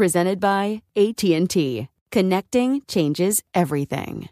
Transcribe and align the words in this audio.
Presented 0.00 0.40
by 0.40 0.80
AT&T. 0.96 1.88
Connecting 2.10 2.80
changes 2.88 3.42
everything. 3.52 4.30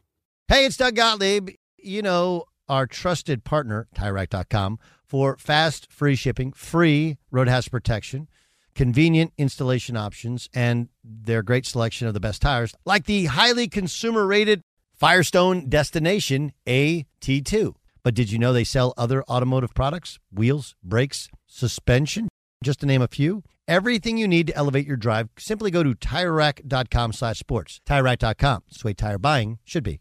Hey, 0.48 0.64
it's 0.64 0.78
Doug 0.78 0.94
Gottlieb. 0.94 1.50
You 1.76 2.00
know, 2.00 2.44
our 2.70 2.86
trusted 2.86 3.44
partner, 3.44 3.86
TireRack.com, 3.94 4.78
for 5.04 5.36
fast, 5.36 5.92
free 5.92 6.14
shipping, 6.14 6.54
free 6.54 7.18
roadhouse 7.30 7.68
protection, 7.68 8.28
convenient 8.74 9.34
installation 9.36 9.94
options, 9.94 10.48
and 10.54 10.88
their 11.04 11.42
great 11.42 11.66
selection 11.66 12.08
of 12.08 12.14
the 12.14 12.20
best 12.20 12.40
tires, 12.40 12.74
like 12.86 13.04
the 13.04 13.26
highly 13.26 13.68
consumer 13.68 14.26
rated 14.26 14.62
Firestone 14.94 15.68
Destination 15.68 16.54
AT2. 16.66 17.74
But 18.02 18.14
did 18.14 18.32
you 18.32 18.38
know 18.38 18.54
they 18.54 18.64
sell 18.64 18.94
other 18.96 19.22
automotive 19.24 19.74
products? 19.74 20.18
Wheels, 20.32 20.74
brakes, 20.82 21.28
suspension, 21.46 22.28
just 22.64 22.80
to 22.80 22.86
name 22.86 23.02
a 23.02 23.08
few. 23.08 23.42
Everything 23.68 24.16
you 24.16 24.26
need 24.26 24.46
to 24.46 24.56
elevate 24.56 24.86
your 24.86 24.96
drive, 24.96 25.28
simply 25.38 25.70
go 25.70 25.82
to 25.82 25.94
TireRack.com 25.94 27.12
slash 27.12 27.38
sports. 27.38 27.82
TireRack.com. 27.86 28.62
It's 28.68 28.82
the 28.82 28.86
way 28.88 28.94
tire 28.94 29.18
buying 29.18 29.58
should 29.62 29.84
be. 29.84 30.00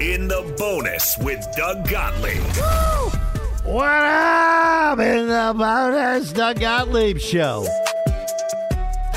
In 0.00 0.28
the 0.28 0.54
Bonus 0.58 1.16
with 1.22 1.42
Doug 1.56 1.88
Gottlieb. 1.88 2.42
What 3.64 3.88
up 3.88 4.98
in 4.98 5.26
the 5.26 5.54
bonus, 5.56 6.32
Doug 6.34 6.60
Gottlieb 6.60 7.18
Show? 7.18 7.66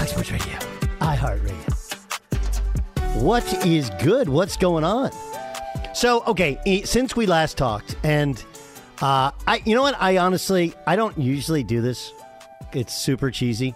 Sports 0.05 0.31
Radio, 0.31 0.57
iHeartRadio. 1.01 1.55
What 3.21 3.65
is 3.65 3.89
good? 4.01 4.29
What's 4.29 4.55
going 4.55 4.85
on? 4.85 5.11
So, 5.93 6.23
okay, 6.23 6.81
since 6.85 7.13
we 7.13 7.25
last 7.25 7.57
talked, 7.57 7.97
and 8.03 8.41
uh, 9.01 9.31
I, 9.47 9.61
you 9.65 9.75
know 9.75 9.81
what? 9.81 10.01
I 10.01 10.17
honestly, 10.17 10.73
I 10.87 10.95
don't 10.95 11.17
usually 11.17 11.63
do 11.63 11.81
this. 11.81 12.13
It's 12.71 12.95
super 12.95 13.31
cheesy, 13.31 13.75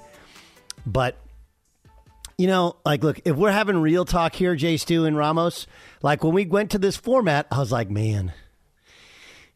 but 0.85 1.17
you 2.37 2.47
know, 2.47 2.77
like, 2.85 3.03
look, 3.03 3.19
if 3.25 3.35
we're 3.35 3.51
having 3.51 3.77
real 3.77 4.05
talk 4.05 4.35
here, 4.35 4.55
Jay 4.55 4.77
Stu 4.77 5.05
and 5.05 5.17
Ramos, 5.17 5.67
like 6.01 6.23
when 6.23 6.33
we 6.33 6.45
went 6.45 6.71
to 6.71 6.79
this 6.79 6.95
format, 6.95 7.47
I 7.51 7.59
was 7.59 7.71
like, 7.71 7.89
man, 7.89 8.33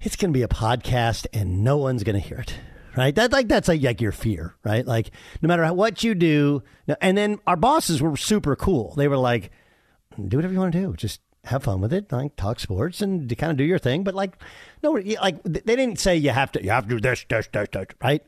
it's 0.01 0.15
going 0.15 0.31
to 0.31 0.37
be 0.37 0.43
a 0.43 0.47
podcast 0.47 1.25
and 1.33 1.63
no 1.63 1.77
one's 1.77 2.03
going 2.03 2.19
to 2.19 2.27
hear 2.27 2.39
it. 2.39 2.53
Right. 2.95 3.13
That 3.13 3.31
like 3.31 3.47
that's 3.47 3.67
like, 3.67 3.83
like 3.83 4.01
your 4.01 4.11
fear, 4.11 4.55
right? 4.63 4.83
Like 4.83 5.11
no 5.43 5.47
matter 5.47 5.71
what 5.71 6.03
you 6.03 6.15
do. 6.15 6.63
And 6.99 7.15
then 7.15 7.37
our 7.45 7.55
bosses 7.55 8.01
were 8.01 8.17
super 8.17 8.55
cool. 8.55 8.95
They 8.95 9.07
were 9.07 9.17
like, 9.17 9.51
do 10.27 10.37
whatever 10.37 10.53
you 10.53 10.59
want 10.59 10.73
to 10.73 10.81
do. 10.81 10.93
Just 10.95 11.21
have 11.43 11.63
fun 11.63 11.79
with 11.79 11.93
it. 11.93 12.11
Like 12.11 12.35
talk 12.37 12.59
sports 12.59 13.01
and 13.03 13.29
to 13.29 13.35
kind 13.35 13.51
of 13.51 13.57
do 13.57 13.63
your 13.63 13.77
thing. 13.77 14.03
But 14.03 14.15
like, 14.15 14.35
no, 14.81 14.93
like 15.21 15.43
they 15.43 15.75
didn't 15.75 15.99
say 15.99 16.17
you 16.17 16.31
have 16.31 16.51
to, 16.53 16.63
you 16.63 16.71
have 16.71 16.87
to 16.87 16.95
do 16.95 16.99
this, 16.99 17.23
this, 17.29 17.47
this, 17.53 17.67
this, 17.71 17.85
right? 18.01 18.23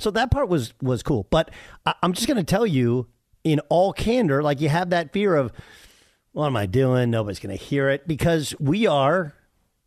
So 0.00 0.10
that 0.10 0.32
part 0.32 0.48
was, 0.48 0.74
was 0.82 1.04
cool. 1.04 1.28
But 1.30 1.52
I, 1.86 1.94
I'm 2.02 2.12
just 2.12 2.26
going 2.26 2.38
to 2.38 2.42
tell 2.42 2.66
you 2.66 3.06
in 3.44 3.60
all 3.68 3.92
candor, 3.92 4.42
like 4.42 4.60
you 4.60 4.68
have 4.68 4.90
that 4.90 5.12
fear 5.12 5.34
of, 5.36 5.52
what 6.32 6.46
am 6.46 6.56
I 6.56 6.66
doing? 6.66 7.10
Nobody's 7.10 7.38
going 7.38 7.56
to 7.56 7.62
hear 7.62 7.88
it 7.88 8.06
because 8.06 8.54
we 8.60 8.86
are 8.86 9.34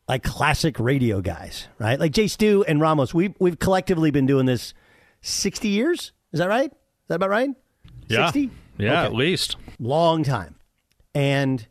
like 0.08 0.24
classic 0.24 0.80
radio 0.80 1.22
guys, 1.22 1.68
right? 1.80 2.00
Like 2.00 2.12
Jay 2.12 2.28
Stu 2.28 2.64
and 2.68 2.82
Ramos, 2.82 3.14
we've, 3.14 3.34
we've 3.40 3.60
collectively 3.60 4.12
been 4.12 4.26
doing 4.26 4.46
this 4.46 4.74
60 5.22 5.68
years. 5.70 6.12
Is 6.34 6.40
that 6.40 6.50
right? 6.50 6.72
Is 6.72 7.08
that 7.08 7.16
about 7.16 7.30
right? 7.30 7.50
Yeah. 8.08 8.26
60? 8.28 8.50
Yeah, 8.78 8.92
Okay. 8.92 9.06
at 9.06 9.14
least. 9.14 9.58
Long 9.80 10.24
time. 10.24 10.56
And, 11.14 11.66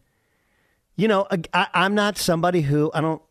you 0.97 1.09
know, 1.09 1.27
I, 1.53 1.67
I'm 1.75 1.95
not 1.95 2.17
somebody 2.19 2.61
who, 2.63 2.91
I 2.95 3.01
don't 3.01 3.23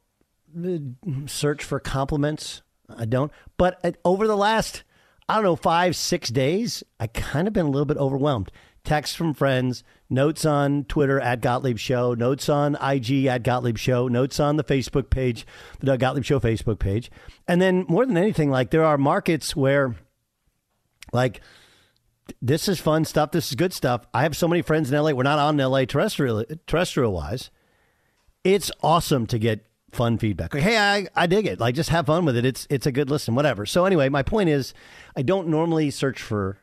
uh, 0.63 1.27
search 1.27 1.63
for 1.63 1.79
compliments. 1.79 2.61
I 2.95 3.05
don't. 3.05 3.31
But 3.57 3.79
uh, 3.83 3.91
over 4.03 4.27
the 4.27 4.35
last, 4.35 4.83
I 5.29 5.35
don't 5.35 5.43
know, 5.43 5.55
five, 5.55 5.95
six 5.95 6.29
days, 6.29 6.83
I 6.99 7.05
kind 7.05 7.47
of 7.47 7.53
been 7.53 7.67
a 7.67 7.69
little 7.69 7.85
bit 7.85 7.97
overwhelmed. 7.97 8.51
Texts 8.83 9.15
from 9.15 9.35
friends, 9.35 9.83
notes 10.09 10.43
on 10.43 10.85
Twitter 10.85 11.19
at 11.19 11.39
Gottlieb 11.39 11.77
Show, 11.77 12.15
notes 12.15 12.49
on 12.49 12.75
IG 12.81 13.25
at 13.25 13.43
Gottlieb 13.43 13.77
Show, 13.77 14.07
notes 14.07 14.39
on 14.39 14.55
the 14.55 14.63
Facebook 14.63 15.11
page, 15.11 15.45
the 15.79 15.85
Doug 15.85 15.99
Gottlieb 15.99 16.23
Show 16.23 16.39
Facebook 16.39 16.79
page. 16.79 17.11
And 17.47 17.61
then 17.61 17.85
more 17.87 18.07
than 18.07 18.17
anything, 18.17 18.49
like 18.49 18.71
there 18.71 18.83
are 18.83 18.97
markets 18.97 19.55
where, 19.55 19.95
like, 21.13 21.41
this 22.41 22.67
is 22.67 22.79
fun 22.79 23.05
stuff. 23.05 23.29
This 23.29 23.49
is 23.49 23.55
good 23.55 23.73
stuff. 23.73 24.07
I 24.11 24.23
have 24.23 24.35
so 24.35 24.47
many 24.47 24.63
friends 24.63 24.91
in 24.91 24.99
LA. 24.99 25.11
We're 25.11 25.21
not 25.21 25.37
on 25.37 25.57
LA 25.57 25.85
terrestrial 25.85 26.43
terrestrial 26.65 27.13
wise. 27.13 27.51
It's 28.43 28.71
awesome 28.81 29.27
to 29.27 29.37
get 29.37 29.68
fun 29.91 30.17
feedback. 30.17 30.53
Hey, 30.53 30.77
I, 30.77 31.07
I 31.15 31.27
dig 31.27 31.45
it. 31.45 31.59
Like 31.59 31.75
just 31.75 31.89
have 31.89 32.05
fun 32.07 32.25
with 32.25 32.37
it. 32.37 32.45
It's 32.45 32.67
it's 32.69 32.85
a 32.85 32.91
good 32.91 33.09
listen, 33.09 33.35
whatever. 33.35 33.65
So 33.65 33.85
anyway, 33.85 34.09
my 34.09 34.23
point 34.23 34.49
is 34.49 34.73
I 35.15 35.21
don't 35.21 35.47
normally 35.47 35.89
search 35.91 36.21
for 36.21 36.57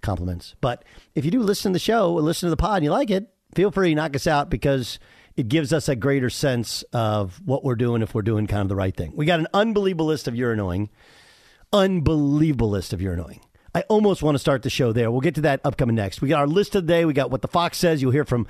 compliments. 0.00 0.54
But 0.60 0.84
if 1.14 1.24
you 1.24 1.30
do 1.30 1.40
listen 1.40 1.72
to 1.72 1.74
the 1.74 1.80
show, 1.80 2.12
listen 2.14 2.46
to 2.46 2.50
the 2.50 2.56
pod 2.56 2.78
and 2.78 2.84
you 2.84 2.90
like 2.90 3.10
it, 3.10 3.28
feel 3.54 3.70
free 3.70 3.90
to 3.90 3.94
knock 3.94 4.16
us 4.16 4.26
out 4.26 4.50
because 4.50 4.98
it 5.36 5.48
gives 5.48 5.72
us 5.72 5.88
a 5.88 5.96
greater 5.96 6.30
sense 6.30 6.82
of 6.92 7.40
what 7.44 7.64
we're 7.64 7.76
doing 7.76 8.02
if 8.02 8.14
we're 8.14 8.22
doing 8.22 8.46
kind 8.46 8.62
of 8.62 8.68
the 8.68 8.76
right 8.76 8.96
thing. 8.96 9.12
We 9.14 9.26
got 9.26 9.40
an 9.40 9.48
unbelievable 9.54 10.06
list 10.06 10.28
of 10.28 10.34
you're 10.34 10.52
annoying. 10.52 10.90
Unbelievable 11.72 12.70
list 12.70 12.92
of 12.92 13.00
you're 13.00 13.12
annoying. 13.12 13.40
I 13.72 13.82
almost 13.82 14.22
want 14.22 14.34
to 14.34 14.40
start 14.40 14.62
the 14.62 14.70
show 14.70 14.92
there. 14.92 15.10
We'll 15.12 15.20
get 15.20 15.36
to 15.36 15.42
that 15.42 15.60
upcoming 15.64 15.94
next. 15.94 16.20
We 16.20 16.28
got 16.28 16.40
our 16.40 16.46
list 16.48 16.74
of 16.74 16.86
the 16.86 16.92
day. 16.92 17.04
We 17.04 17.12
got 17.12 17.30
what 17.30 17.42
the 17.42 17.48
Fox 17.48 17.78
says. 17.78 18.02
You'll 18.02 18.10
hear 18.10 18.24
from 18.24 18.48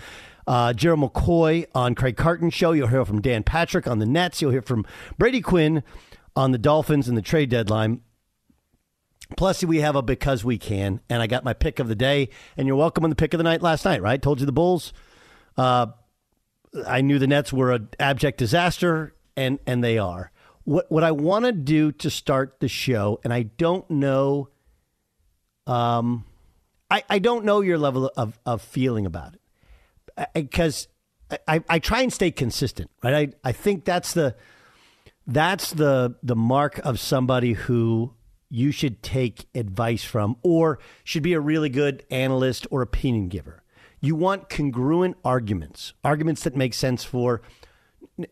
uh, 0.50 0.72
Gerald 0.72 0.98
McCoy 0.98 1.64
on 1.76 1.94
Craig 1.94 2.16
Carton 2.16 2.50
show. 2.50 2.72
You'll 2.72 2.88
hear 2.88 3.04
from 3.04 3.20
Dan 3.20 3.44
Patrick 3.44 3.86
on 3.86 4.00
the 4.00 4.06
Nets. 4.06 4.42
You'll 4.42 4.50
hear 4.50 4.62
from 4.62 4.84
Brady 5.16 5.40
Quinn 5.40 5.84
on 6.34 6.50
the 6.50 6.58
Dolphins 6.58 7.06
and 7.06 7.16
the 7.16 7.22
trade 7.22 7.50
deadline. 7.50 8.00
Plus, 9.36 9.62
we 9.62 9.78
have 9.78 9.94
a 9.94 10.02
because 10.02 10.44
we 10.44 10.58
can, 10.58 11.02
and 11.08 11.22
I 11.22 11.28
got 11.28 11.44
my 11.44 11.52
pick 11.52 11.78
of 11.78 11.86
the 11.86 11.94
day. 11.94 12.30
And 12.56 12.66
you're 12.66 12.76
welcome 12.76 13.04
on 13.04 13.10
the 13.10 13.16
pick 13.16 13.32
of 13.32 13.38
the 13.38 13.44
night 13.44 13.62
last 13.62 13.84
night, 13.84 14.02
right? 14.02 14.20
Told 14.20 14.40
you 14.40 14.46
the 14.46 14.50
Bulls. 14.50 14.92
Uh, 15.56 15.86
I 16.84 17.00
knew 17.00 17.20
the 17.20 17.28
Nets 17.28 17.52
were 17.52 17.70
an 17.70 17.88
abject 18.00 18.36
disaster, 18.36 19.14
and 19.36 19.60
and 19.68 19.84
they 19.84 19.98
are. 19.98 20.32
What 20.64 20.90
what 20.90 21.04
I 21.04 21.12
want 21.12 21.44
to 21.44 21.52
do 21.52 21.92
to 21.92 22.10
start 22.10 22.58
the 22.58 22.66
show, 22.66 23.20
and 23.22 23.32
I 23.32 23.42
don't 23.42 23.88
know, 23.88 24.48
um, 25.68 26.24
I 26.90 27.04
I 27.08 27.20
don't 27.20 27.44
know 27.44 27.60
your 27.60 27.78
level 27.78 28.10
of 28.16 28.36
of 28.44 28.62
feeling 28.62 29.06
about 29.06 29.34
it, 29.34 29.39
because 30.34 30.88
I, 31.30 31.38
I, 31.46 31.64
I 31.68 31.78
try 31.78 32.02
and 32.02 32.12
stay 32.12 32.30
consistent, 32.30 32.90
right? 33.02 33.34
I 33.44 33.48
I 33.48 33.52
think 33.52 33.84
that's 33.84 34.12
the 34.12 34.36
that's 35.26 35.72
the 35.72 36.16
the 36.22 36.36
mark 36.36 36.78
of 36.78 36.98
somebody 36.98 37.52
who 37.52 38.14
you 38.48 38.72
should 38.72 39.02
take 39.02 39.46
advice 39.54 40.02
from 40.02 40.36
or 40.42 40.80
should 41.04 41.22
be 41.22 41.34
a 41.34 41.40
really 41.40 41.68
good 41.68 42.04
analyst 42.10 42.66
or 42.70 42.82
opinion 42.82 43.28
giver. 43.28 43.62
You 44.00 44.16
want 44.16 44.48
congruent 44.48 45.16
arguments, 45.24 45.92
arguments 46.02 46.42
that 46.42 46.56
make 46.56 46.74
sense 46.74 47.04
for 47.04 47.42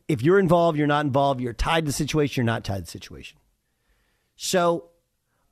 if 0.08 0.22
you're 0.22 0.38
involved, 0.38 0.76
you're 0.76 0.86
not 0.86 1.04
involved, 1.04 1.40
you're 1.40 1.52
tied 1.52 1.82
to 1.82 1.86
the 1.86 1.92
situation, 1.92 2.42
you're 2.42 2.52
not 2.52 2.64
tied 2.64 2.76
to 2.76 2.82
the 2.82 2.90
situation. 2.90 3.38
So 4.34 4.90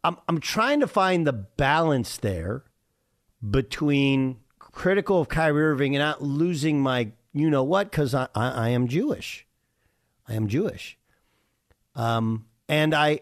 I'm, 0.03 0.17
I'm 0.29 0.41
trying 0.41 0.81
to 0.81 0.87
find 0.87 1.27
the 1.27 1.33
balance 1.33 2.17
there 2.17 2.65
between 3.49 4.39
critical 4.77 5.21
of 5.21 5.29
Kyrie 5.29 5.65
Irving 5.65 5.97
and 5.97 6.03
not 6.03 6.23
losing 6.23 6.81
my 6.81 7.11
you 7.33 7.51
know 7.51 7.65
what 7.65 7.91
because 7.91 8.15
I, 8.15 8.29
I, 8.35 8.51
I 8.51 8.69
am 8.69 8.89
Jewish. 8.89 9.47
I 10.29 10.35
am 10.35 10.49
Jewish. 10.49 10.97
Um, 11.95 12.47
and 12.69 12.95
I, 12.95 13.21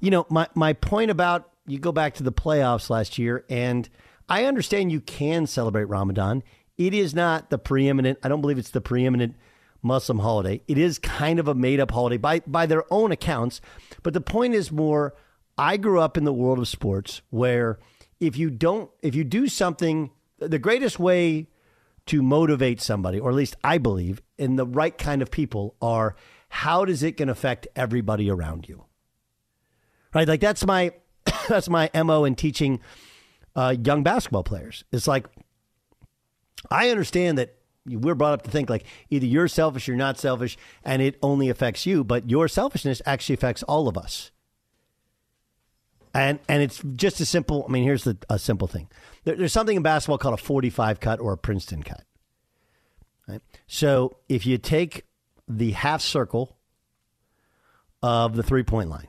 you 0.00 0.10
know, 0.10 0.26
my, 0.28 0.48
my 0.54 0.72
point 0.74 1.10
about 1.10 1.50
you 1.66 1.78
go 1.78 1.92
back 1.92 2.14
to 2.14 2.22
the 2.22 2.32
playoffs 2.32 2.88
last 2.88 3.18
year, 3.18 3.44
and 3.48 3.88
I 4.28 4.44
understand 4.44 4.92
you 4.92 5.00
can 5.00 5.46
celebrate 5.46 5.84
Ramadan. 5.84 6.42
It 6.76 6.94
is 6.94 7.14
not 7.14 7.50
the 7.50 7.58
preeminent, 7.58 8.18
I 8.22 8.28
don't 8.28 8.40
believe 8.40 8.58
it's 8.58 8.70
the 8.70 8.80
preeminent 8.80 9.34
Muslim 9.82 10.20
holiday. 10.20 10.62
It 10.68 10.78
is 10.78 10.98
kind 10.98 11.38
of 11.38 11.48
a 11.48 11.54
made 11.54 11.80
up 11.80 11.90
holiday 11.90 12.16
by, 12.16 12.40
by 12.40 12.66
their 12.66 12.84
own 12.92 13.12
accounts. 13.12 13.60
But 14.02 14.14
the 14.14 14.20
point 14.20 14.54
is 14.54 14.70
more 14.70 15.14
I 15.56 15.76
grew 15.76 16.00
up 16.00 16.16
in 16.16 16.24
the 16.24 16.32
world 16.32 16.58
of 16.58 16.68
sports 16.68 17.22
where 17.30 17.78
if 18.20 18.36
you 18.36 18.50
don't, 18.50 18.90
if 19.02 19.14
you 19.14 19.24
do 19.24 19.48
something, 19.48 20.10
the 20.38 20.58
greatest 20.58 20.98
way 20.98 21.48
to 22.06 22.22
motivate 22.22 22.80
somebody, 22.80 23.20
or 23.20 23.30
at 23.30 23.36
least 23.36 23.56
I 23.62 23.78
believe, 23.78 24.22
in 24.38 24.56
the 24.56 24.66
right 24.66 24.96
kind 24.96 25.22
of 25.22 25.30
people 25.30 25.76
are 25.80 26.16
how 26.48 26.84
does 26.84 27.02
it 27.02 27.16
going 27.16 27.26
to 27.26 27.32
affect 27.32 27.68
everybody 27.76 28.30
around 28.30 28.68
you? 28.68 28.84
Right? 30.14 30.26
Like 30.26 30.40
that's 30.40 30.64
my 30.64 30.92
that's 31.48 31.68
my 31.68 31.90
mo 31.94 32.24
in 32.24 32.34
teaching 32.34 32.80
uh, 33.54 33.74
young 33.82 34.02
basketball 34.02 34.44
players. 34.44 34.84
It's 34.92 35.06
like 35.06 35.26
I 36.70 36.90
understand 36.90 37.38
that 37.38 37.56
we're 37.86 38.14
brought 38.14 38.34
up 38.34 38.42
to 38.42 38.50
think 38.50 38.70
like 38.70 38.84
either 39.10 39.26
you're 39.26 39.48
selfish, 39.48 39.86
you're 39.86 39.96
not 39.96 40.18
selfish, 40.18 40.56
and 40.84 41.02
it 41.02 41.18
only 41.22 41.48
affects 41.48 41.86
you, 41.86 42.04
but 42.04 42.28
your 42.28 42.48
selfishness 42.48 43.02
actually 43.06 43.34
affects 43.34 43.62
all 43.64 43.88
of 43.88 43.96
us. 43.96 44.30
And 46.14 46.38
and 46.48 46.62
it's 46.62 46.82
just 46.96 47.20
a 47.20 47.26
simple. 47.26 47.64
I 47.68 47.72
mean, 47.72 47.84
here's 47.84 48.04
the, 48.04 48.16
a 48.30 48.38
simple 48.38 48.68
thing. 48.68 48.88
There, 49.24 49.36
there's 49.36 49.52
something 49.52 49.76
in 49.76 49.82
basketball 49.82 50.18
called 50.18 50.34
a 50.34 50.42
45 50.42 51.00
cut 51.00 51.20
or 51.20 51.32
a 51.32 51.38
Princeton 51.38 51.82
cut. 51.82 52.02
Right? 53.28 53.40
So 53.66 54.16
if 54.28 54.46
you 54.46 54.58
take 54.58 55.04
the 55.48 55.72
half 55.72 56.00
circle 56.00 56.56
of 58.02 58.36
the 58.36 58.42
three 58.42 58.62
point 58.62 58.90
line. 58.90 59.08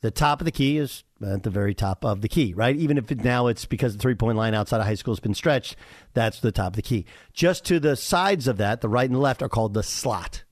The 0.00 0.10
top 0.10 0.40
of 0.40 0.44
the 0.44 0.50
key 0.50 0.78
is 0.78 1.04
at 1.24 1.44
the 1.44 1.50
very 1.50 1.74
top 1.74 2.04
of 2.04 2.22
the 2.22 2.28
key, 2.28 2.52
right? 2.54 2.74
Even 2.74 2.98
if 2.98 3.12
it, 3.12 3.22
now 3.22 3.46
it's 3.46 3.66
because 3.66 3.92
the 3.92 4.00
three 4.00 4.16
point 4.16 4.36
line 4.36 4.54
outside 4.54 4.80
of 4.80 4.86
high 4.86 4.94
school 4.94 5.14
has 5.14 5.20
been 5.20 5.34
stretched, 5.34 5.76
that's 6.12 6.40
the 6.40 6.50
top 6.50 6.72
of 6.72 6.76
the 6.76 6.82
key. 6.82 7.06
Just 7.32 7.64
to 7.66 7.78
the 7.78 7.94
sides 7.94 8.48
of 8.48 8.56
that, 8.58 8.80
the 8.80 8.88
right 8.88 9.08
and 9.08 9.20
left 9.20 9.42
are 9.42 9.48
called 9.48 9.74
the 9.74 9.82
slot. 9.84 10.42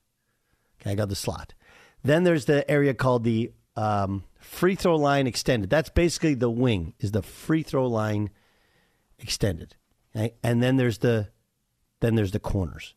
Okay, 0.80 0.92
I 0.92 0.94
got 0.94 1.08
the 1.08 1.16
slot. 1.16 1.54
Then 2.02 2.24
there's 2.24 2.44
the 2.44 2.68
area 2.70 2.94
called 2.94 3.24
the 3.24 3.52
um, 3.76 4.24
free 4.38 4.74
throw 4.74 4.96
line 4.96 5.26
extended. 5.26 5.70
That's 5.70 5.90
basically 5.90 6.34
the 6.34 6.50
wing, 6.50 6.94
is 6.98 7.12
the 7.12 7.22
free 7.22 7.62
throw 7.62 7.86
line 7.86 8.30
extended. 9.18 9.76
Okay? 10.14 10.34
And 10.42 10.62
then 10.62 10.76
there's 10.76 10.98
the 10.98 11.28
then 12.00 12.14
there's 12.14 12.32
the 12.32 12.40
corners 12.40 12.94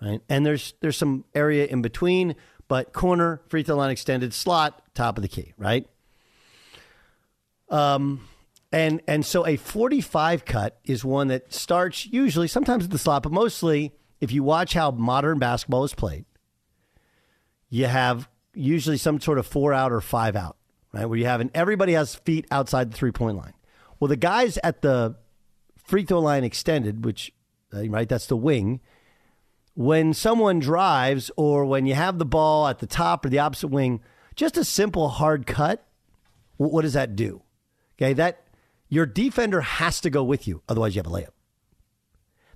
right? 0.00 0.20
And 0.28 0.44
there's 0.44 0.74
there's 0.80 0.96
some 0.96 1.24
area 1.34 1.66
in 1.66 1.82
between, 1.82 2.36
but 2.68 2.92
corner, 2.92 3.40
free 3.48 3.62
throw 3.62 3.76
line 3.76 3.90
extended, 3.90 4.34
slot, 4.34 4.82
top 4.94 5.18
of 5.18 5.22
the 5.22 5.28
key, 5.28 5.54
right? 5.56 5.86
Um, 7.68 8.28
and 8.72 9.00
and 9.06 9.24
so 9.24 9.46
a 9.46 9.56
45 9.56 10.44
cut 10.44 10.78
is 10.84 11.04
one 11.04 11.28
that 11.28 11.52
starts 11.52 12.06
usually 12.06 12.48
sometimes 12.48 12.84
at 12.84 12.90
the 12.90 12.98
slot, 12.98 13.22
but 13.22 13.32
mostly 13.32 13.92
if 14.20 14.32
you 14.32 14.42
watch 14.42 14.74
how 14.74 14.90
modern 14.90 15.38
basketball 15.38 15.84
is 15.84 15.94
played, 15.94 16.24
you 17.68 17.86
have 17.86 18.28
usually 18.56 18.96
some 18.96 19.20
sort 19.20 19.38
of 19.38 19.46
four 19.46 19.72
out 19.72 19.92
or 19.92 20.00
five 20.00 20.34
out, 20.36 20.56
right? 20.92 21.06
Where 21.06 21.18
you 21.18 21.26
have 21.26 21.40
and 21.40 21.50
everybody 21.54 21.92
has 21.92 22.14
feet 22.14 22.46
outside 22.50 22.90
the 22.90 22.96
three 22.96 23.12
point 23.12 23.36
line. 23.36 23.54
Well, 24.00 24.08
the 24.08 24.16
guys 24.16 24.58
at 24.64 24.82
the 24.82 25.16
free 25.76 26.04
throw 26.04 26.20
line 26.20 26.44
extended, 26.44 27.04
which 27.04 27.32
uh, 27.72 27.88
right, 27.88 28.08
that's 28.08 28.26
the 28.26 28.36
wing 28.36 28.80
when 29.76 30.14
someone 30.14 30.58
drives 30.58 31.30
or 31.36 31.66
when 31.66 31.84
you 31.84 31.94
have 31.94 32.18
the 32.18 32.24
ball 32.24 32.66
at 32.66 32.78
the 32.78 32.86
top 32.86 33.24
or 33.24 33.28
the 33.28 33.38
opposite 33.38 33.68
wing, 33.68 34.00
just 34.34 34.56
a 34.56 34.64
simple 34.64 35.10
hard 35.10 35.46
cut, 35.46 35.86
what 36.56 36.80
does 36.82 36.94
that 36.94 37.14
do? 37.14 37.42
Okay, 37.98 38.14
that 38.14 38.42
your 38.88 39.04
defender 39.04 39.60
has 39.60 40.00
to 40.00 40.08
go 40.08 40.24
with 40.24 40.48
you, 40.48 40.62
otherwise 40.66 40.96
you 40.96 41.00
have 41.00 41.12
a 41.12 41.14
layup. 41.14 41.28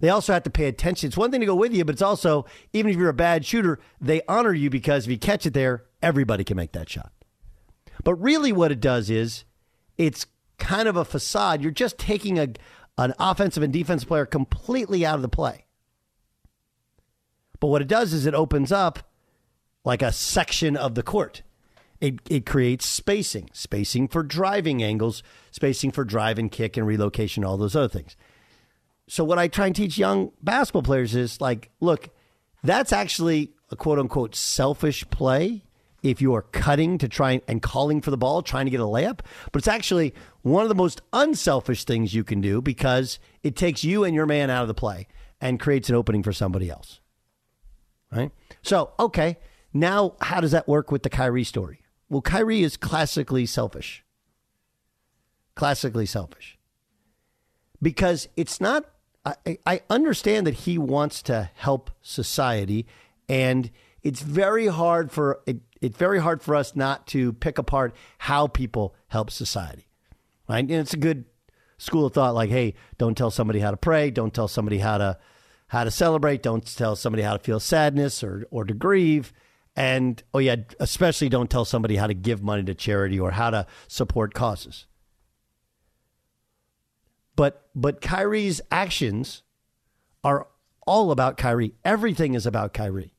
They 0.01 0.09
also 0.09 0.33
have 0.33 0.45
to 0.45 0.51
pay 0.51 0.65
attention. 0.65 1.09
It's 1.09 1.17
one 1.17 1.31
thing 1.31 1.41
to 1.41 1.47
go 1.47 1.55
with 1.55 1.75
you, 1.75 1.85
but 1.85 1.93
it's 1.93 2.03
also, 2.03 2.47
even 2.73 2.91
if 2.91 2.97
you're 2.97 3.11
a 3.11 3.15
bad 3.15 3.45
shooter, 3.45 3.79
they 4.01 4.23
honor 4.27 4.55
you 4.55 4.71
because 4.71 5.05
if 5.05 5.11
you 5.11 5.19
catch 5.19 5.45
it 5.45 5.53
there, 5.53 5.85
everybody 6.03 6.45
can 6.45 6.57
make 6.57 6.73
that 6.73 6.89
shot. 6.89 7.13
But 8.05 8.15
really, 8.15 8.53
what 8.53 8.73
it 8.73 8.81
does 8.81 9.11
is 9.11 9.45
it's 9.99 10.27
kind 10.59 10.89
of 10.89 10.97
a 10.97 11.05
facade. 11.05 11.63
You're 11.63 11.71
just 11.71 11.99
taking 11.99 12.39
a, 12.39 12.49
an 12.97 13.15
offensive 13.19 13.63
and 13.63 13.73
defensive 13.73 14.09
player 14.09 14.27
completely 14.27 15.05
out 15.05 15.17
of 15.17 15.23
the 15.23 15.29
play. 15.29 15.67
But 17.59 17.69
what 17.69 17.83
it 17.83 17.89
does 17.89 18.13
is 18.13 18.27
it 18.27 18.35
opens 18.35 18.73
up 18.73 19.11
like 19.85 20.03
a 20.03 20.13
section 20.13 20.77
of 20.77 20.95
the 20.95 21.03
court. 21.03 21.43
It, 22.01 22.21
it 22.31 22.47
creates 22.47 22.87
spacing, 22.87 23.51
spacing 23.53 24.09
for 24.09 24.23
driving 24.23 24.83
angles, 24.83 25.23
spacing 25.51 25.91
for 25.91 26.05
drive 26.05 26.39
and 26.39 26.51
kick 26.51 26.79
and 26.79 26.87
relocation, 26.87 27.45
all 27.45 27.59
those 27.59 27.77
other 27.77 27.89
things. 27.89 28.17
So, 29.07 29.25
what 29.25 29.39
I 29.39 29.49
try 29.49 29.67
and 29.67 29.77
teach 29.77 29.99
young 29.99 30.33
basketball 30.43 30.83
players 30.83 31.15
is 31.15 31.41
like, 31.41 31.71
look, 31.81 32.09
that's 32.63 32.93
actually 32.93 33.53
a 33.71 33.77
quote 33.77 33.99
unquote 33.99 34.35
selfish 34.35 35.09
play 35.11 35.65
if 36.03 36.21
you 36.23 36.35
are 36.35 36.43
cutting 36.43 36.99
to 36.99 37.09
try 37.09 37.41
and 37.47 37.63
calling 37.63 38.01
for 38.01 38.11
the 38.11 38.17
ball, 38.17 38.43
trying 38.43 38.67
to 38.67 38.71
get 38.71 38.81
a 38.81 38.85
layup. 38.85 39.21
But 39.53 39.61
it's 39.61 39.69
actually 39.69 40.15
one 40.43 40.63
of 40.63 40.69
the 40.69 40.75
most 40.75 41.03
unselfish 41.13 41.85
things 41.85 42.15
you 42.15 42.25
can 42.25 42.41
do 42.41 42.61
because 42.63 43.19
it 43.43 43.57
takes 43.57 43.85
you 43.85 44.05
and 44.05 44.15
your 44.15 44.27
man 44.27 44.51
out 44.51 44.63
of 44.63 44.69
the 44.69 44.75
play 44.75 45.07
and 45.41 45.61
creates 45.61 45.89
an 45.89 45.95
opening 45.95 46.23
for 46.23 46.33
somebody 46.33 46.71
else 46.71 47.01
right? 48.11 48.31
So, 48.63 48.93
okay, 48.99 49.39
now 49.73 50.15
how 50.21 50.41
does 50.41 50.51
that 50.51 50.69
work 50.69 50.91
with 50.91 51.03
the 51.03 51.11
Kyrie 51.11 51.45
story? 51.45 51.81
Well, 52.09 52.23
Kyrie 52.23 52.63
is 52.63 52.77
classically 52.77 53.47
selfish. 53.47 54.05
Classically 55.55 56.07
selfish. 56.07 56.59
Because 57.81 58.29
it's 58.37 58.61
not, 58.61 58.85
I, 59.25 59.59
I 59.67 59.83
understand 59.89 60.47
that 60.47 60.55
he 60.55 60.77
wants 60.77 61.23
to 61.23 61.51
help 61.55 61.91
society, 62.03 62.87
and 63.29 63.71
it's 64.03 64.21
very 64.21 64.67
hard 64.67 65.13
for 65.13 65.41
it, 65.47 65.61
it's 65.81 65.97
very 65.97 66.19
hard 66.21 66.43
for 66.43 66.55
us 66.55 66.77
not 66.77 67.07
to 67.09 67.33
pick 67.33 67.59
apart 67.59 67.95
how 68.19 68.47
people 68.47 68.95
help 69.09 69.31
society. 69.31 69.87
Right? 70.49 70.61
And 70.61 70.71
it's 70.71 70.95
a 70.95 70.99
good 70.99 71.25
school 71.79 72.07
of 72.07 72.13
thought 72.13 72.35
like, 72.35 72.51
hey, 72.51 72.75
don't 72.99 73.17
tell 73.17 73.31
somebody 73.31 73.61
how 73.61 73.71
to 73.71 73.77
pray, 73.77 74.11
don't 74.11 74.35
tell 74.35 74.49
somebody 74.49 74.79
how 74.79 74.99
to 74.99 75.19
how 75.71 75.85
to 75.85 75.91
celebrate. 75.91 76.43
Don't 76.43 76.67
tell 76.67 76.97
somebody 76.97 77.23
how 77.23 77.37
to 77.37 77.39
feel 77.39 77.61
sadness 77.61 78.25
or, 78.25 78.45
or 78.51 78.65
to 78.65 78.75
grieve. 78.75 79.33
And, 79.77 80.21
oh, 80.35 80.41
yeah, 80.41 80.57
especially 80.81 81.29
don't 81.29 81.49
tell 81.49 81.65
somebody 81.65 81.95
how 81.95 82.09
to 82.09 82.15
give 82.15 82.43
money 82.43 82.65
to 82.65 82.75
charity 82.75 83.21
or 83.21 83.31
how 83.31 83.51
to 83.51 83.69
support 83.87 84.35
causes. 84.35 84.87
But, 87.37 87.69
but 87.73 88.01
Kyrie's 88.01 88.61
actions 88.73 89.45
are 90.25 90.49
all 90.89 91.13
about 91.13 91.37
Kyrie. 91.37 91.75
Everything 91.85 92.35
is 92.35 92.47
about 92.47 92.75
Kyrie. 92.75 93.15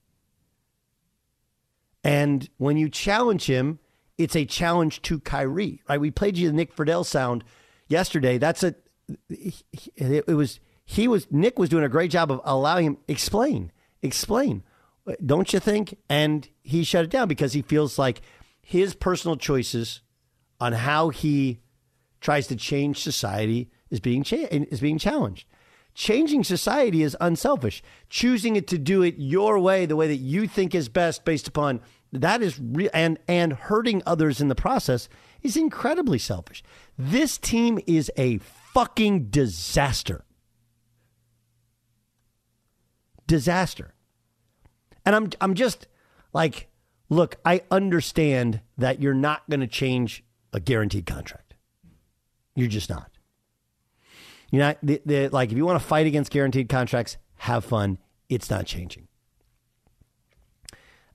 And 2.03 2.49
when 2.57 2.77
you 2.77 2.89
challenge 2.89 3.45
him, 3.45 3.79
it's 4.17 4.35
a 4.35 4.45
challenge 4.45 5.01
to 5.03 5.19
Kyrie, 5.19 5.81
right? 5.87 5.99
We 5.99 6.11
played 6.11 6.37
you 6.37 6.47
the 6.47 6.53
Nick 6.53 6.75
Friedell 6.75 7.05
sound 7.05 7.43
yesterday. 7.87 8.37
That's 8.37 8.63
a 8.63 8.75
it, 9.29 9.63
it 10.27 10.35
was 10.35 10.59
he 10.85 11.07
was 11.07 11.27
Nick 11.31 11.59
was 11.59 11.69
doing 11.69 11.83
a 11.83 11.89
great 11.89 12.11
job 12.11 12.31
of 12.31 12.41
allowing 12.43 12.85
him 12.85 12.97
explain, 13.07 13.71
explain, 14.01 14.63
don't 15.25 15.51
you 15.53 15.59
think? 15.59 15.97
And 16.09 16.47
he 16.63 16.83
shut 16.83 17.05
it 17.05 17.11
down 17.11 17.27
because 17.27 17.53
he 17.53 17.61
feels 17.61 17.97
like 17.97 18.21
his 18.61 18.93
personal 18.93 19.37
choices 19.37 20.01
on 20.59 20.73
how 20.73 21.09
he 21.09 21.59
tries 22.19 22.47
to 22.47 22.55
change 22.55 23.01
society 23.01 23.69
is 23.89 23.99
being 23.99 24.23
cha- 24.23 24.47
is 24.49 24.79
being 24.79 24.97
challenged. 24.97 25.47
Changing 26.01 26.43
society 26.43 27.03
is 27.03 27.15
unselfish. 27.21 27.83
Choosing 28.09 28.55
it 28.55 28.65
to 28.69 28.79
do 28.79 29.03
it 29.03 29.19
your 29.19 29.59
way, 29.59 29.85
the 29.85 29.95
way 29.95 30.07
that 30.07 30.15
you 30.15 30.47
think 30.47 30.73
is 30.73 30.89
best, 30.89 31.23
based 31.25 31.47
upon 31.47 31.79
that 32.11 32.41
is 32.41 32.59
real, 32.59 32.89
and 32.91 33.19
and 33.27 33.53
hurting 33.53 34.01
others 34.03 34.41
in 34.41 34.47
the 34.47 34.55
process 34.55 35.07
is 35.43 35.55
incredibly 35.55 36.17
selfish. 36.17 36.63
This 36.97 37.37
team 37.37 37.77
is 37.85 38.09
a 38.17 38.39
fucking 38.39 39.27
disaster. 39.29 40.25
Disaster. 43.27 43.93
And 45.05 45.15
I'm 45.15 45.29
I'm 45.39 45.53
just 45.53 45.85
like, 46.33 46.71
look, 47.09 47.35
I 47.45 47.61
understand 47.69 48.61
that 48.75 49.03
you're 49.03 49.13
not 49.13 49.47
going 49.51 49.59
to 49.59 49.67
change 49.67 50.23
a 50.51 50.59
guaranteed 50.59 51.05
contract. 51.05 51.53
You're 52.55 52.69
just 52.69 52.89
not. 52.89 53.10
You're 54.51 54.63
not 54.63 54.77
the, 54.83 55.01
the, 55.05 55.29
like 55.29 55.51
if 55.51 55.57
you 55.57 55.65
want 55.65 55.81
to 55.81 55.85
fight 55.85 56.05
against 56.05 56.31
guaranteed 56.31 56.69
contracts, 56.69 57.17
have 57.37 57.65
fun. 57.65 57.97
It's 58.29 58.49
not 58.49 58.65
changing. 58.65 59.07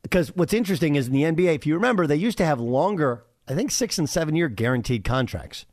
Because 0.03 0.35
what's 0.35 0.55
interesting 0.55 0.97
is 0.97 1.09
in 1.09 1.13
the 1.13 1.23
NBA, 1.23 1.55
if 1.55 1.67
you 1.67 1.75
remember, 1.75 2.07
they 2.07 2.17
used 2.17 2.39
to 2.39 2.45
have 2.45 2.61
longer, 2.61 3.25
I 3.47 3.55
think 3.55 3.71
six 3.71 3.99
and 3.99 4.09
seven 4.09 4.35
year 4.35 4.49
guaranteed 4.49 5.05
contracts. 5.05 5.67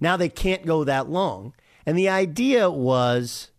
Now 0.00 0.16
they 0.16 0.28
can't 0.28 0.66
go 0.66 0.84
that 0.84 1.08
long. 1.08 1.54
And 1.86 1.96
the 1.96 2.08
idea 2.08 2.70
was 2.70 3.50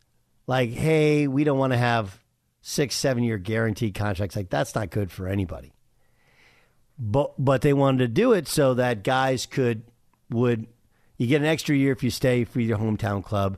like, 0.45 0.69
hey, 0.71 1.27
we 1.27 1.43
don't 1.43 1.57
want 1.57 1.73
to 1.73 1.77
have 1.77 2.19
six, 2.61 2.95
seven 2.95 3.23
year 3.23 3.37
guaranteed 3.37 3.95
contracts. 3.95 4.35
Like 4.35 4.49
that's 4.49 4.75
not 4.75 4.91
good 4.91 5.11
for 5.11 5.27
anybody. 5.27 5.73
But 6.97 7.33
but 7.43 7.61
they 7.61 7.73
wanted 7.73 7.99
to 7.99 8.07
do 8.09 8.33
it 8.33 8.47
so 8.47 8.73
that 8.75 9.03
guys 9.03 9.45
could 9.45 9.83
would 10.29 10.67
you 11.19 11.27
get 11.27 11.41
an 11.41 11.47
extra 11.47 11.75
year 11.75 11.91
if 11.91 12.01
you 12.01 12.09
stay 12.09 12.45
for 12.45 12.61
your 12.61 12.77
hometown 12.77 13.23
club. 13.23 13.57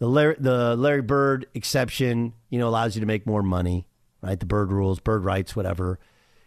The 0.00 0.08
Larry, 0.08 0.36
the 0.38 0.76
Larry 0.76 1.00
Bird 1.00 1.46
exception, 1.54 2.34
you 2.50 2.58
know, 2.58 2.68
allows 2.68 2.96
you 2.96 3.00
to 3.00 3.06
make 3.06 3.24
more 3.24 3.42
money, 3.42 3.86
right? 4.20 4.38
The 4.38 4.46
Bird 4.46 4.72
rules, 4.72 5.00
Bird 5.00 5.24
rights, 5.24 5.56
whatever. 5.56 5.98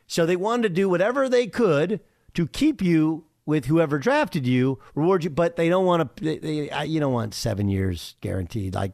So 0.08 0.26
they 0.26 0.36
wanted 0.36 0.64
to 0.64 0.70
do 0.70 0.90
whatever 0.90 1.28
they 1.30 1.48
could 1.48 2.02
to 2.34 2.48
keep 2.48 2.82
you 2.82 3.26
with 3.46 3.66
whoever 3.66 3.98
drafted 3.98 4.46
you, 4.46 4.78
reward 4.94 5.24
you, 5.24 5.30
but 5.30 5.56
they 5.56 5.70
don't 5.70 5.86
want 5.86 6.18
to. 6.18 6.24
They, 6.24 6.38
they, 6.38 6.86
you 6.86 7.00
don't 7.00 7.14
want 7.14 7.34
seven 7.34 7.70
years 7.70 8.16
guaranteed. 8.20 8.76
Like 8.76 8.92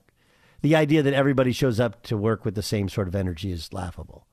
the 0.61 0.75
idea 0.75 1.01
that 1.01 1.13
everybody 1.13 1.51
shows 1.51 1.79
up 1.79 2.03
to 2.03 2.17
work 2.17 2.45
with 2.45 2.53
the 2.53 2.61
same 2.61 2.87
sort 2.87 3.07
of 3.07 3.15
energy 3.15 3.51
is 3.51 3.73
laughable. 3.73 4.27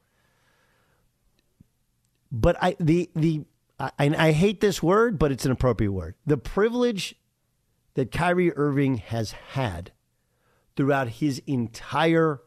But 2.31 2.57
I 2.63 2.77
the 2.79 3.11
the 3.17 3.45
I, 3.79 3.91
I 3.99 4.33
hate 4.33 4.61
this 4.61 4.83
word, 4.83 5.19
but 5.19 5.33
it's 5.33 5.45
an 5.45 5.51
appropriate 5.51 5.93
word. 5.93 6.15
The 6.27 6.37
privilege 6.37 7.17
that 7.95 8.13
Kyrie 8.13 8.53
Irving 8.53 8.99
has 8.99 9.33
had 9.33 9.93
throughout 10.77 11.09
his 11.09 11.43
entire 11.47 12.41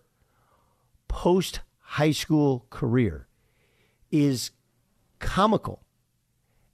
post 1.08 1.62
high 1.80 2.12
school 2.12 2.66
career 2.70 3.28
is 4.12 4.52
comical. 5.20 5.84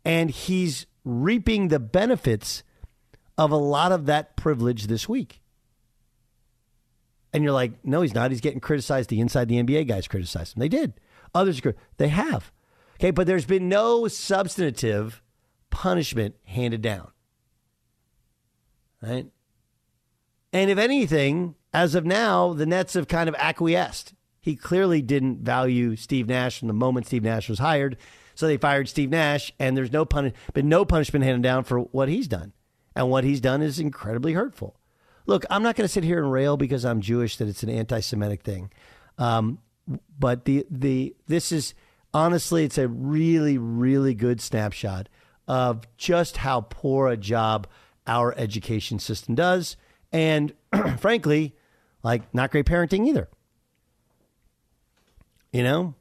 And 0.06 0.30
he's 0.30 0.86
reaping 1.06 1.70
the 1.70 1.80
benefits 1.80 2.64
of 3.38 3.52
a 3.52 3.58
lot 3.58 3.92
of 3.92 4.06
that 4.06 4.36
privilege 4.36 4.88
this 4.88 5.08
week. 5.08 5.42
And 7.32 7.44
you're 7.44 7.54
like, 7.54 7.84
no, 7.84 8.02
he's 8.02 8.14
not. 8.14 8.30
He's 8.32 8.42
getting 8.42 8.60
criticized. 8.60 9.10
The 9.10 9.20
inside 9.20 9.48
the 9.48 9.62
NBA 9.62 9.88
guys 9.88 10.08
criticized 10.08 10.56
him. 10.56 10.60
They 10.60 10.70
did. 10.70 10.94
Others, 11.34 11.62
they 11.98 12.10
have. 12.10 12.52
Okay, 12.96 13.12
but 13.12 13.28
there's 13.28 13.46
been 13.46 13.70
no 13.70 14.08
substantive 14.08 15.22
punishment 15.70 16.36
handed 16.46 16.82
down. 16.82 17.12
Right? 19.02 19.28
And 20.54 20.70
if 20.70 20.78
anything, 20.78 21.56
as 21.74 21.96
of 21.96 22.06
now, 22.06 22.54
the 22.54 22.66
Nets 22.66 22.94
have 22.94 23.08
kind 23.08 23.28
of 23.28 23.36
acquiesced. 23.36 24.14
He 24.40 24.56
clearly 24.56 25.02
didn't 25.02 25.40
value 25.40 25.96
Steve 25.96 26.28
Nash 26.28 26.60
from 26.60 26.68
the 26.68 26.74
moment 26.74 27.08
Steve 27.08 27.24
Nash 27.24 27.50
was 27.50 27.60
hired. 27.60 27.98
So 28.36 28.48
they 28.48 28.58
fired 28.58 28.90
Steve 28.90 29.10
Nash, 29.10 29.52
and 29.60 29.76
there's 29.76 29.92
no 29.92 30.06
pun- 30.06 30.34
been 30.54 30.70
no 30.70 30.86
punishment 30.86 31.24
handed 31.24 31.44
down 31.44 31.64
for 31.64 31.80
what 31.80 32.10
he's 32.10 32.28
done. 32.28 32.54
And 32.96 33.10
what 33.10 33.24
he's 33.24 33.42
done 33.42 33.62
is 33.62 33.80
incredibly 33.80 34.34
hurtful. 34.34 34.76
Look, 35.26 35.46
I'm 35.50 35.64
not 35.64 35.76
going 35.76 35.86
to 35.86 35.92
sit 35.92 36.04
here 36.04 36.22
and 36.22 36.32
rail 36.32 36.58
because 36.58 36.84
I'm 36.84 37.02
Jewish 37.02 37.38
that 37.38 37.48
it's 37.48 37.64
an 37.64 37.70
anti-Semitic 37.70 38.44
thing, 38.44 38.72
um, 39.18 39.60
but 40.20 40.46
the 40.46 40.66
the 40.70 41.16
this 41.28 41.52
is 41.52 41.74
honestly 42.14 42.64
it's 42.64 42.78
a 42.78 42.88
really 42.88 43.58
really 43.58 44.14
good 44.14 44.42
snapshot 44.42 45.10
of 45.48 45.86
just 45.98 46.38
how 46.38 46.62
poor 46.70 47.08
a 47.08 47.18
job 47.18 47.68
our 48.08 48.34
education 48.38 49.00
system 49.00 49.36
does, 49.36 49.78
and 50.12 50.54
frankly, 51.00 51.56
like 52.04 52.34
not 52.34 52.52
great 52.52 52.66
parenting 52.66 53.08
either. 53.08 53.30
You 55.52 55.64
know, 55.64 55.96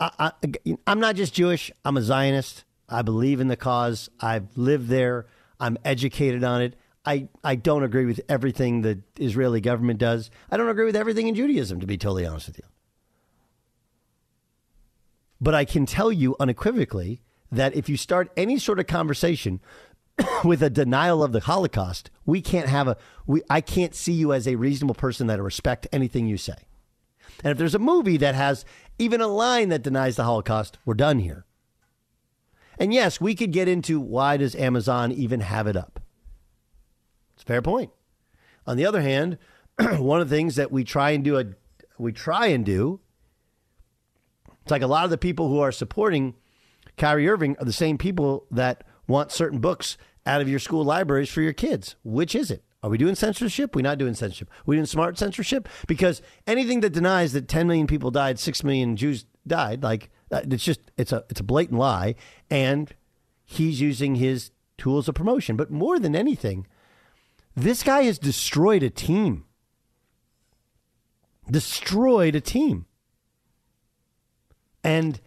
I, 0.00 0.10
I, 0.18 0.76
I'm 0.86 1.00
not 1.00 1.16
just 1.16 1.34
Jewish. 1.34 1.70
I'm 1.84 1.96
a 1.96 2.02
Zionist. 2.02 2.64
I 2.88 3.02
believe 3.02 3.40
in 3.40 3.48
the 3.48 3.56
cause. 3.56 4.08
I've 4.20 4.56
lived 4.56 4.88
there. 4.88 5.26
I'm 5.60 5.76
educated 5.84 6.42
on 6.44 6.62
it. 6.62 6.74
I, 7.04 7.28
I 7.44 7.54
don't 7.56 7.84
agree 7.84 8.06
with 8.06 8.20
everything 8.28 8.82
the 8.82 9.00
Israeli 9.18 9.60
government 9.60 9.98
does. 9.98 10.30
I 10.50 10.56
don't 10.56 10.68
agree 10.68 10.84
with 10.84 10.96
everything 10.96 11.28
in 11.28 11.34
Judaism, 11.34 11.80
to 11.80 11.86
be 11.86 11.96
totally 11.96 12.26
honest 12.26 12.48
with 12.48 12.58
you. 12.58 12.64
But 15.40 15.54
I 15.54 15.64
can 15.64 15.86
tell 15.86 16.10
you 16.10 16.36
unequivocally 16.40 17.22
that 17.50 17.74
if 17.74 17.88
you 17.88 17.96
start 17.96 18.30
any 18.36 18.58
sort 18.58 18.80
of 18.80 18.86
conversation 18.86 19.60
with 20.44 20.62
a 20.62 20.70
denial 20.70 21.22
of 21.22 21.32
the 21.32 21.40
Holocaust, 21.40 22.10
we 22.26 22.40
can't 22.40 22.68
have 22.68 22.88
a 22.88 22.96
we 23.26 23.42
I 23.48 23.60
can't 23.60 23.94
see 23.94 24.12
you 24.12 24.32
as 24.32 24.46
a 24.46 24.56
reasonable 24.56 24.94
person 24.94 25.26
that 25.28 25.40
respect 25.40 25.86
anything 25.92 26.26
you 26.26 26.36
say. 26.36 26.56
And 27.44 27.52
if 27.52 27.58
there's 27.58 27.74
a 27.74 27.80
movie 27.80 28.16
that 28.16 28.34
has 28.34 28.64
even 28.98 29.20
a 29.20 29.28
line 29.28 29.68
that 29.68 29.82
denies 29.82 30.16
the 30.16 30.24
Holocaust, 30.24 30.78
we're 30.84 30.94
done 30.94 31.20
here. 31.20 31.44
And 32.78 32.92
yes, 32.92 33.20
we 33.20 33.34
could 33.34 33.52
get 33.52 33.68
into 33.68 34.00
why 34.00 34.36
does 34.36 34.54
Amazon 34.54 35.12
even 35.12 35.40
have 35.40 35.66
it 35.66 35.76
up? 35.76 36.00
It's 37.34 37.42
a 37.42 37.46
fair 37.46 37.62
point. 37.62 37.90
On 38.66 38.76
the 38.76 38.86
other 38.86 39.02
hand, 39.02 39.38
one 39.98 40.20
of 40.20 40.28
the 40.28 40.36
things 40.36 40.56
that 40.56 40.72
we 40.72 40.84
try 40.84 41.10
and 41.10 41.24
do 41.24 41.38
a 41.38 41.44
we 41.98 42.12
try 42.12 42.46
and 42.46 42.64
do 42.64 43.00
it's 44.68 44.70
like 44.70 44.82
a 44.82 44.86
lot 44.86 45.04
of 45.04 45.10
the 45.10 45.16
people 45.16 45.48
who 45.48 45.60
are 45.60 45.72
supporting 45.72 46.34
Kyrie 46.98 47.26
Irving 47.26 47.56
are 47.58 47.64
the 47.64 47.72
same 47.72 47.96
people 47.96 48.44
that 48.50 48.84
want 49.06 49.32
certain 49.32 49.60
books 49.60 49.96
out 50.26 50.42
of 50.42 50.48
your 50.50 50.58
school 50.58 50.84
libraries 50.84 51.30
for 51.30 51.40
your 51.40 51.54
kids. 51.54 51.96
Which 52.04 52.34
is 52.34 52.50
it? 52.50 52.62
Are 52.82 52.90
we 52.90 52.98
doing 52.98 53.14
censorship? 53.14 53.74
We're 53.74 53.80
not 53.80 53.96
doing 53.96 54.12
censorship. 54.12 54.50
Are 54.50 54.64
we 54.66 54.76
doing 54.76 54.84
smart 54.84 55.16
censorship? 55.16 55.70
Because 55.86 56.20
anything 56.46 56.80
that 56.80 56.90
denies 56.92 57.32
that 57.32 57.48
10 57.48 57.66
million 57.66 57.86
people 57.86 58.10
died, 58.10 58.38
6 58.38 58.62
million 58.62 58.94
Jews 58.94 59.24
died, 59.46 59.82
like 59.82 60.10
uh, 60.30 60.42
it's 60.50 60.64
just 60.64 60.80
it's 60.98 61.12
a 61.12 61.24
it's 61.30 61.40
a 61.40 61.44
blatant 61.44 61.78
lie 61.78 62.14
and 62.50 62.94
he's 63.46 63.80
using 63.80 64.16
his 64.16 64.50
tools 64.76 65.08
of 65.08 65.14
promotion. 65.14 65.56
But 65.56 65.70
more 65.70 65.98
than 65.98 66.14
anything, 66.14 66.66
this 67.56 67.82
guy 67.82 68.02
has 68.02 68.18
destroyed 68.18 68.82
a 68.82 68.90
team. 68.90 69.46
Destroyed 71.50 72.34
a 72.34 72.42
team. 72.42 72.84
And 74.88 75.20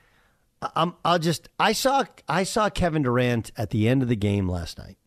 I'm, 0.76 0.96
I'll 1.06 1.20
just 1.20 1.48
I 1.60 1.72
saw 1.72 2.04
I 2.28 2.44
saw 2.44 2.72
Kevin 2.72 3.04
Durant 3.04 3.52
at 3.56 3.70
the 3.70 3.88
end 3.88 4.02
of 4.02 4.10
the 4.10 4.16
game 4.16 4.50
last 4.50 4.80
night. 4.80 4.98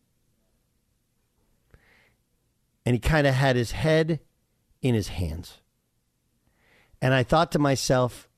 And 2.85 2.93
he 2.93 2.99
kind 2.99 3.27
of 3.27 3.33
had 3.33 3.57
his 3.57 3.71
head 3.71 4.21
in 4.81 4.95
his 4.95 5.09
hands. 5.09 5.57
And 7.01 7.13
I 7.13 7.21
thought 7.23 7.51
to 7.51 7.59
myself, 7.59 8.29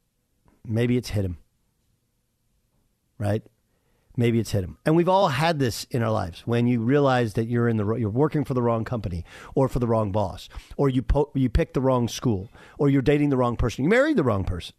maybe 0.66 0.98
it's 0.98 1.10
hit 1.10 1.24
him. 1.24 1.38
Right? 3.20 3.44
maybe 4.20 4.40
it's 4.40 4.50
hit 4.50 4.64
him. 4.64 4.80
And 4.84 4.96
we've 4.96 5.08
all 5.08 5.28
had 5.28 5.60
this 5.60 5.84
in 5.92 6.02
our 6.02 6.10
lives 6.12 6.42
when 6.48 6.66
you 6.66 6.82
realize 6.82 7.36
that 7.36 7.46
you're 7.46 7.70
in 7.70 7.78
the 7.78 7.96
you're 7.98 8.10
working 8.10 8.44
for 8.44 8.56
the 8.56 8.64
wrong 8.64 8.84
company 8.84 9.24
or 9.54 9.70
for 9.70 9.78
the 9.78 9.86
wrong 9.86 10.12
boss 10.12 10.50
or 10.78 10.90
you 10.90 11.04
po- 11.04 11.30
you 11.36 11.50
picked 11.50 11.76
the 11.76 11.82
wrong 11.82 12.08
school 12.08 12.50
or 12.80 12.90
you're 12.90 13.04
dating 13.04 13.30
the 13.30 13.38
wrong 13.38 13.56
person. 13.56 13.84
You 13.84 13.90
married 13.92 14.18
the 14.18 14.24
wrong 14.24 14.44
person. 14.44 14.74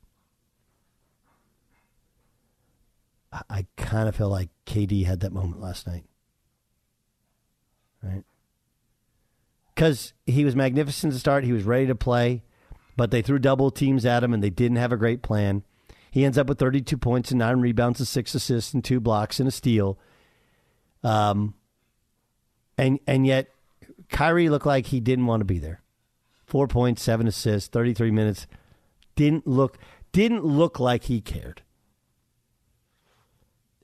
I, 3.33 3.67
kind 3.77 4.09
of 4.09 4.17
feel 4.17 4.31
like 4.31 4.49
KD 4.67 5.05
had 5.05 5.21
that 5.21 5.33
moment 5.33 5.61
last 5.61 5.87
night. 5.87 6.05
Right? 8.03 8.25
Cuz 9.77 10.15
he 10.27 10.45
was 10.45 10.57
magnificent 10.57 11.13
to 11.13 11.19
start, 11.19 11.45
he 11.45 11.53
was 11.53 11.65
ready 11.65 11.87
to 11.87 11.95
play, 11.95 12.43
but 12.97 13.11
they 13.11 13.23
threw 13.23 13.39
double 13.39 13.71
teams 13.71 14.05
at 14.05 14.25
him 14.25 14.33
and 14.33 14.43
they 14.43 14.51
didn't 14.51 14.79
have 14.79 14.93
a 14.93 14.97
great 14.97 15.23
plan. 15.23 15.63
He 16.11 16.25
ends 16.25 16.39
up 16.39 16.49
with 16.49 16.59
32 16.59 16.97
points 16.97 17.31
and 17.31 17.39
nine 17.39 17.61
rebounds 17.61 18.01
and 18.01 18.09
six 18.09 18.35
assists 18.35 18.73
and 18.73 18.83
two 18.83 19.01
blocks 19.01 19.41
and 19.41 19.49
a 19.49 19.53
steal. 19.53 19.99
Um, 21.05 21.55
and 22.77 22.99
and 23.07 23.27
yet 23.27 23.49
Kyrie 24.09 24.49
looked 24.49 24.67
like 24.67 24.87
he 24.87 25.01
didn't 25.01 25.27
want 25.27 25.41
to 25.41 25.45
be 25.45 25.59
there. 25.59 25.83
Four 26.47 26.67
points, 26.67 27.03
seven 27.03 27.27
assists, 27.27 27.69
33 27.69 28.11
minutes. 28.11 28.47
Didn't 29.17 29.47
look 29.47 29.79
didn't 30.13 30.45
look 30.45 30.81
like 30.81 31.05
he 31.05 31.21
cared. 31.21 31.63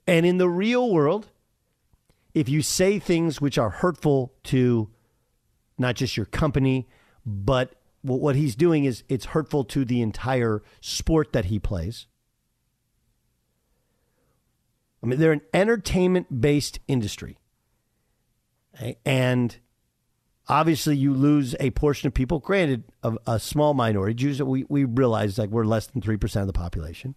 And 0.07 0.25
in 0.25 0.37
the 0.37 0.49
real 0.49 0.91
world, 0.91 1.27
if 2.33 2.49
you 2.49 2.61
say 2.61 2.99
things 2.99 3.41
which 3.41 3.57
are 3.57 3.69
hurtful 3.69 4.33
to 4.45 4.89
not 5.77 5.95
just 5.95 6.15
your 6.15 6.25
company, 6.25 6.87
but 7.25 7.75
what 8.01 8.35
he's 8.35 8.55
doing 8.55 8.85
is 8.85 9.03
it's 9.09 9.25
hurtful 9.25 9.63
to 9.63 9.83
the 9.83 10.01
entire 10.01 10.61
sport 10.79 11.33
that 11.33 11.45
he 11.45 11.59
plays. 11.59 12.07
I 15.01 15.07
mean, 15.07 15.19
they're 15.19 15.31
an 15.31 15.41
entertainment 15.53 16.41
based 16.41 16.79
industry. 16.87 17.37
And 19.05 19.57
obviously, 20.47 20.97
you 20.97 21.13
lose 21.13 21.55
a 21.59 21.71
portion 21.71 22.07
of 22.07 22.13
people, 22.13 22.39
granted, 22.39 22.83
a, 23.03 23.15
a 23.25 23.39
small 23.39 23.73
minority. 23.73 24.13
Jews, 24.15 24.41
we, 24.41 24.65
we 24.67 24.83
realize 24.83 25.37
like 25.37 25.49
we're 25.49 25.65
less 25.65 25.87
than 25.87 26.01
3% 26.01 26.41
of 26.41 26.47
the 26.47 26.53
population. 26.53 27.15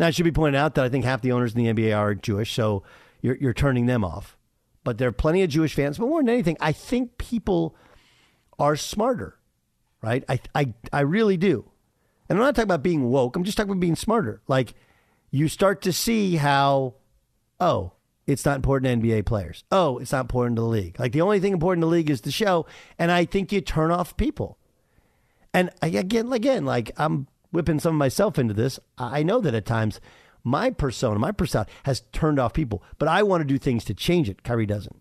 Now, 0.00 0.08
it 0.08 0.14
should 0.14 0.24
be 0.24 0.32
pointed 0.32 0.56
out 0.56 0.76
that 0.76 0.84
I 0.86 0.88
think 0.88 1.04
half 1.04 1.20
the 1.20 1.32
owners 1.32 1.54
in 1.54 1.62
the 1.62 1.72
NBA 1.72 1.94
are 1.94 2.14
Jewish, 2.14 2.54
so 2.54 2.82
you're, 3.20 3.36
you're 3.36 3.52
turning 3.52 3.84
them 3.84 4.02
off. 4.02 4.34
But 4.82 4.96
there 4.96 5.08
are 5.08 5.12
plenty 5.12 5.42
of 5.42 5.50
Jewish 5.50 5.74
fans. 5.74 5.98
But 5.98 6.06
more 6.06 6.22
than 6.22 6.30
anything, 6.30 6.56
I 6.58 6.72
think 6.72 7.18
people 7.18 7.76
are 8.58 8.76
smarter, 8.76 9.38
right? 10.00 10.24
I, 10.26 10.40
I, 10.54 10.72
I 10.90 11.00
really 11.00 11.36
do. 11.36 11.70
And 12.30 12.38
I'm 12.38 12.44
not 12.44 12.54
talking 12.54 12.64
about 12.64 12.82
being 12.82 13.10
woke. 13.10 13.36
I'm 13.36 13.44
just 13.44 13.58
talking 13.58 13.72
about 13.72 13.80
being 13.80 13.94
smarter. 13.94 14.40
Like, 14.48 14.72
you 15.30 15.48
start 15.48 15.82
to 15.82 15.92
see 15.92 16.36
how, 16.36 16.94
oh, 17.60 17.92
it's 18.26 18.46
not 18.46 18.56
important 18.56 19.02
to 19.02 19.06
NBA 19.06 19.26
players. 19.26 19.64
Oh, 19.70 19.98
it's 19.98 20.12
not 20.12 20.22
important 20.22 20.56
to 20.56 20.62
the 20.62 20.68
league. 20.68 20.98
Like, 20.98 21.12
the 21.12 21.20
only 21.20 21.40
thing 21.40 21.52
important 21.52 21.82
to 21.82 21.86
the 21.86 21.92
league 21.92 22.08
is 22.08 22.22
the 22.22 22.32
show. 22.32 22.64
And 22.98 23.10
I 23.10 23.26
think 23.26 23.52
you 23.52 23.60
turn 23.60 23.90
off 23.90 24.16
people. 24.16 24.56
And 25.52 25.68
again, 25.82 26.32
again, 26.32 26.64
like, 26.64 26.90
I'm 26.96 27.26
whipping 27.50 27.80
some 27.80 27.94
of 27.94 27.98
myself 27.98 28.38
into 28.38 28.54
this. 28.54 28.78
I 28.98 29.22
know 29.22 29.40
that 29.40 29.54
at 29.54 29.66
times 29.66 30.00
my 30.42 30.70
persona, 30.70 31.18
my 31.18 31.32
persona 31.32 31.66
has 31.84 32.02
turned 32.12 32.38
off 32.38 32.54
people, 32.54 32.82
but 32.98 33.08
I 33.08 33.22
want 33.22 33.42
to 33.42 33.46
do 33.46 33.58
things 33.58 33.84
to 33.84 33.94
change 33.94 34.28
it. 34.28 34.42
Kyrie 34.42 34.66
doesn't. 34.66 35.00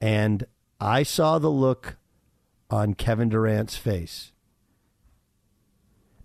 And 0.00 0.46
I 0.80 1.02
saw 1.02 1.38
the 1.38 1.50
look 1.50 1.96
on 2.70 2.94
Kevin 2.94 3.28
Durant's 3.28 3.76
face. 3.76 4.32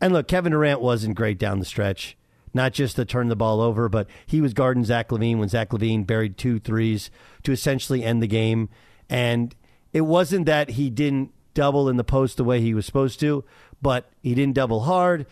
And 0.02 0.14
look, 0.14 0.28
Kevin 0.28 0.52
Durant 0.52 0.82
wasn't 0.82 1.16
great 1.16 1.38
down 1.38 1.60
the 1.60 1.66
stretch. 1.66 2.18
Not 2.54 2.74
just 2.74 2.96
to 2.96 3.06
turn 3.06 3.28
the 3.28 3.36
ball 3.36 3.62
over, 3.62 3.90
but 3.90 4.08
he 4.26 4.42
was 4.42 4.56
guarding 4.56 4.84
Zach 4.84 5.10
LaVine 5.10 5.38
when 5.38 5.50
Zach 5.50 5.70
LaVine 5.70 6.08
buried 6.08 6.36
two 6.36 6.60
threes 6.60 7.12
to 7.44 7.52
essentially 7.52 8.04
end 8.04 8.24
the 8.24 8.28
game. 8.28 8.70
And 9.08 9.56
it 9.94 10.02
wasn't 10.02 10.48
that 10.48 10.72
he 10.72 10.90
didn't 10.90 11.32
double 11.54 11.90
in 11.90 11.98
the 11.98 12.04
post 12.04 12.38
the 12.38 12.44
way 12.44 12.62
he 12.62 12.74
was 12.74 12.86
supposed 12.86 13.20
to, 13.22 13.44
but 13.82 14.10
he 14.22 14.36
didn't 14.36 14.56
double 14.56 14.82
hard 14.82 15.26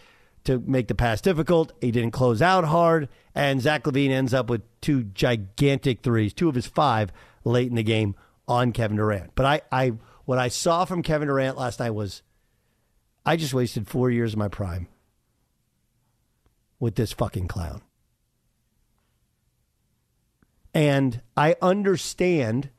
to 0.43 0.59
make 0.59 0.87
the 0.87 0.95
pass 0.95 1.21
difficult. 1.21 1.73
He 1.81 1.91
didn't 1.91 2.11
close 2.11 2.41
out 2.41 2.65
hard, 2.65 3.09
and 3.35 3.61
Zach 3.61 3.83
LaVine 3.83 4.11
ends 4.11 4.33
up 4.33 4.49
with 4.49 4.61
two 4.81 5.03
gigantic 5.03 6.01
threes, 6.01 6.33
two 6.33 6.49
of 6.49 6.55
his 6.55 6.67
five 6.67 7.11
late 7.43 7.69
in 7.69 7.75
the 7.75 7.83
game 7.83 8.15
on 8.47 8.71
Kevin 8.71 8.97
Durant. 8.97 9.31
But 9.35 9.45
I, 9.45 9.61
I 9.71 9.93
what 10.25 10.37
I 10.37 10.47
saw 10.47 10.85
from 10.85 11.03
Kevin 11.03 11.27
Durant 11.27 11.57
last 11.57 11.79
night 11.79 11.91
was 11.91 12.21
I 13.25 13.35
just 13.35 13.53
wasted 13.53 13.87
four 13.87 14.09
years 14.09 14.33
of 14.33 14.39
my 14.39 14.47
prime 14.47 14.87
with 16.79 16.95
this 16.95 17.11
fucking 17.11 17.47
clown. 17.47 17.81
And 20.73 21.21
I 21.35 21.55
understand 21.61 22.69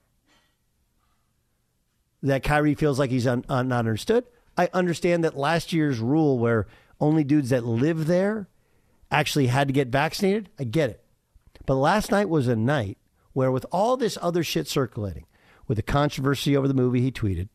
that 2.22 2.42
Kyrie 2.42 2.74
feels 2.74 2.98
like 2.98 3.10
he's 3.10 3.26
un, 3.26 3.44
un, 3.48 3.68
not 3.68 3.80
understood. 3.80 4.24
I 4.56 4.68
understand 4.72 5.24
that 5.24 5.36
last 5.36 5.72
year's 5.72 6.00
rule 6.00 6.38
where 6.38 6.66
only 7.00 7.24
dudes 7.24 7.50
that 7.50 7.64
live 7.64 8.06
there 8.06 8.48
actually 9.10 9.46
had 9.46 9.68
to 9.68 9.72
get 9.72 9.88
vaccinated. 9.88 10.50
I 10.58 10.64
get 10.64 10.90
it. 10.90 11.04
But 11.66 11.74
last 11.74 12.10
night 12.10 12.28
was 12.28 12.48
a 12.48 12.56
night 12.56 12.98
where, 13.32 13.52
with 13.52 13.66
all 13.70 13.96
this 13.96 14.18
other 14.20 14.42
shit 14.42 14.66
circulating, 14.66 15.26
with 15.66 15.76
the 15.76 15.82
controversy 15.82 16.56
over 16.56 16.66
the 16.66 16.74
movie 16.74 17.02
he 17.02 17.12
tweeted, 17.12 17.48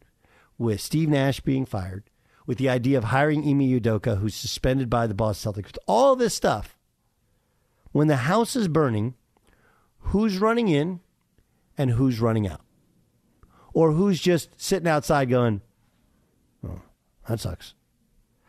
with 0.57 0.79
Steve 0.79 1.09
Nash 1.09 1.39
being 1.39 1.65
fired, 1.65 2.03
with 2.45 2.57
the 2.57 2.69
idea 2.69 2.97
of 2.97 3.05
hiring 3.05 3.41
Ime 3.41 3.79
Udoka, 3.79 4.19
who's 4.19 4.35
suspended 4.35 4.89
by 4.89 5.07
the 5.07 5.13
Boston 5.13 5.51
Celtics, 5.51 5.77
all 5.87 6.15
this 6.15 6.35
stuff, 6.35 6.77
when 7.91 8.07
the 8.07 8.17
house 8.17 8.55
is 8.55 8.67
burning, 8.67 9.15
who's 9.99 10.37
running 10.37 10.67
in 10.67 10.99
and 11.77 11.91
who's 11.91 12.19
running 12.19 12.47
out? 12.47 12.61
Or 13.73 13.91
who's 13.91 14.19
just 14.19 14.49
sitting 14.61 14.87
outside 14.87 15.29
going, 15.29 15.61
oh, 16.65 16.81
that 17.27 17.39
sucks. 17.39 17.73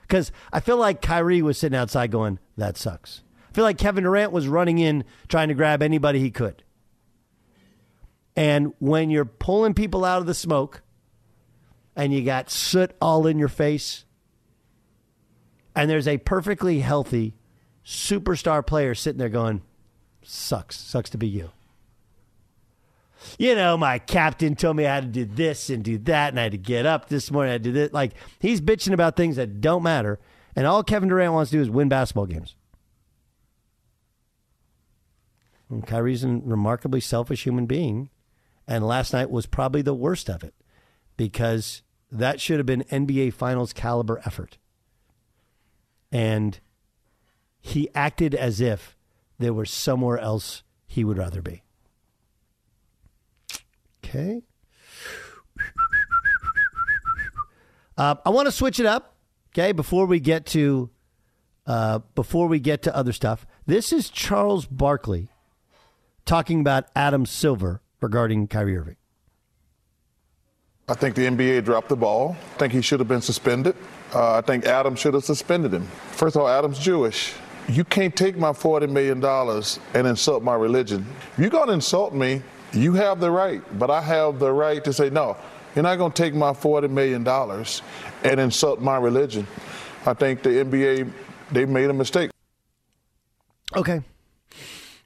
Because 0.03 0.31
I 0.53 0.61
feel 0.61 0.77
like 0.77 1.03
Kyrie 1.03 1.43
was 1.43 1.59
sitting 1.59 1.79
outside 1.79 2.11
going, 2.11 2.39
that 2.57 2.77
sucks. 2.77 3.23
I 3.51 3.55
feel 3.55 3.65
like 3.65 3.79
Kevin 3.79 4.05
Durant 4.05 4.33
was 4.33 4.49
running 4.49 4.79
in 4.79 5.05
trying 5.29 5.49
to 5.49 5.55
grab 5.55 5.83
anybody 5.83 6.21
he 6.21 6.31
could. 6.31 6.63
And 8.37 8.75
when 8.79 9.11
you're 9.11 9.25
pulling 9.25 9.75
people 9.75 10.05
out 10.05 10.21
of 10.21 10.27
the 10.27 10.35
smoke 10.35 10.83
and 11.97 12.13
you 12.13 12.25
got 12.25 12.51
soot 12.51 12.93
all 13.01 13.27
in 13.27 13.39
your 13.39 13.49
face, 13.49 14.05
and 15.77 15.89
there's 15.89 16.09
a 16.09 16.19
perfectly 16.19 16.81
healthy 16.81 17.35
superstar 17.85 18.67
player 18.67 18.95
sitting 18.95 19.19
there 19.19 19.29
going, 19.29 19.63
sucks, 20.23 20.77
sucks 20.77 21.11
to 21.11 21.19
be 21.19 21.29
you 21.29 21.51
you 23.39 23.55
know, 23.55 23.77
my 23.77 23.99
captain 23.99 24.55
told 24.55 24.77
me 24.77 24.87
I 24.87 24.95
had 24.95 25.13
to 25.13 25.25
do 25.25 25.35
this 25.35 25.71
and 25.71 25.83
do 25.83 25.99
that, 25.99 26.31
and 26.31 26.41
I 26.41 26.45
had 26.45 26.53
to 26.53 26.59
get 26.59 26.87
up 26.87 27.09
this 27.09 27.31
morning. 27.31 27.55
I 27.55 27.59
did 27.59 27.77
it. 27.77 27.93
Like, 27.93 28.13
he's 28.39 28.61
bitching 28.61 28.93
about 28.93 29.17
things 29.17 29.37
that 29.37 29.61
don't 29.61 29.83
matter. 29.83 30.19
And 30.57 30.67
all 30.67 30.83
Kevin 30.83 31.09
Durant 31.09 31.33
wants 31.33 31.51
to 31.51 31.57
do 31.57 31.63
is 31.63 31.71
win 31.71 31.89
basketball 31.89 32.27
games. 32.27 32.55
And 35.69 35.87
Kyrie's 35.87 36.25
a 36.25 36.29
remarkably 36.29 37.01
selfish 37.01 37.45
human 37.45 37.67
being. 37.67 38.11
And 38.67 38.87
last 38.87 39.13
night 39.13 39.31
was 39.31 39.47
probably 39.47 39.83
the 39.83 39.95
worst 39.95 40.31
of 40.31 40.43
it 40.43 40.55
because 41.17 41.83
that 42.11 42.41
should 42.41 42.59
have 42.59 42.67
been 42.67 42.85
NBA 42.85 43.35
Finals 43.35 43.73
caliber 43.73 44.21
effort. 44.25 44.59
And 46.13 46.61
he 47.61 47.89
acted 47.95 48.35
as 48.35 48.61
if 48.61 48.97
there 49.39 49.53
was 49.53 49.71
somewhere 49.71 50.19
else 50.19 50.63
he 50.87 51.05
would 51.05 51.19
rather 51.19 51.43
be. 51.43 51.64
Okay. 54.15 54.43
Uh, 57.97 58.15
I 58.25 58.31
want 58.31 58.47
to 58.47 58.53
switch 58.53 58.79
it 58.79 58.87
up. 58.87 59.17
Okay, 59.53 59.73
before 59.73 60.07
we 60.07 60.21
get 60.21 60.47
to 60.47 60.91
uh, 61.67 62.01
before 62.15 62.47
we 62.47 62.61
get 62.61 62.83
to 62.83 62.95
other 62.95 63.13
stuff, 63.13 63.47
this 63.67 63.93
is 63.93 64.11
Charles 64.11 64.67
Barkley 64.67 65.29
talking 66.25 66.61
about 66.61 66.87
Adam 66.95 67.27
Silver 67.27 67.81
regarding 68.01 68.47
Kyrie 68.47 68.77
Irving. 68.77 68.97
I 70.89 70.95
think 70.95 71.15
the 71.15 71.23
NBA 71.23 71.65
dropped 71.65 71.89
the 71.89 71.97
ball. 71.97 72.37
I 72.55 72.59
think 72.59 72.73
he 72.73 72.83
should 72.83 73.01
have 73.01 73.09
been 73.09 73.23
suspended. 73.23 73.75
Uh, 74.15 74.35
I 74.35 74.43
think 74.43 74.67
Adam 74.67 74.95
should 74.95 75.15
have 75.15 75.25
suspended 75.25 75.73
him. 75.73 75.87
First 76.13 76.37
of 76.37 76.43
all, 76.43 76.49
Adam's 76.49 76.79
Jewish. 76.79 77.33
You 77.69 77.85
can't 77.85 78.15
take 78.15 78.37
my 78.37 78.51
$40 78.51 78.91
million 78.91 79.25
and 79.95 80.07
insult 80.07 80.43
my 80.43 80.55
religion. 80.55 81.07
If 81.33 81.39
you're 81.39 81.49
going 81.49 81.69
to 81.69 81.73
insult 81.73 82.13
me, 82.13 82.43
you 82.75 82.95
have 82.95 83.21
the 83.21 83.31
right, 83.31 83.63
but 83.79 83.91
I 83.91 84.01
have 84.01 84.39
the 84.39 84.53
right 84.53 84.83
to 84.85 84.93
say, 84.93 85.11
no, 85.11 85.37
you're 85.75 85.83
not 85.83 85.97
going 85.97 86.13
to 86.13 86.23
take 86.23 86.35
my 86.35 86.53
$40 86.53 86.91
million 86.91 87.27
and 88.25 88.41
insult 88.41 88.81
my 88.81 88.97
religion. 88.97 89.47
I 90.07 90.15
think 90.15 90.43
the 90.43 90.51
NBA, 90.51 91.11
they 91.51 91.65
made 91.65 91.91
a 91.91 91.95
mistake. 91.95 92.31
Okay. 93.75 94.03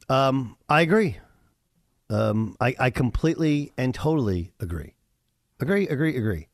Um, 0.09 0.57
I 0.68 0.83
agree. 0.83 1.18
Um, 2.11 2.57
I, 2.61 2.74
I 2.78 2.90
completely 2.90 3.72
and 3.76 3.94
totally 3.94 4.52
agree. 4.61 4.94
Agree, 5.61 5.88
agree, 5.88 6.16
agree. 6.16 6.48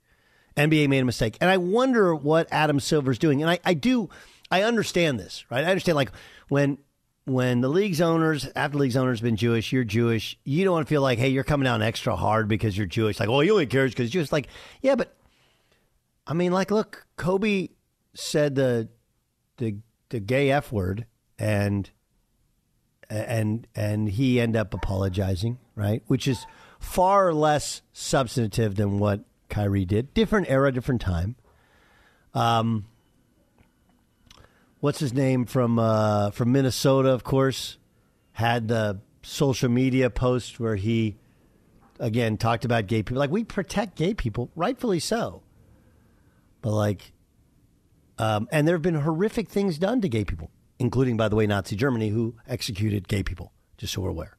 NBA 0.57 0.89
made 0.89 1.01
a 1.01 1.05
mistake. 1.05 1.37
And 1.41 1.51
I 1.51 1.57
wonder 1.57 2.15
what 2.15 2.49
Adam 2.51 2.81
Silver's 2.81 3.19
doing. 3.19 3.43
And 3.43 3.51
I, 3.51 3.59
I 3.65 3.75
do, 3.75 4.09
I 4.51 4.63
understand 4.63 5.19
this, 5.19 5.45
right? 5.51 5.65
I 5.65 5.71
understand, 5.71 5.97
like, 5.97 6.11
when 6.49 6.79
when 7.27 7.61
the 7.61 7.69
league's 7.69 8.01
owners, 8.01 8.49
after 8.55 8.77
the 8.77 8.83
league's 8.83 8.97
owners 8.97 9.21
been 9.21 9.37
Jewish, 9.37 9.73
you're 9.73 9.85
Jewish, 9.85 10.39
you 10.45 10.65
don't 10.65 10.75
want 10.75 10.87
to 10.87 10.91
feel 10.91 11.03
like, 11.03 11.19
hey, 11.19 11.29
you're 11.29 11.45
coming 11.45 11.65
down 11.65 11.81
extra 11.83 12.15
hard 12.17 12.49
because 12.49 12.77
you're 12.77 12.87
Jewish. 12.87 13.19
Like, 13.19 13.29
oh, 13.29 13.41
you 13.41 13.53
only 13.53 13.67
cares 13.67 13.93
because 13.93 14.11
Jewish. 14.11 14.31
Like, 14.31 14.49
yeah, 14.83 14.95
but 14.95 15.15
I 16.27 16.35
mean, 16.35 16.53
like, 16.53 16.71
look, 16.71 17.07
Kobe 17.17 17.69
said 18.15 18.55
the 18.55 18.89
the 19.57 19.77
the 20.11 20.21
gay 20.21 20.51
f 20.51 20.71
word, 20.71 21.07
and 21.39 21.89
and 23.09 23.67
and 23.75 24.09
he 24.09 24.41
ended 24.41 24.61
up 24.61 24.75
apologizing, 24.75 25.59
right? 25.75 26.03
Which 26.07 26.29
is 26.29 26.47
far 26.79 27.33
less 27.33 27.81
substantive 27.93 28.75
than 28.75 28.99
what 28.99 29.25
Kyrie 29.49 29.87
did. 29.87 30.13
Different 30.13 30.49
era, 30.51 30.73
different 30.73 31.01
time. 31.01 31.37
Um, 32.35 32.87
what's 34.85 34.99
his 34.99 35.15
name 35.15 35.47
from 35.47 35.79
uh, 35.79 36.31
from 36.33 36.53
Minnesota? 36.53 37.09
Of 37.09 37.25
course, 37.25 37.79
had 38.33 38.69
the 38.69 39.01
social 39.23 39.71
media 39.71 40.11
post 40.11 40.61
where 40.61 40.77
he 40.77 41.17
again 41.99 42.37
talked 42.37 42.67
about 42.67 42.87
gay 42.87 43.03
people. 43.03 43.19
Like 43.19 43.31
we 43.31 43.45
protect 43.45 43.97
gay 43.97 44.13
people, 44.13 44.51
rightfully 44.55 45.01
so. 45.01 45.43
But 46.61 46.73
like, 46.73 47.13
um, 48.19 48.47
and 48.53 48.69
there 48.69 48.75
have 48.75 48.83
been 48.83 48.97
horrific 48.97 49.49
things 49.49 49.79
done 49.79 50.03
to 50.03 50.09
gay 50.09 50.25
people, 50.25 50.51
including, 50.79 51.17
by 51.17 51.31
the 51.31 51.37
way, 51.37 51.47
Nazi 51.47 51.77
Germany, 51.77 52.11
who 52.11 52.35
executed 52.47 53.09
gay 53.09 53.23
people. 53.23 53.53
Just 53.79 53.95
so 53.95 54.03
we're 54.03 54.11
aware. 54.11 54.37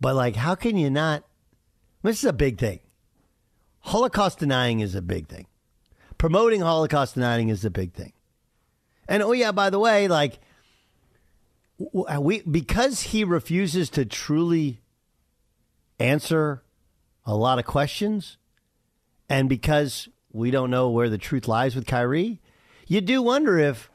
But 0.00 0.14
like, 0.14 0.36
how 0.36 0.54
can 0.54 0.78
you 0.78 0.88
not? 0.88 1.24
This 2.02 2.20
is 2.20 2.24
a 2.24 2.32
big 2.32 2.58
thing. 2.58 2.80
Holocaust 3.80 4.38
denying 4.38 4.80
is 4.80 4.94
a 4.94 5.02
big 5.02 5.28
thing. 5.28 5.46
Promoting 6.16 6.62
Holocaust 6.62 7.14
denying 7.14 7.50
is 7.50 7.66
a 7.66 7.70
big 7.70 7.92
thing. 7.92 8.14
And 9.08 9.22
oh 9.22 9.32
yeah, 9.32 9.52
by 9.52 9.70
the 9.70 9.78
way, 9.78 10.08
like 10.08 10.38
we 11.78 12.42
because 12.42 13.00
he 13.02 13.24
refuses 13.24 13.90
to 13.90 14.04
truly 14.04 14.80
answer 15.98 16.62
a 17.26 17.34
lot 17.34 17.58
of 17.58 17.64
questions, 17.64 18.36
and 19.28 19.48
because 19.48 20.08
we 20.32 20.50
don't 20.50 20.70
know 20.70 20.90
where 20.90 21.08
the 21.08 21.18
truth 21.18 21.48
lies 21.48 21.74
with 21.74 21.86
Kyrie, 21.86 22.40
you 22.86 23.00
do 23.00 23.22
wonder 23.22 23.58
if, 23.58 23.90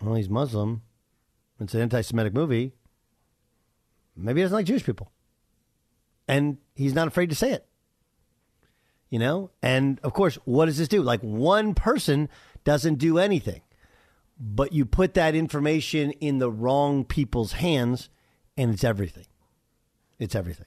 well, 0.00 0.14
he's 0.14 0.28
Muslim. 0.28 0.82
It's 1.60 1.74
an 1.74 1.80
anti-Semitic 1.80 2.34
movie. 2.34 2.72
Maybe 4.16 4.40
he 4.40 4.44
doesn't 4.44 4.56
like 4.56 4.66
Jewish 4.66 4.84
people, 4.84 5.12
and 6.26 6.58
he's 6.74 6.94
not 6.94 7.08
afraid 7.08 7.30
to 7.30 7.36
say 7.36 7.52
it. 7.52 7.66
You 9.10 9.18
know, 9.18 9.50
and 9.62 10.00
of 10.02 10.12
course, 10.14 10.36
what 10.44 10.66
does 10.66 10.78
this 10.78 10.88
do? 10.88 11.02
Like 11.02 11.20
one 11.20 11.74
person 11.74 12.28
doesn't 12.64 12.96
do 12.96 13.18
anything 13.18 13.60
but 14.44 14.72
you 14.72 14.84
put 14.84 15.14
that 15.14 15.36
information 15.36 16.10
in 16.12 16.38
the 16.38 16.50
wrong 16.50 17.04
people's 17.04 17.52
hands, 17.52 18.10
and 18.56 18.74
it's 18.74 18.82
everything. 18.82 19.26
It's 20.18 20.34
everything. 20.34 20.66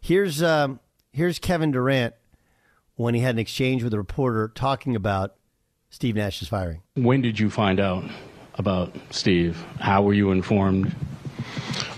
Here's 0.00 0.42
um, 0.42 0.80
here's 1.12 1.38
Kevin 1.38 1.72
Durant 1.72 2.14
when 2.96 3.14
he 3.14 3.20
had 3.20 3.34
an 3.34 3.38
exchange 3.38 3.84
with 3.84 3.92
a 3.92 3.98
reporter 3.98 4.48
talking 4.48 4.96
about 4.96 5.34
Steve 5.90 6.16
Nash's 6.16 6.48
firing. 6.48 6.80
When 6.94 7.20
did 7.20 7.38
you 7.38 7.50
find 7.50 7.78
out 7.78 8.04
about 8.54 8.96
Steve? 9.10 9.62
How 9.78 10.02
were 10.02 10.14
you 10.14 10.30
informed? 10.30 10.94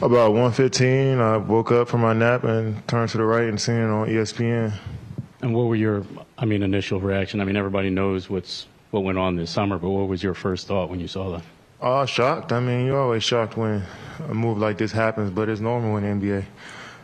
About 0.03 0.33
1:15, 0.33 1.21
I 1.21 1.37
woke 1.37 1.71
up 1.71 1.89
from 1.89 2.01
my 2.01 2.13
nap 2.13 2.43
and 2.43 2.87
turned 2.89 3.11
to 3.11 3.19
the 3.19 3.25
right 3.25 3.49
and 3.49 3.61
seen 3.61 3.77
it 3.77 3.89
on 3.89 4.09
ESPN. 4.09 4.73
And 5.43 5.55
what 5.55 5.67
were 5.67 5.77
your, 5.77 6.05
I 6.39 6.45
mean, 6.45 6.63
initial 6.63 7.01
reaction? 7.01 7.41
I 7.41 7.45
mean, 7.45 7.57
everybody 7.57 7.91
knows 7.91 8.29
what's 8.29 8.67
what 8.95 9.03
went 9.03 9.19
on 9.19 9.35
this 9.35 9.51
summer, 9.51 9.77
but 9.77 9.91
what 9.91 10.09
was 10.09 10.23
your 10.23 10.35
first 10.35 10.69
thought 10.69 10.89
when 10.89 11.01
you 11.01 11.09
saw 11.09 11.33
that? 11.33 11.43
Uh, 11.81 12.07
shocked. 12.07 12.53
I 12.53 12.61
mean, 12.61 12.87
you're 12.87 13.01
always 13.01 13.25
shocked 13.25 13.57
when 13.57 13.83
a 14.29 14.35
move 14.35 14.59
like 14.59 14.79
this 14.79 14.93
happens, 14.93 15.31
but 15.33 15.49
it's 15.49 15.61
normal 15.61 15.97
in 15.97 16.21
the 16.21 16.27
NBA. 16.27 16.45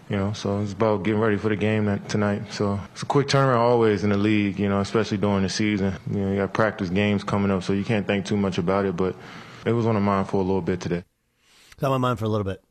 You 0.09 0.17
know, 0.17 0.33
so 0.33 0.61
it's 0.61 0.73
about 0.73 1.03
getting 1.05 1.21
ready 1.21 1.37
for 1.37 1.49
the 1.49 1.57
game 1.57 2.01
tonight. 2.09 2.53
So 2.53 2.81
it's 2.93 3.03
a 3.03 3.07
quick 3.07 3.29
turnaround 3.29 3.59
always 3.59 4.03
in 4.03 4.11
the 4.11 4.17
league, 4.17 4.59
you 4.59 4.69
know, 4.69 4.81
especially 4.81 5.19
during 5.19 5.43
the 5.43 5.49
season. 5.49 5.95
You 6.11 6.21
know, 6.21 6.31
you 6.31 6.37
got 6.37 6.53
practice 6.53 6.91
games 6.91 7.23
coming 7.23 7.51
up, 7.51 7.63
so 7.63 7.73
you 7.73 7.85
can't 7.85 8.07
think 8.07 8.25
too 8.25 8.37
much 8.37 8.59
about 8.59 8.87
it, 8.87 8.97
but 8.97 9.15
it 9.67 9.73
was 9.73 9.87
on 9.87 9.95
my 9.95 10.01
mind 10.01 10.29
for 10.29 10.39
a 10.39 10.45
little 10.45 10.63
bit 10.63 10.81
today. 10.81 11.05
It's 11.73 11.83
on 11.83 11.91
my 11.91 11.99
mind 11.99 12.19
for 12.19 12.25
a 12.25 12.29
little 12.29 12.45
bit. 12.45 12.63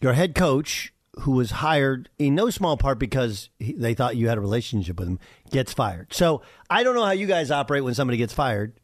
Your 0.00 0.12
head 0.12 0.34
coach 0.34 0.92
who 1.20 1.32
was 1.32 1.50
hired 1.50 2.08
in 2.18 2.34
no 2.34 2.50
small 2.50 2.76
part 2.76 2.98
because 2.98 3.48
he, 3.58 3.72
they 3.72 3.94
thought 3.94 4.16
you 4.16 4.28
had 4.28 4.38
a 4.38 4.40
relationship 4.40 4.98
with 4.98 5.08
him, 5.08 5.18
gets 5.50 5.72
fired. 5.72 6.12
So 6.12 6.42
I 6.68 6.82
don't 6.82 6.94
know 6.94 7.04
how 7.04 7.12
you 7.12 7.26
guys 7.26 7.50
operate 7.50 7.84
when 7.84 7.94
somebody 7.94 8.18
gets 8.18 8.32
fired. 8.32 8.78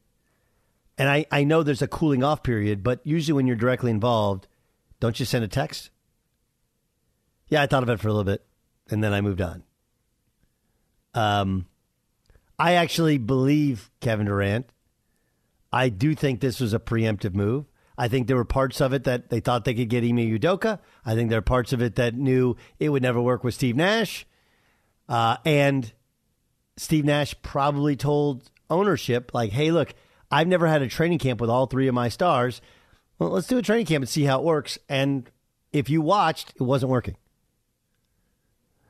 And 0.96 1.08
I, 1.08 1.26
I 1.30 1.44
know 1.44 1.62
there's 1.62 1.82
a 1.82 1.88
cooling 1.88 2.22
off 2.22 2.42
period, 2.42 2.82
but 2.82 3.00
usually 3.04 3.34
when 3.34 3.46
you're 3.46 3.56
directly 3.56 3.90
involved, 3.90 4.46
don't 5.00 5.18
you 5.18 5.26
send 5.26 5.44
a 5.44 5.48
text? 5.48 5.90
Yeah, 7.48 7.62
I 7.62 7.66
thought 7.66 7.82
of 7.82 7.88
it 7.88 8.00
for 8.00 8.08
a 8.08 8.12
little 8.12 8.24
bit 8.24 8.44
and 8.90 9.02
then 9.02 9.12
I 9.12 9.20
moved 9.20 9.40
on. 9.40 9.62
Um, 11.14 11.66
I 12.58 12.74
actually 12.74 13.18
believe 13.18 13.90
Kevin 14.00 14.26
Durant. 14.26 14.66
I 15.72 15.88
do 15.88 16.14
think 16.14 16.40
this 16.40 16.60
was 16.60 16.74
a 16.74 16.78
preemptive 16.78 17.34
move. 17.34 17.66
I 17.96 18.08
think 18.08 18.26
there 18.26 18.36
were 18.36 18.44
parts 18.44 18.80
of 18.80 18.92
it 18.92 19.04
that 19.04 19.30
they 19.30 19.40
thought 19.40 19.64
they 19.64 19.74
could 19.74 19.88
get 19.88 20.04
Ime 20.04 20.16
Udoka. 20.16 20.78
I 21.04 21.14
think 21.14 21.30
there 21.30 21.38
are 21.38 21.42
parts 21.42 21.72
of 21.72 21.82
it 21.82 21.96
that 21.96 22.14
knew 22.14 22.56
it 22.78 22.88
would 22.88 23.02
never 23.02 23.20
work 23.20 23.44
with 23.44 23.54
Steve 23.54 23.76
Nash. 23.76 24.26
Uh, 25.08 25.36
and 25.44 25.92
Steve 26.76 27.04
Nash 27.04 27.34
probably 27.42 27.96
told 27.96 28.50
ownership, 28.70 29.32
like, 29.34 29.52
hey, 29.52 29.70
look, 29.70 29.94
I've 30.30 30.48
never 30.48 30.66
had 30.66 30.80
a 30.80 30.88
training 30.88 31.18
camp 31.18 31.40
with 31.40 31.50
all 31.50 31.66
three 31.66 31.88
of 31.88 31.94
my 31.94 32.08
stars. 32.08 32.62
Well, 33.18 33.30
let's 33.30 33.46
do 33.46 33.58
a 33.58 33.62
training 33.62 33.86
camp 33.86 34.02
and 34.02 34.08
see 34.08 34.24
how 34.24 34.38
it 34.38 34.44
works. 34.44 34.78
And 34.88 35.30
if 35.72 35.90
you 35.90 36.00
watched, 36.00 36.54
it 36.56 36.62
wasn't 36.62 36.90
working. 36.90 37.16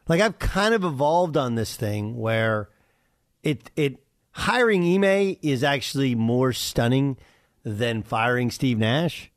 Like 0.08 0.20
I've 0.20 0.38
kind 0.38 0.74
of 0.74 0.84
evolved 0.84 1.36
on 1.36 1.54
this 1.54 1.76
thing 1.76 2.16
where 2.16 2.68
it 3.42 3.70
it 3.76 4.04
hiring 4.32 4.82
Ime 4.82 5.36
is 5.42 5.62
actually 5.62 6.14
more 6.14 6.52
stunning 6.52 7.16
than 7.64 8.02
firing 8.02 8.50
Steve 8.50 8.78
Nash? 8.78 9.30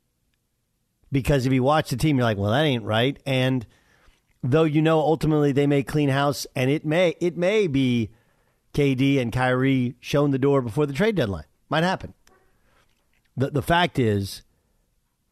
Because 1.12 1.46
if 1.46 1.52
you 1.52 1.62
watch 1.62 1.90
the 1.90 1.96
team, 1.96 2.16
you're 2.16 2.24
like, 2.24 2.38
well, 2.38 2.50
that 2.50 2.64
ain't 2.64 2.84
right. 2.84 3.18
And 3.24 3.66
though 4.42 4.64
you 4.64 4.82
know 4.82 4.98
ultimately 5.00 5.52
they 5.52 5.66
may 5.66 5.82
clean 5.82 6.08
house, 6.08 6.46
and 6.54 6.70
it 6.70 6.84
may 6.84 7.14
it 7.20 7.36
may 7.36 7.66
be 7.66 8.10
KD 8.74 9.18
and 9.20 9.32
Kyrie 9.32 9.96
shown 10.00 10.30
the 10.30 10.38
door 10.38 10.60
before 10.62 10.86
the 10.86 10.92
trade 10.92 11.14
deadline. 11.14 11.46
Might 11.68 11.84
happen. 11.84 12.14
The 13.36 13.50
the 13.50 13.62
fact 13.62 13.98
is 13.98 14.42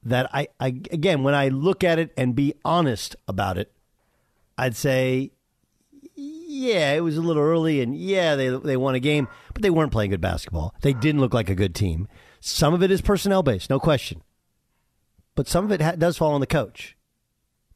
that 0.03 0.29
I, 0.35 0.49
I 0.61 0.69
again 0.91 1.23
when 1.23 1.35
I 1.35 1.49
look 1.49 1.83
at 1.85 1.99
it 1.99 2.13
and 2.17 2.35
be 2.35 2.55
honest 2.65 3.17
about 3.27 3.59
it, 3.59 3.73
I'd 4.57 4.77
say 4.77 5.33
yeah, 6.17 6.93
it 6.93 7.01
was 7.01 7.17
a 7.17 7.21
little 7.21 7.43
early, 7.43 7.81
and 7.81 7.97
yeah, 7.97 8.37
they 8.37 8.49
they 8.49 8.77
won 8.77 8.95
a 8.95 9.01
game, 9.01 9.29
but 9.53 9.63
they 9.63 9.71
weren't 9.71 9.93
playing 9.93 10.11
good 10.11 10.21
basketball. 10.21 10.75
They 10.83 10.93
didn't 10.93 11.21
look 11.21 11.35
like 11.35 11.51
a 11.51 11.55
good 11.55 11.75
team. 11.75 12.09
Some 12.47 12.75
of 12.75 12.83
it 12.83 12.91
is 12.91 13.01
personnel 13.01 13.43
based, 13.43 13.71
no 13.71 13.81
question. 13.81 14.21
But 15.35 15.49
some 15.49 15.65
of 15.65 15.73
it 15.73 15.81
ha- 15.81 15.93
does 15.93 16.19
fall 16.19 16.35
on 16.35 16.43
the 16.43 16.47
coach. 16.47 16.95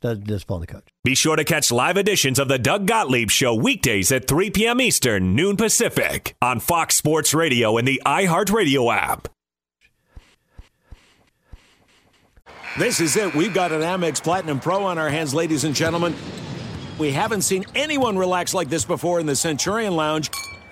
Does, 0.02 0.18
does 0.18 0.42
fall 0.42 0.56
on 0.56 0.60
the 0.60 0.66
coach. 0.66 0.86
Be 1.04 1.14
sure 1.14 1.36
to 1.36 1.42
catch 1.42 1.72
live 1.72 1.96
editions 1.96 2.38
of 2.38 2.48
the 2.48 2.58
Doug 2.58 2.86
Gottlieb 2.86 3.30
Show 3.30 3.54
weekdays 3.54 4.12
at 4.12 4.28
3 4.28 4.50
p.m. 4.50 4.78
Eastern, 4.82 5.34
noon 5.34 5.56
Pacific 5.56 6.36
on 6.42 6.60
Fox 6.60 6.96
Sports 6.96 7.32
Radio 7.32 7.78
and 7.78 7.88
the 7.88 8.02
iHeartRadio 8.04 8.94
app. 8.94 9.28
This 12.78 13.00
is 13.00 13.16
it. 13.16 13.34
We've 13.34 13.54
got 13.54 13.72
an 13.72 13.80
Amex 13.80 14.22
Platinum 14.22 14.60
Pro 14.60 14.84
on 14.84 14.98
our 14.98 15.08
hands, 15.08 15.32
ladies 15.32 15.64
and 15.64 15.74
gentlemen. 15.74 16.14
We 16.98 17.10
haven't 17.10 17.40
seen 17.40 17.64
anyone 17.74 18.18
relax 18.18 18.52
like 18.52 18.68
this 18.68 18.84
before 18.84 19.18
in 19.18 19.24
the 19.24 19.34
Centurion 19.34 19.96
Lounge. 19.96 20.30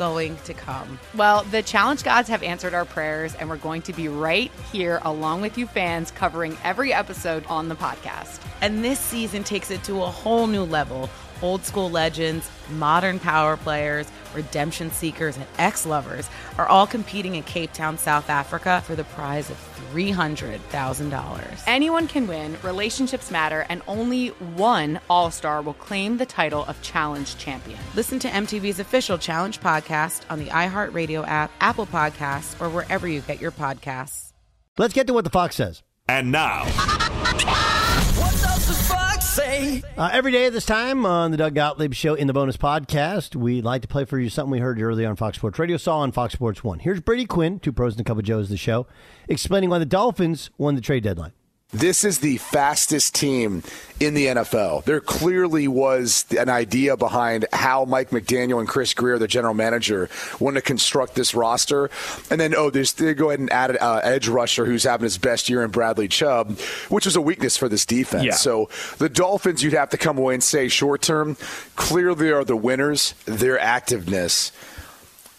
going 0.00 0.34
to 0.44 0.54
come. 0.54 0.98
Well, 1.14 1.42
the 1.42 1.62
challenge 1.62 2.04
gods 2.04 2.26
have 2.30 2.42
answered 2.42 2.72
our 2.72 2.86
prayers, 2.86 3.34
and 3.34 3.50
we're 3.50 3.58
going 3.58 3.82
to 3.82 3.92
be 3.92 4.08
right 4.08 4.50
here 4.72 4.98
along 5.02 5.42
with 5.42 5.58
you 5.58 5.66
fans 5.66 6.10
covering 6.10 6.56
every 6.64 6.90
episode 6.90 7.44
on 7.48 7.68
the 7.68 7.74
podcast. 7.74 8.40
And 8.62 8.82
this 8.82 8.98
season 8.98 9.44
takes 9.44 9.70
it 9.70 9.84
to 9.84 10.02
a 10.02 10.06
whole 10.06 10.46
new 10.46 10.64
level. 10.64 11.10
Old 11.42 11.66
school 11.66 11.90
legends, 11.90 12.50
modern 12.70 13.18
power 13.18 13.58
players, 13.58 14.10
redemption 14.34 14.90
seekers, 14.90 15.36
and 15.36 15.44
ex 15.58 15.84
lovers 15.84 16.30
are 16.56 16.66
all 16.66 16.86
competing 16.86 17.34
in 17.34 17.42
Cape 17.42 17.74
Town, 17.74 17.98
South 17.98 18.30
Africa 18.30 18.82
for 18.86 18.96
the 18.96 19.04
prize 19.04 19.50
of 19.50 19.69
$300,000. 19.92 21.62
Anyone 21.66 22.06
can 22.06 22.26
win, 22.26 22.56
relationships 22.62 23.30
matter, 23.30 23.66
and 23.68 23.82
only 23.88 24.28
one 24.28 25.00
All 25.08 25.30
Star 25.30 25.62
will 25.62 25.74
claim 25.74 26.16
the 26.16 26.26
title 26.26 26.64
of 26.66 26.80
Challenge 26.82 27.36
Champion. 27.38 27.78
Listen 27.94 28.18
to 28.20 28.28
MTV's 28.28 28.80
official 28.80 29.18
Challenge 29.18 29.60
podcast 29.60 30.22
on 30.30 30.38
the 30.38 30.46
iHeartRadio 30.46 31.26
app, 31.26 31.50
Apple 31.60 31.86
Podcasts, 31.86 32.60
or 32.60 32.68
wherever 32.68 33.08
you 33.08 33.20
get 33.20 33.40
your 33.40 33.52
podcasts. 33.52 34.32
Let's 34.78 34.94
get 34.94 35.06
to 35.08 35.12
what 35.12 35.24
the 35.24 35.30
Fox 35.30 35.56
says. 35.56 35.82
And 36.08 36.32
now. 36.32 36.66
Say? 39.60 39.82
Uh, 39.96 40.08
every 40.12 40.32
day 40.32 40.46
at 40.46 40.52
this 40.52 40.64
time 40.64 41.04
on 41.04 41.30
the 41.30 41.36
Doug 41.36 41.54
Gottlieb 41.54 41.92
Show 41.92 42.14
in 42.14 42.26
the 42.26 42.32
bonus 42.32 42.56
podcast, 42.56 43.36
we 43.36 43.60
like 43.60 43.82
to 43.82 43.88
play 43.88 44.06
for 44.06 44.18
you 44.18 44.30
something 44.30 44.50
we 44.50 44.58
heard 44.58 44.80
earlier 44.80 45.08
on 45.08 45.16
Fox 45.16 45.36
Sports 45.36 45.58
Radio, 45.58 45.76
saw 45.76 45.98
on 45.98 46.12
Fox 46.12 46.32
Sports 46.32 46.64
1. 46.64 46.78
Here's 46.78 47.00
Brady 47.00 47.26
Quinn, 47.26 47.58
two 47.58 47.72
pros 47.72 47.92
and 47.92 48.00
a 48.00 48.04
cup 48.04 48.16
of 48.16 48.24
Joe's, 48.24 48.48
the 48.48 48.56
show, 48.56 48.86
explaining 49.28 49.68
why 49.68 49.78
the 49.78 49.84
Dolphins 49.84 50.50
won 50.56 50.76
the 50.76 50.80
trade 50.80 51.02
deadline. 51.02 51.32
This 51.72 52.04
is 52.04 52.18
the 52.18 52.38
fastest 52.38 53.14
team 53.14 53.62
in 54.00 54.14
the 54.14 54.26
NFL. 54.26 54.84
There 54.84 55.00
clearly 55.00 55.68
was 55.68 56.26
an 56.36 56.48
idea 56.48 56.96
behind 56.96 57.46
how 57.52 57.84
Mike 57.84 58.10
McDaniel 58.10 58.58
and 58.58 58.68
Chris 58.68 58.92
Grier, 58.92 59.18
the 59.18 59.28
general 59.28 59.54
manager, 59.54 60.08
want 60.40 60.56
to 60.56 60.62
construct 60.62 61.14
this 61.14 61.32
roster. 61.32 61.88
And 62.28 62.40
then, 62.40 62.56
oh, 62.56 62.70
there's, 62.70 62.94
they 62.94 63.14
go 63.14 63.28
ahead 63.28 63.38
and 63.38 63.52
add 63.52 63.70
an 63.70 63.78
uh, 63.80 64.00
edge 64.02 64.26
rusher 64.26 64.64
who's 64.64 64.82
having 64.82 65.04
his 65.04 65.16
best 65.16 65.48
year 65.48 65.62
in 65.62 65.70
Bradley 65.70 66.08
Chubb, 66.08 66.58
which 66.88 67.04
was 67.04 67.14
a 67.14 67.20
weakness 67.20 67.56
for 67.56 67.68
this 67.68 67.86
defense. 67.86 68.24
Yeah. 68.24 68.34
So 68.34 68.68
the 68.98 69.08
Dolphins, 69.08 69.62
you'd 69.62 69.74
have 69.74 69.90
to 69.90 69.98
come 69.98 70.18
away 70.18 70.34
and 70.34 70.42
say 70.42 70.66
short 70.66 71.02
term, 71.02 71.36
clearly 71.76 72.32
are 72.32 72.44
the 72.44 72.56
winners. 72.56 73.14
Their 73.26 73.58
activeness 73.58 74.50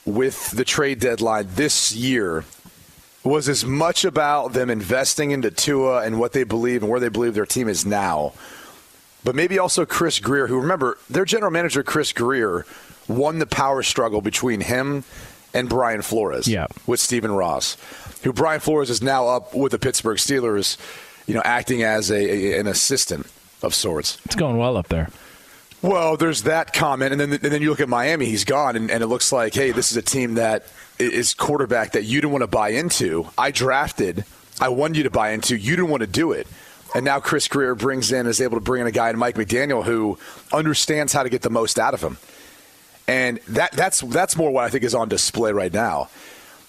with 0.05 0.51
the 0.51 0.63
trade 0.63 0.99
deadline 1.01 1.47
this 1.55 1.93
year 1.93 2.45
was 3.23 3.47
as 3.47 3.63
much 3.63 4.03
about 4.03 4.53
them 4.53 4.69
investing 4.69 5.31
into 5.31 5.51
Tua 5.51 6.03
and 6.03 6.19
what 6.19 6.33
they 6.33 6.43
believe 6.43 6.81
and 6.81 6.89
where 6.91 6.99
they 6.99 7.09
believe 7.09 7.33
their 7.35 7.45
team 7.45 7.67
is 7.67 7.85
now. 7.85 8.33
But 9.23 9.35
maybe 9.35 9.59
also 9.59 9.85
Chris 9.85 10.19
Grier, 10.19 10.47
who 10.47 10.59
remember 10.59 10.97
their 11.09 11.25
general 11.25 11.51
manager 11.51 11.83
Chris 11.83 12.11
Grier 12.13 12.65
won 13.07 13.37
the 13.39 13.45
power 13.45 13.83
struggle 13.83 14.21
between 14.21 14.61
him 14.61 15.03
and 15.53 15.69
Brian 15.69 16.01
Flores 16.01 16.47
Yeah. 16.47 16.65
with 16.87 16.99
Stephen 16.99 17.31
Ross, 17.31 17.77
who 18.23 18.33
Brian 18.33 18.59
Flores 18.61 18.89
is 18.89 19.01
now 19.03 19.27
up 19.27 19.53
with 19.53 19.71
the 19.73 19.79
Pittsburgh 19.79 20.17
Steelers, 20.17 20.77
you 21.27 21.35
know, 21.35 21.41
acting 21.45 21.83
as 21.83 22.09
a, 22.09 22.15
a- 22.15 22.59
an 22.59 22.65
assistant 22.67 23.27
of 23.61 23.75
sorts. 23.75 24.17
It's 24.25 24.35
going 24.35 24.57
well 24.57 24.77
up 24.77 24.87
there. 24.87 25.09
Well, 25.81 26.15
there's 26.15 26.43
that 26.43 26.73
comment, 26.73 27.11
and 27.11 27.19
then 27.19 27.33
and 27.33 27.41
then 27.41 27.61
you 27.61 27.71
look 27.71 27.79
at 27.79 27.89
Miami. 27.89 28.25
He's 28.27 28.45
gone, 28.45 28.75
and, 28.75 28.91
and 28.91 29.01
it 29.01 29.07
looks 29.07 29.31
like, 29.31 29.55
hey, 29.55 29.71
this 29.71 29.89
is 29.89 29.97
a 29.97 30.01
team 30.03 30.35
that 30.35 30.65
is 30.99 31.33
quarterback 31.33 31.93
that 31.93 32.03
you 32.03 32.21
didn't 32.21 32.31
want 32.31 32.43
to 32.43 32.47
buy 32.47 32.69
into. 32.69 33.27
I 33.35 33.49
drafted, 33.49 34.23
I 34.59 34.69
wanted 34.69 34.97
you 34.97 35.03
to 35.03 35.09
buy 35.09 35.31
into. 35.31 35.57
You 35.57 35.75
didn't 35.75 35.89
want 35.89 36.01
to 36.01 36.07
do 36.07 36.33
it, 36.33 36.45
and 36.93 37.03
now 37.03 37.19
Chris 37.19 37.47
Grier 37.47 37.73
brings 37.73 38.11
in 38.11 38.27
is 38.27 38.39
able 38.41 38.57
to 38.57 38.63
bring 38.63 38.81
in 38.81 38.87
a 38.87 38.91
guy 38.91 39.09
in 39.09 39.17
Mike 39.17 39.35
McDaniel 39.35 39.83
who 39.83 40.19
understands 40.53 41.13
how 41.13 41.23
to 41.23 41.29
get 41.29 41.41
the 41.41 41.49
most 41.49 41.79
out 41.79 41.95
of 41.95 42.01
him, 42.01 42.17
and 43.07 43.39
that 43.47 43.71
that's 43.71 44.01
that's 44.01 44.37
more 44.37 44.51
what 44.51 44.65
I 44.65 44.69
think 44.69 44.83
is 44.83 44.93
on 44.93 45.09
display 45.09 45.51
right 45.51 45.73
now. 45.73 46.09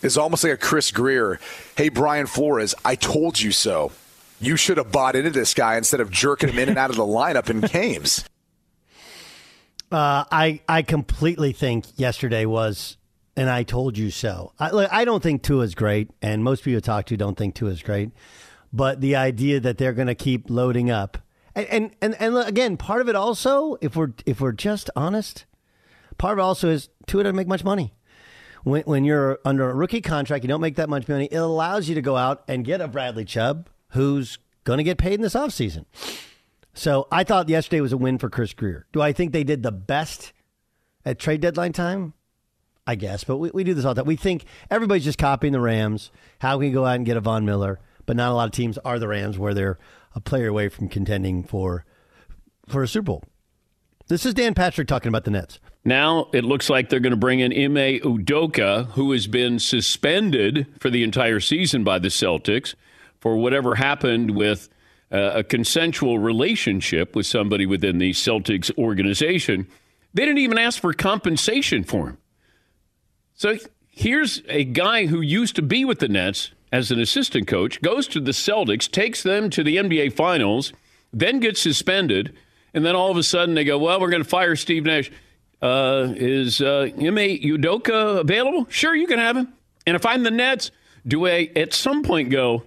Is 0.01 0.17
almost 0.17 0.43
like 0.43 0.55
a 0.55 0.57
Chris 0.57 0.91
Grier. 0.91 1.39
Hey, 1.77 1.91
Brian 1.91 2.27
Flores, 2.27 2.75
I 2.83 2.95
told 2.95 3.39
you 3.39 3.53
so. 3.53 3.93
You 4.41 4.57
should 4.57 4.79
have 4.79 4.91
bought 4.91 5.15
into 5.15 5.31
this 5.31 5.55
guy 5.55 5.77
instead 5.77 6.01
of 6.01 6.11
jerking 6.11 6.49
him 6.49 6.59
in 6.59 6.71
and 6.71 6.79
out 6.79 6.91
of 6.91 6.97
the 6.97 7.05
lineup 7.05 7.49
in 7.49 7.61
games. 7.61 8.25
Uh, 9.93 10.25
I 10.31 10.61
I 10.69 10.83
completely 10.83 11.53
think 11.53 11.85
yesterday 11.97 12.47
was, 12.47 12.97
and 13.37 13.51
I 13.51 13.63
told 13.63 13.99
you 13.99 14.11
so. 14.11 14.53
I, 14.59 14.89
I 14.91 15.05
don't 15.05 15.23
think 15.23 15.43
Tua's 15.43 15.75
great, 15.75 16.11
and 16.23 16.43
most 16.43 16.65
people 16.65 16.79
I 16.79 16.81
talk 16.81 17.07
to 17.07 17.17
don't 17.17 17.37
think 17.37 17.55
Tua's 17.55 17.83
great. 17.83 18.11
But 18.73 19.03
the 19.03 19.17
idea 19.17 19.61
that 19.61 19.77
they're 19.77 19.93
going 19.93 20.09
to 20.09 20.15
keep 20.15 20.49
loading 20.49 20.91
up, 20.91 21.19
and, 21.55 21.67
and 21.67 21.97
and 22.01 22.17
and 22.19 22.37
again, 22.49 22.79
part 22.79 23.03
of 23.03 23.09
it 23.11 23.17
also, 23.17 23.77
if 23.83 23.95
we're 23.95 24.13
if 24.25 24.41
we're 24.41 24.53
just 24.53 24.89
honest, 24.97 25.45
part 26.17 26.33
of 26.33 26.39
it 26.39 26.43
also 26.43 26.71
is 26.71 26.89
Tua 27.07 27.25
doesn't 27.25 27.37
make 27.37 27.49
much 27.49 27.63
money. 27.63 27.93
When 28.65 28.83
when 28.85 29.05
you're 29.05 29.41
under 29.45 29.69
a 29.69 29.75
rookie 29.75 30.01
contract, 30.01 30.43
you 30.43 30.49
don't 30.49 30.63
make 30.63 30.77
that 30.77 30.89
much 30.89 31.07
money. 31.07 31.29
It 31.31 31.37
allows 31.37 31.89
you 31.91 31.95
to 31.97 32.03
go 32.03 32.17
out 32.17 32.45
and 32.49 32.65
get 32.65 32.81
a 32.81 32.89
Bradley 32.89 33.27
Chubb 33.27 33.69
who's 33.91 34.39
going 34.65 34.79
to 34.79 34.85
get 34.85 34.97
paid 34.97 35.15
in 35.15 35.21
this 35.21 35.35
offseason. 35.35 35.85
So 36.75 37.07
I 37.13 37.25
thought 37.25 37.49
yesterday 37.49 37.81
was 37.81 37.93
a 37.93 37.97
win 37.97 38.19
for 38.19 38.31
Chris 38.31 38.55
Grier. 38.55 38.87
Do 38.93 39.01
I 39.01 39.13
think 39.13 39.33
they 39.33 39.45
did 39.45 39.63
the 39.63 39.73
best 39.73 40.33
at 41.05 41.19
trade 41.19 41.41
deadline 41.41 41.73
time? 41.73 42.15
I 42.85 42.97
guess, 42.97 43.23
but 43.23 43.37
we, 43.37 43.51
we 43.55 43.63
do 43.63 43.75
this 43.75 43.85
all 43.85 43.95
the 43.95 44.01
time. 44.01 44.09
We 44.09 44.17
think 44.17 44.45
everybody's 44.69 45.05
just 45.05 45.19
copying 45.19 45.53
the 45.53 45.61
Rams. 45.61 46.11
How 46.41 46.55
can 46.55 46.61
we 46.61 46.71
go 46.71 46.85
out 46.85 46.97
and 46.97 47.07
get 47.07 47.17
a 47.17 47.21
Von 47.21 47.45
Miller? 47.45 47.79
But 48.07 48.17
not 48.17 48.33
a 48.33 48.35
lot 48.35 48.47
of 48.47 48.53
teams 48.53 48.77
are 48.79 48.99
the 48.99 49.07
Rams 49.07 49.39
where 49.39 49.55
they're 49.55 49.79
a 50.17 50.21
player 50.21 50.49
away 50.49 50.69
from 50.69 50.89
contending 50.89 51.45
for 51.45 51.85
for 52.69 52.83
a 52.83 52.89
Super 52.89 53.05
Bowl. 53.05 53.25
This 54.09 54.27
is 54.27 54.35
Dan 54.35 54.55
Patrick 54.55 54.89
talking 54.89 55.09
about 55.09 55.25
the 55.25 55.31
Nets. 55.31 55.61
Now 55.85 56.29
it 56.33 56.45
looks 56.45 56.69
like 56.69 56.89
they're 56.89 57.01
going 57.01 57.13
to 57.13 57.17
bring 57.17 57.39
in 57.39 57.53
Ime 57.53 58.01
Udoka, 58.01 58.87
who 58.91 59.13
has 59.13 59.29
been 59.29 59.61
suspended 59.61 60.67
for 60.81 60.91
the 60.91 61.05
entire 61.05 61.39
season 61.39 61.85
by 61.85 62.01
the 62.01 62.09
Celtics 62.09 62.75
for 63.21 63.37
whatever 63.37 63.77
happened 63.77 64.33
with 64.33 64.69
uh, 65.13 65.33
a 65.35 65.45
consensual 65.45 66.19
relationship 66.19 67.15
with 67.15 67.27
somebody 67.27 67.67
within 67.67 67.99
the 67.99 68.13
Celtics 68.13 68.77
organization. 68.79 69.69
They 70.15 70.25
didn't 70.25 70.39
even 70.39 70.59
ask 70.59 70.81
for 70.81 70.93
compensation 70.93 71.85
for 71.85 72.09
him. 72.09 72.19
So 73.35 73.57
here's 73.91 74.43
a 74.49 74.65
guy 74.65 75.07
who 75.07 75.21
used 75.21 75.57
to 75.57 75.63
be 75.63 75.85
with 75.85 75.99
the 75.99 76.09
Nets 76.09 76.53
as 76.73 76.91
an 76.91 76.99
assistant 76.99 77.47
coach, 77.47 77.83
goes 77.83 78.09
to 78.09 78.21
the 78.21 78.31
Celtics, 78.31 78.91
takes 78.91 79.23
them 79.23 79.51
to 79.51 79.63
the 79.63 79.77
NBA 79.77 80.15
Finals, 80.15 80.73
then 81.13 81.39
gets 81.39 81.61
suspended, 81.61 82.35
and 82.73 82.85
then 82.85 82.97
all 82.97 83.11
of 83.11 83.19
a 83.19 83.23
sudden 83.23 83.55
they 83.55 83.65
go, 83.65 83.79
well, 83.79 84.01
we're 84.01 84.09
going 84.09 84.23
to 84.23 84.29
fire 84.29 84.57
Steve 84.57 84.85
Nash. 84.85 85.11
Uh, 85.61 86.13
is 86.17 86.61
uh, 86.61 86.89
Ime 86.97 87.39
Udoka 87.41 88.19
available? 88.19 88.67
Sure, 88.71 88.97
you 88.97 89.07
can 89.07 89.19
have 89.19 89.37
him. 89.37 89.53
And 89.87 89.95
if 89.95 90.07
I'm 90.07 90.23
the 90.23 90.31
Nets, 90.31 90.71
do 91.07 91.27
I 91.27 91.51
at 91.55 91.73
some 91.73 92.03
point 92.03 92.31
go, 92.31 92.65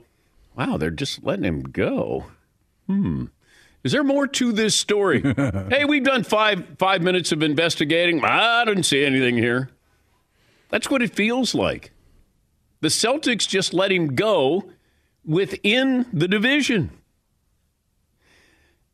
wow, 0.55 0.77
they're 0.77 0.91
just 0.91 1.23
letting 1.23 1.43
him 1.43 1.63
go? 1.63 2.25
Hmm. 2.87 3.25
Is 3.83 3.91
there 3.91 4.03
more 4.03 4.27
to 4.27 4.51
this 4.51 4.75
story? 4.75 5.21
hey, 5.69 5.85
we've 5.85 6.03
done 6.03 6.23
five 6.23 6.65
five 6.79 7.01
minutes 7.01 7.31
of 7.31 7.43
investigating. 7.43 8.23
I 8.23 8.65
didn't 8.65 8.83
see 8.83 9.05
anything 9.05 9.37
here. 9.37 9.69
That's 10.69 10.89
what 10.89 11.01
it 11.01 11.13
feels 11.13 11.53
like. 11.53 11.91
The 12.81 12.87
Celtics 12.87 13.47
just 13.47 13.73
let 13.73 13.91
him 13.91 14.15
go 14.15 14.71
within 15.23 16.05
the 16.11 16.27
division. 16.27 16.91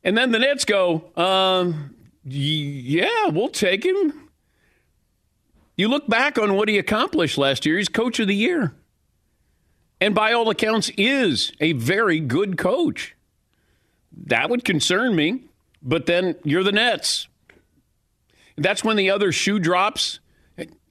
And 0.04 0.16
then 0.16 0.32
the 0.32 0.38
Nets 0.38 0.64
go, 0.64 1.10
um, 1.16 1.94
yeah, 2.24 3.28
we'll 3.28 3.48
take 3.48 3.84
him. 3.84 4.30
You 5.76 5.88
look 5.88 6.06
back 6.08 6.38
on 6.38 6.54
what 6.54 6.68
he 6.68 6.78
accomplished 6.78 7.38
last 7.38 7.64
year, 7.64 7.78
he's 7.78 7.88
coach 7.88 8.20
of 8.20 8.28
the 8.28 8.34
year. 8.34 8.74
And 10.00 10.14
by 10.14 10.32
all 10.32 10.50
accounts, 10.50 10.90
is 10.96 11.52
a 11.60 11.72
very 11.72 12.18
good 12.18 12.58
coach. 12.58 13.14
That 14.26 14.50
would 14.50 14.64
concern 14.64 15.16
me. 15.16 15.44
But 15.82 16.06
then 16.06 16.36
you're 16.44 16.62
the 16.62 16.72
Nets. 16.72 17.26
That's 18.56 18.84
when 18.84 18.96
the 18.96 19.10
other 19.10 19.32
shoe 19.32 19.58
drops. 19.58 20.20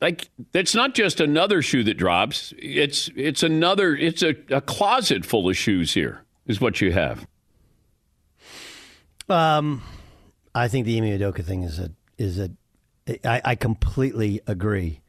Like 0.01 0.29
it's 0.53 0.73
not 0.73 0.95
just 0.95 1.21
another 1.21 1.61
shoe 1.61 1.83
that 1.83 1.93
drops. 1.95 2.53
It's 2.57 3.09
it's 3.15 3.43
another. 3.43 3.95
It's 3.95 4.23
a, 4.23 4.35
a 4.49 4.59
closet 4.59 5.25
full 5.25 5.47
of 5.47 5.55
shoes. 5.55 5.93
Here 5.93 6.23
is 6.47 6.59
what 6.59 6.81
you 6.81 6.91
have. 6.91 7.27
Um, 9.29 9.83
I 10.53 10.67
think 10.67 10.85
the 10.85 10.97
Ime 10.97 11.19
Udoka 11.19 11.45
thing 11.45 11.63
is 11.63 11.79
a 11.79 11.91
is 12.17 12.39
a. 12.39 12.49
I, 13.23 13.41
I 13.45 13.55
completely 13.55 14.41
agree. 14.47 15.01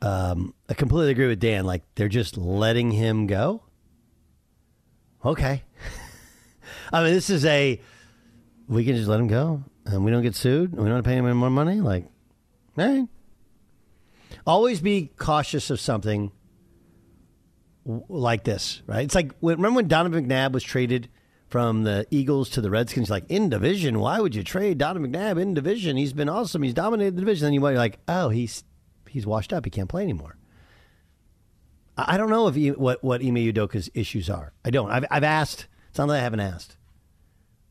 Um, 0.00 0.54
I 0.68 0.74
completely 0.74 1.12
agree 1.12 1.28
with 1.28 1.38
Dan. 1.38 1.64
Like 1.64 1.82
they're 1.94 2.08
just 2.08 2.36
letting 2.36 2.90
him 2.90 3.26
go. 3.26 3.62
Okay. 5.24 5.62
I 6.92 7.02
mean, 7.04 7.12
this 7.14 7.30
is 7.30 7.44
a. 7.44 7.80
We 8.68 8.84
can 8.84 8.96
just 8.96 9.08
let 9.08 9.20
him 9.20 9.28
go, 9.28 9.64
and 9.84 10.04
we 10.04 10.10
don't 10.10 10.22
get 10.22 10.34
sued, 10.34 10.72
and 10.72 10.82
we 10.82 10.88
don't 10.88 11.02
pay 11.02 11.14
him 11.14 11.26
any 11.26 11.34
more 11.34 11.50
money. 11.50 11.80
Like, 11.80 12.06
hey, 12.76 13.06
always 14.46 14.80
be 14.80 15.10
cautious 15.16 15.70
of 15.70 15.80
something 15.80 16.32
like 17.84 18.44
this, 18.44 18.82
right? 18.86 19.04
It's 19.04 19.14
like 19.14 19.32
remember 19.40 19.76
when 19.76 19.88
Donovan 19.88 20.26
McNabb 20.26 20.52
was 20.52 20.62
traded 20.62 21.08
from 21.48 21.82
the 21.82 22.06
Eagles 22.10 22.48
to 22.50 22.60
the 22.60 22.70
Redskins? 22.70 23.10
Like 23.10 23.24
in 23.28 23.48
division, 23.48 23.98
why 24.00 24.20
would 24.20 24.34
you 24.34 24.42
trade 24.42 24.78
Donovan 24.78 25.12
McNabb 25.12 25.40
in 25.40 25.54
division? 25.54 25.96
He's 25.96 26.12
been 26.12 26.28
awesome. 26.28 26.62
He's 26.62 26.74
dominated 26.74 27.16
the 27.16 27.20
division. 27.20 27.46
Then 27.46 27.52
you 27.52 27.60
might 27.60 27.72
be 27.72 27.78
like, 27.78 27.98
oh, 28.08 28.28
he's 28.30 28.64
he's 29.08 29.26
washed 29.26 29.52
up. 29.52 29.64
He 29.64 29.70
can't 29.70 29.88
play 29.88 30.02
anymore. 30.02 30.36
I 31.96 32.14
I 32.14 32.16
don't 32.16 32.30
know 32.30 32.48
if 32.48 32.54
he, 32.54 32.70
what 32.70 33.02
what 33.04 33.20
Ime 33.20 33.36
Udoka's 33.36 33.90
issues 33.94 34.30
are. 34.30 34.52
I 34.64 34.70
don't. 34.70 34.90
I've 34.90 35.04
I've 35.10 35.24
asked. 35.24 35.66
It's 35.90 35.98
not 35.98 36.06
that 36.06 36.16
I 36.16 36.20
haven't 36.20 36.40
asked, 36.40 36.78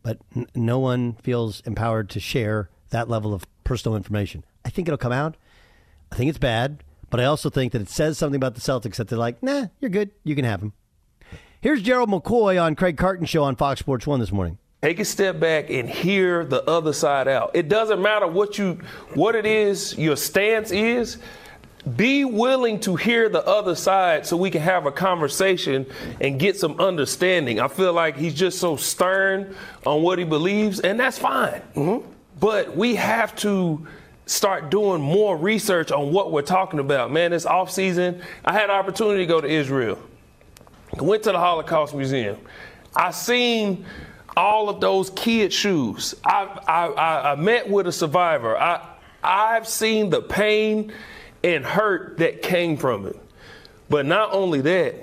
but 0.04 0.18
n- 0.36 0.48
no 0.56 0.80
one 0.80 1.14
feels 1.22 1.62
empowered 1.62 2.10
to 2.12 2.20
share 2.20 2.70
that 2.90 3.10
level 3.10 3.34
of 3.34 3.46
personal 3.64 3.96
information. 3.96 4.44
I 4.66 4.70
think 4.70 4.88
it'll 4.88 4.98
come 4.98 5.12
out. 5.12 5.38
I 6.12 6.16
think 6.16 6.30
it's 6.30 6.38
bad, 6.38 6.84
but 7.10 7.20
I 7.20 7.26
also 7.26 7.50
think 7.50 7.72
that 7.72 7.82
it 7.82 7.90
says 7.90 8.18
something 8.18 8.36
about 8.36 8.56
the 8.56 8.62
Celtics 8.62 8.96
that 8.96 9.08
they're 9.08 9.18
like, 9.18 9.42
nah, 9.42 9.68
you're 9.80 9.90
good. 9.90 10.12
You 10.24 10.36
can 10.36 10.46
have 10.46 10.62
him. 10.62 10.74
Here's 11.62 11.82
Gerald 11.82 12.10
McCoy 12.10 12.62
on 12.62 12.76
Craig 12.76 12.98
Carton 12.98 13.26
show 13.26 13.44
on 13.44 13.56
Fox 13.56 13.80
Sports 13.80 14.08
One 14.08 14.20
this 14.20 14.32
morning. 14.32 14.58
Take 14.82 15.00
a 15.00 15.06
step 15.06 15.40
back 15.40 15.70
and 15.70 15.88
hear 15.88 16.44
the 16.44 16.64
other 16.64 16.92
side 16.92 17.28
out. 17.28 17.52
It 17.54 17.70
doesn't 17.70 18.02
matter 18.02 18.26
what 18.26 18.58
you 18.58 18.80
what 19.14 19.36
it 19.36 19.46
is 19.46 19.96
your 19.96 20.16
stance 20.18 20.72
is. 20.72 21.20
Be 21.96 22.26
willing 22.26 22.80
to 22.82 22.96
hear 22.96 23.28
the 23.28 23.46
other 23.46 23.74
side 23.74 24.28
so 24.28 24.38
we 24.38 24.52
can 24.52 24.62
have 24.62 24.86
a 24.86 24.92
conversation 24.92 25.88
and 26.20 26.40
get 26.40 26.56
some 26.58 26.80
understanding. 26.80 27.60
I 27.60 27.68
feel 27.68 27.92
like 27.92 28.18
he's 28.18 28.36
just 28.36 28.60
so 28.60 28.76
stern 28.76 29.56
on 29.86 30.04
what 30.04 30.20
he 30.20 30.26
believes, 30.26 30.80
and 30.80 31.00
that's 31.00 31.18
fine. 31.18 31.62
Mm-hmm. 31.76 32.08
But 32.40 32.78
we 32.78 32.96
have 32.96 33.36
to 33.38 33.88
start 34.28 34.70
doing 34.70 35.02
more 35.02 35.36
research 35.36 35.92
on 35.92 36.12
what 36.14 36.32
we're 36.32 36.44
talking 36.44 36.80
about. 36.80 37.12
Man, 37.12 37.32
this 37.32 37.48
off 37.48 37.72
season, 37.72 38.22
I 38.46 38.54
had 38.54 38.66
an 38.66 38.76
opportunity 38.76 39.20
to 39.20 39.26
go 39.26 39.42
to 39.42 39.48
Israel. 39.48 39.98
I 40.98 41.02
went 41.02 41.24
to 41.24 41.32
the 41.32 41.40
Holocaust 41.40 41.96
Museum. 41.96 42.38
I 42.96 43.12
seen 43.12 43.86
all 44.38 44.70
of 44.70 44.80
those 44.82 45.10
kid 45.10 45.52
shoes. 45.52 46.16
I, 46.24 46.60
I, 46.68 46.88
I, 46.88 47.32
I 47.32 47.36
met 47.36 47.70
with 47.70 47.88
a 47.88 47.92
survivor. 47.92 48.58
I, 48.58 48.88
I've 49.24 49.68
seen 49.68 50.10
the 50.10 50.22
pain 50.22 50.94
and 51.44 51.66
hurt 51.66 52.18
that 52.18 52.42
came 52.42 52.78
from 52.78 53.08
it. 53.08 53.20
But 53.90 54.06
not 54.06 54.34
only 54.34 54.62
that, 54.62 54.96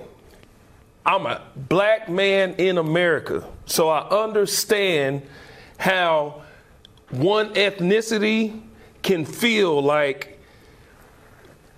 I'm 1.05 1.27
a 1.27 1.43
black 1.57 2.09
man 2.09 2.55
in 2.55 2.79
America. 2.79 3.45
So 3.67 3.89
I 3.89 4.09
understand 4.09 5.23
how 5.79 6.43
one 7.11 7.55
ethnicity 7.55 8.61
can 9.03 9.25
feel 9.25 9.83
like 9.83 10.39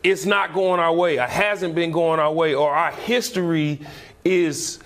it's 0.03 0.25
not 0.25 0.55
going 0.55 0.81
our 0.81 0.93
way, 0.93 1.19
or 1.19 1.27
hasn't 1.27 1.75
been 1.75 1.93
going 1.93 2.19
our 2.19 2.33
way, 2.33 2.55
or 2.55 2.75
our 2.75 2.93
history 2.93 3.81
is 4.25 4.79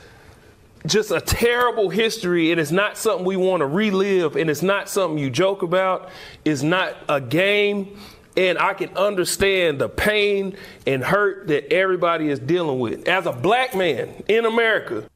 just 0.87 1.11
a 1.11 1.21
terrible 1.21 1.89
history 1.89 2.51
and 2.51 2.61
it's 2.61 2.71
not 2.71 2.99
something 2.99 3.25
we 3.25 3.37
want 3.37 3.61
to 3.63 3.67
relive 3.67 4.37
and 4.37 4.51
it's 4.51 4.63
not 4.63 4.89
something 4.89 5.17
you 5.17 5.31
joke 5.31 5.63
about 5.63 6.11
it's 6.45 6.63
not 6.63 6.95
a 7.09 7.19
game 7.21 7.99
and 8.37 8.59
i 8.59 8.75
can 8.75 8.95
understand 8.97 9.81
the 9.81 9.89
pain 9.89 10.57
and 10.87 11.05
hurt 11.05 11.49
that 11.49 11.73
everybody 11.73 12.29
is 12.29 12.39
dealing 12.39 12.79
with 12.79 13.07
as 13.09 13.27
a 13.27 13.33
black 13.33 13.75
man 13.75 14.23
in 14.29 14.45
america 14.45 15.09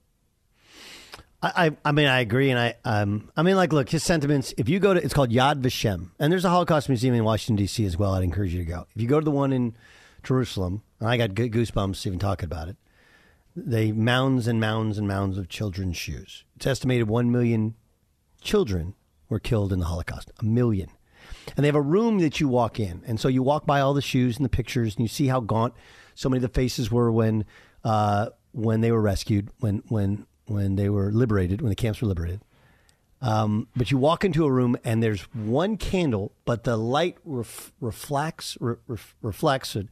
I, 1.41 1.77
I, 1.85 1.93
mean, 1.93 2.07
I 2.07 2.19
agree, 2.19 2.51
and 2.51 2.59
I, 2.59 2.75
um, 2.85 3.31
I 3.37 3.43
mean, 3.43 3.55
like, 3.55 3.73
look, 3.73 3.89
his 3.89 4.03
sentiments. 4.03 4.53
If 4.57 4.69
you 4.69 4.81
go 4.81 4.95
to, 4.95 5.01
it's 5.01 5.15
called 5.15 5.31
Yad 5.31 5.63
Vashem, 5.63 6.11
and 6.19 6.33
there's 6.33 6.45
a 6.45 6.49
Holocaust 6.49 6.89
museum 6.89 7.15
in 7.15 7.23
Washington 7.23 7.55
D.C. 7.55 7.85
as 7.85 7.97
well. 7.97 8.15
I'd 8.15 8.25
encourage 8.25 8.53
you 8.53 8.59
to 8.59 8.69
go. 8.69 8.89
If 8.97 9.01
you 9.01 9.07
go 9.07 9.21
to 9.21 9.25
the 9.25 9.31
one 9.31 9.53
in 9.53 9.77
Jerusalem, 10.25 10.83
and 11.01 11.09
I 11.09 11.17
got 11.17 11.31
goosebumps 11.31 12.07
even 12.07 12.19
talking 12.19 12.47
about 12.47 12.69
it. 12.69 12.77
They 13.55 13.93
mounds 13.93 14.47
and 14.47 14.61
mounds 14.61 14.99
and 14.99 15.09
mounds 15.09 15.39
of 15.39 15.49
children's 15.49 15.97
shoes. 15.97 16.45
It's 16.57 16.67
estimated 16.67 17.09
one 17.09 17.31
million 17.31 17.75
children 18.41 18.95
were 19.29 19.41
killed 19.41 19.73
in 19.73 19.79
the 19.79 19.87
Holocaust. 19.87 20.31
A 20.39 20.45
million. 20.45 20.91
And 21.57 21.65
they 21.65 21.69
have 21.69 21.75
a 21.75 21.81
room 21.81 22.19
that 22.19 22.41
you 22.41 22.49
walk 22.49 22.79
in, 22.79 23.03
and 23.07 23.19
so 23.19 23.29
you 23.29 23.43
walk 23.43 23.67
by 23.67 23.81
all 23.81 23.95
the 23.95 24.03
shoes 24.03 24.37
and 24.37 24.45
the 24.45 24.49
pictures, 24.51 24.95
and 24.97 25.05
you 25.05 25.09
see 25.09 25.27
how 25.29 25.41
gaunt 25.41 25.75
so 26.15 26.29
many 26.29 26.39
of 26.39 26.43
the 26.43 26.49
faces 26.61 26.91
were 26.91 27.11
when, 27.11 27.45
uh, 27.85 28.29
when 28.53 28.81
they 28.81 28.91
were 28.93 29.01
rescued, 29.01 29.49
when 29.59 29.83
when 29.89 30.27
when 30.47 30.77
they 30.77 30.89
were 30.89 31.13
liberated, 31.13 31.61
when 31.61 31.69
the 31.69 31.77
camps 31.77 32.01
were 32.01 32.09
liberated. 32.09 32.41
Um, 33.21 33.67
but 33.77 33.91
you 33.91 33.99
walk 33.99 34.25
into 34.25 34.45
a 34.45 34.51
room 34.51 34.77
and 34.85 35.03
there's 35.03 35.23
one 35.35 35.77
candle, 35.77 36.33
but 36.45 36.65
the 36.65 36.77
light 36.77 37.17
ref- 37.25 37.73
reflects 37.81 38.57
re- 38.61 38.77
ref- 38.87 39.15
reflects 39.23 39.75
it. 39.77 39.89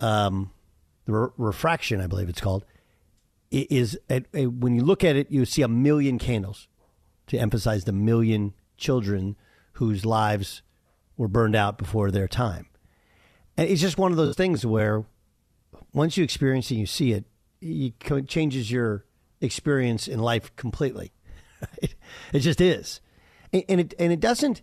Um, 0.00 0.50
the 1.06 1.12
re- 1.12 1.28
refraction, 1.38 2.00
I 2.00 2.06
believe 2.06 2.28
it's 2.28 2.40
called, 2.40 2.64
i- 3.52 3.66
is 3.70 3.98
a, 4.10 4.22
a, 4.34 4.46
when 4.46 4.74
you 4.74 4.82
look 4.84 5.02
at 5.04 5.16
it, 5.16 5.30
you 5.30 5.44
see 5.44 5.62
a 5.62 5.68
million 5.68 6.18
candles 6.18 6.68
to 7.28 7.38
emphasize 7.38 7.84
the 7.84 7.92
million 7.92 8.52
children 8.76 9.36
whose 9.72 10.04
lives 10.04 10.62
were 11.16 11.28
burned 11.28 11.56
out 11.56 11.78
before 11.78 12.10
their 12.10 12.28
time. 12.28 12.66
And 13.56 13.68
it's 13.68 13.80
just 13.80 13.98
one 13.98 14.12
of 14.12 14.18
those 14.18 14.36
things 14.36 14.64
where 14.64 15.04
once 15.92 16.16
you 16.16 16.24
experience 16.24 16.70
it, 16.70 16.76
you 16.76 16.86
see 16.86 17.12
it, 17.12 17.24
it 17.60 18.28
changes 18.28 18.70
your 18.70 19.04
experience 19.40 20.08
in 20.08 20.18
life 20.18 20.54
completely. 20.56 21.12
It, 22.32 22.40
just 22.40 22.60
is, 22.60 23.00
and, 23.52 23.62
and 23.68 23.80
it 23.80 23.94
and 23.96 24.12
it 24.12 24.18
doesn't 24.18 24.62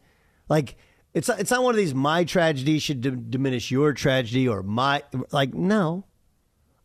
like 0.49 0.75
it's 1.13 1.29
it's 1.29 1.49
not 1.49 1.63
one 1.63 1.73
of 1.73 1.77
these 1.77 1.93
my 1.93 2.25
tragedy 2.25 2.77
should 2.77 2.99
d- 2.99 3.11
diminish 3.29 3.71
your 3.71 3.93
tragedy 3.93 4.49
or 4.49 4.63
my 4.63 5.03
like 5.31 5.53
no. 5.53 6.03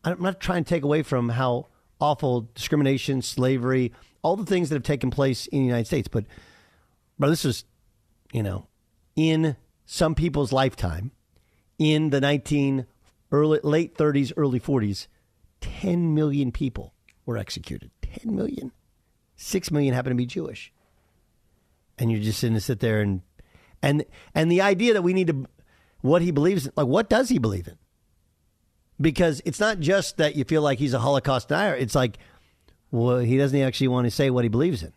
I'm 0.05 0.21
not 0.21 0.39
trying 0.39 0.63
to 0.63 0.69
take 0.69 0.83
away 0.83 1.03
from 1.03 1.27
how 1.27 1.67
awful 1.99 2.49
discrimination, 2.53 3.21
slavery, 3.21 3.91
all 4.21 4.37
the 4.37 4.45
things 4.45 4.69
that 4.69 4.75
have 4.75 4.83
taken 4.83 5.11
place 5.11 5.47
in 5.47 5.59
the 5.59 5.65
United 5.65 5.87
States, 5.87 6.07
but 6.07 6.25
bro, 7.19 7.29
this 7.29 7.43
was 7.43 7.65
you 8.35 8.43
know, 8.43 8.67
in 9.15 9.55
some 9.85 10.13
people's 10.13 10.51
lifetime, 10.51 11.11
in 11.79 12.09
the 12.09 12.19
19 12.19 12.85
early 13.31 13.61
late 13.63 13.95
30s, 13.95 14.33
early 14.35 14.59
40s, 14.59 15.07
10 15.61 16.13
million 16.13 16.51
people 16.51 16.93
were 17.25 17.37
executed. 17.37 17.91
10 18.01 18.35
million. 18.35 18.73
6 19.37 19.71
million 19.71 19.93
happen 19.93 20.09
to 20.09 20.17
be 20.17 20.25
Jewish. 20.25 20.73
And 21.97 22.11
you're 22.11 22.19
just 22.19 22.41
going 22.41 22.55
to 22.55 22.59
sit 22.59 22.81
there 22.81 22.99
and 22.99 23.21
and 23.81 24.03
and 24.33 24.51
the 24.51 24.59
idea 24.59 24.93
that 24.93 25.01
we 25.01 25.13
need 25.13 25.27
to 25.27 25.45
what 26.01 26.21
he 26.21 26.31
believes 26.31 26.65
in, 26.65 26.73
like 26.75 26.87
what 26.87 27.09
does 27.09 27.29
he 27.29 27.37
believe 27.37 27.69
in? 27.69 27.77
Because 28.99 29.41
it's 29.45 29.61
not 29.61 29.79
just 29.79 30.17
that 30.17 30.35
you 30.35 30.43
feel 30.43 30.61
like 30.61 30.77
he's 30.77 30.93
a 30.93 30.99
Holocaust 30.99 31.47
denier. 31.47 31.73
It's 31.73 31.95
like, 31.95 32.17
well, 32.91 33.19
he 33.19 33.37
doesn't 33.37 33.57
actually 33.61 33.87
want 33.87 34.07
to 34.07 34.11
say 34.11 34.29
what 34.29 34.43
he 34.43 34.49
believes 34.49 34.83
in. 34.83 34.91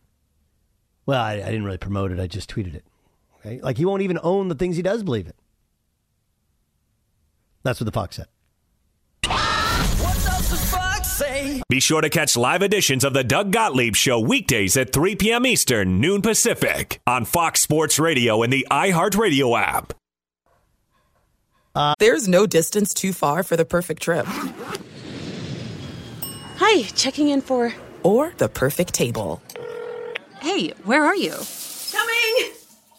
Well, 1.07 1.22
I, 1.22 1.34
I 1.34 1.47
didn't 1.47 1.64
really 1.64 1.78
promote 1.78 2.11
it. 2.11 2.18
I 2.18 2.26
just 2.26 2.53
tweeted 2.53 2.74
it. 2.74 2.84
Okay, 3.41 3.61
like 3.61 3.76
he 3.76 3.84
won't 3.84 4.03
even 4.03 4.18
own 4.22 4.49
the 4.49 4.55
things 4.55 4.76
he 4.76 4.82
does 4.82 5.03
believe 5.03 5.26
in. 5.26 5.32
That's 7.62 7.80
what 7.80 7.86
the 7.86 7.93
Fox 7.93 8.16
said. 8.16 8.26
Be 11.68 11.80
sure 11.80 12.01
to 12.01 12.09
catch 12.09 12.36
live 12.36 12.62
editions 12.62 13.05
of 13.05 13.12
the 13.12 13.22
Doug 13.22 13.53
Gottlieb 13.53 13.95
Show 13.95 14.20
weekdays 14.20 14.76
at 14.76 14.93
3 14.93 15.16
p.m. 15.16 15.45
Eastern, 15.45 16.01
noon 16.01 16.22
Pacific, 16.22 17.01
on 17.07 17.26
Fox 17.26 17.61
Sports 17.61 17.99
Radio 17.99 18.43
and 18.43 18.51
the 18.51 18.66
iHeartRadio 18.70 19.61
app. 19.61 19.93
Uh, 21.74 21.95
There's 21.99 22.26
no 22.26 22.47
distance 22.47 22.95
too 22.95 23.12
far 23.12 23.43
for 23.43 23.57
the 23.57 23.66
perfect 23.66 24.03
trip. 24.03 24.24
Hi, 26.57 26.82
checking 26.95 27.28
in 27.28 27.43
for. 27.43 27.74
Or 28.03 28.32
the 28.39 28.49
perfect 28.49 28.95
table. 28.95 29.43
Hey, 30.41 30.70
where 30.84 31.05
are 31.05 31.16
you? 31.16 31.34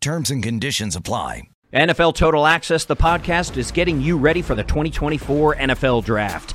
Terms 0.00 0.30
and 0.30 0.42
conditions 0.42 0.96
apply. 0.96 1.42
NFL 1.74 2.14
Total 2.14 2.46
Access, 2.46 2.86
the 2.86 2.96
podcast, 2.96 3.58
is 3.58 3.70
getting 3.70 4.00
you 4.00 4.16
ready 4.16 4.40
for 4.40 4.54
the 4.54 4.64
2024 4.64 5.56
NFL 5.56 6.04
Draft. 6.04 6.54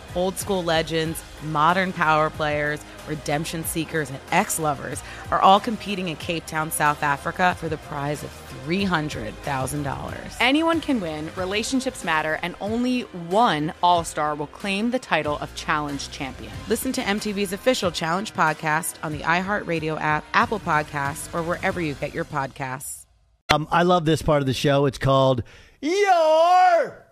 Old 0.15 0.37
school 0.37 0.63
legends, 0.63 1.23
modern 1.43 1.93
power 1.93 2.29
players, 2.29 2.81
redemption 3.07 3.63
seekers, 3.63 4.09
and 4.09 4.19
ex 4.31 4.59
lovers 4.59 5.01
are 5.31 5.41
all 5.41 5.59
competing 5.59 6.09
in 6.09 6.15
Cape 6.17 6.45
Town, 6.45 6.71
South 6.71 7.03
Africa 7.03 7.55
for 7.59 7.69
the 7.69 7.77
prize 7.77 8.23
of 8.23 8.29
$300,000. 8.65 10.35
Anyone 10.39 10.81
can 10.81 10.99
win, 10.99 11.29
relationships 11.35 12.03
matter, 12.03 12.39
and 12.41 12.55
only 12.61 13.01
one 13.01 13.73
All 13.81 14.03
Star 14.03 14.35
will 14.35 14.47
claim 14.47 14.91
the 14.91 14.99
title 14.99 15.37
of 15.39 15.53
Challenge 15.55 16.09
Champion. 16.11 16.51
Listen 16.67 16.91
to 16.93 17.01
MTV's 17.01 17.53
official 17.53 17.91
Challenge 17.91 18.33
podcast 18.33 18.95
on 19.03 19.13
the 19.13 19.19
iHeartRadio 19.19 19.99
app, 19.99 20.23
Apple 20.33 20.59
Podcasts, 20.59 21.33
or 21.33 21.41
wherever 21.41 21.81
you 21.81 21.93
get 21.95 22.13
your 22.13 22.25
podcasts. 22.25 23.05
Um, 23.49 23.67
I 23.71 23.83
love 23.83 24.05
this 24.05 24.21
part 24.21 24.41
of 24.41 24.45
the 24.45 24.53
show. 24.53 24.85
It's 24.85 24.97
called 24.97 25.43
You're 25.81 27.05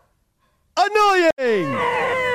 Annoying. 0.77 2.28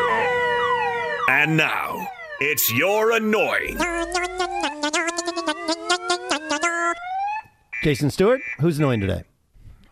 And 1.37 1.57
now, 1.57 2.07
it's 2.39 2.73
your 2.73 3.11
annoying. 3.11 3.77
Jason 7.83 8.11
Stewart, 8.11 8.41
who's 8.61 8.79
annoying 8.79 9.01
today? 9.01 9.25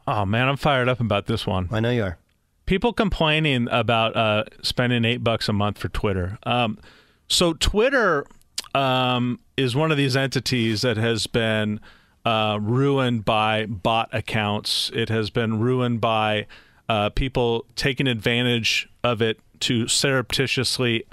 Oh 0.06 0.24
man, 0.24 0.48
I'm 0.48 0.56
fired 0.56 0.88
up 0.88 1.00
about 1.00 1.26
this 1.26 1.44
one. 1.44 1.68
I 1.72 1.80
know 1.80 1.90
you 1.90 2.04
are. 2.04 2.18
People 2.66 2.92
complaining 2.92 3.66
about 3.72 4.14
uh, 4.14 4.44
spending 4.62 5.04
eight 5.04 5.24
bucks 5.24 5.48
a 5.48 5.52
month 5.52 5.78
for 5.78 5.88
Twitter. 5.88 6.38
Um, 6.44 6.78
so 7.26 7.54
Twitter 7.54 8.24
um, 8.72 9.40
is 9.56 9.74
one 9.74 9.90
of 9.90 9.96
these 9.96 10.16
entities 10.16 10.82
that 10.82 10.96
has 10.96 11.26
been 11.26 11.80
uh, 12.24 12.60
ruined 12.62 13.24
by 13.24 13.66
bot 13.66 14.10
accounts. 14.12 14.92
It 14.94 15.08
has 15.08 15.28
been 15.30 15.58
ruined 15.58 16.00
by 16.00 16.46
uh, 16.88 17.10
people 17.10 17.66
taking 17.74 18.06
advantage 18.06 18.88
of 19.02 19.20
it 19.20 19.40
to 19.58 19.88
surreptitiously 19.88 21.04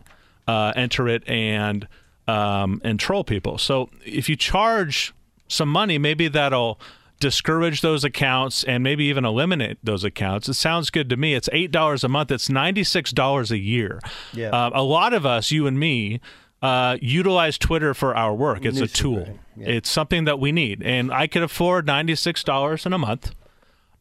uh, 0.49 0.73
enter 0.75 1.07
it 1.07 1.23
and 1.27 1.87
um, 2.27 2.81
and 2.83 2.99
troll 2.99 3.23
people. 3.23 3.57
So 3.57 3.89
if 4.05 4.29
you 4.29 4.35
charge 4.35 5.13
some 5.47 5.69
money, 5.69 5.97
maybe 5.97 6.27
that'll 6.27 6.79
discourage 7.19 7.81
those 7.81 8.03
accounts 8.05 8.63
and 8.63 8.81
maybe 8.83 9.03
even 9.05 9.25
eliminate 9.25 9.77
those 9.83 10.03
accounts. 10.05 10.47
It 10.47 10.53
sounds 10.53 10.89
good 10.89 11.09
to 11.09 11.17
me. 11.17 11.33
It's 11.33 11.49
eight 11.51 11.71
dollars 11.71 12.03
a 12.03 12.07
month. 12.07 12.31
It's 12.31 12.49
ninety 12.49 12.83
six 12.83 13.11
dollars 13.11 13.51
a 13.51 13.57
year. 13.57 13.99
Yeah. 14.33 14.49
Uh, 14.51 14.69
a 14.73 14.83
lot 14.83 15.13
of 15.13 15.25
us, 15.25 15.51
you 15.51 15.67
and 15.67 15.77
me, 15.79 16.21
uh, 16.61 16.97
utilize 17.01 17.57
Twitter 17.57 17.93
for 17.93 18.15
our 18.15 18.33
work. 18.33 18.63
It's 18.65 18.79
a 18.79 18.87
tool. 18.87 19.25
feed, 19.25 19.39
right. 19.57 19.75
It's 19.75 19.89
something 19.89 20.25
that 20.25 20.39
we 20.39 20.51
need, 20.51 20.81
and 20.83 21.11
I 21.11 21.27
could 21.27 21.43
afford 21.43 21.85
ninety 21.87 22.15
six 22.15 22.43
dollars 22.43 22.85
in 22.85 22.93
a 22.93 22.97
month. 22.97 23.33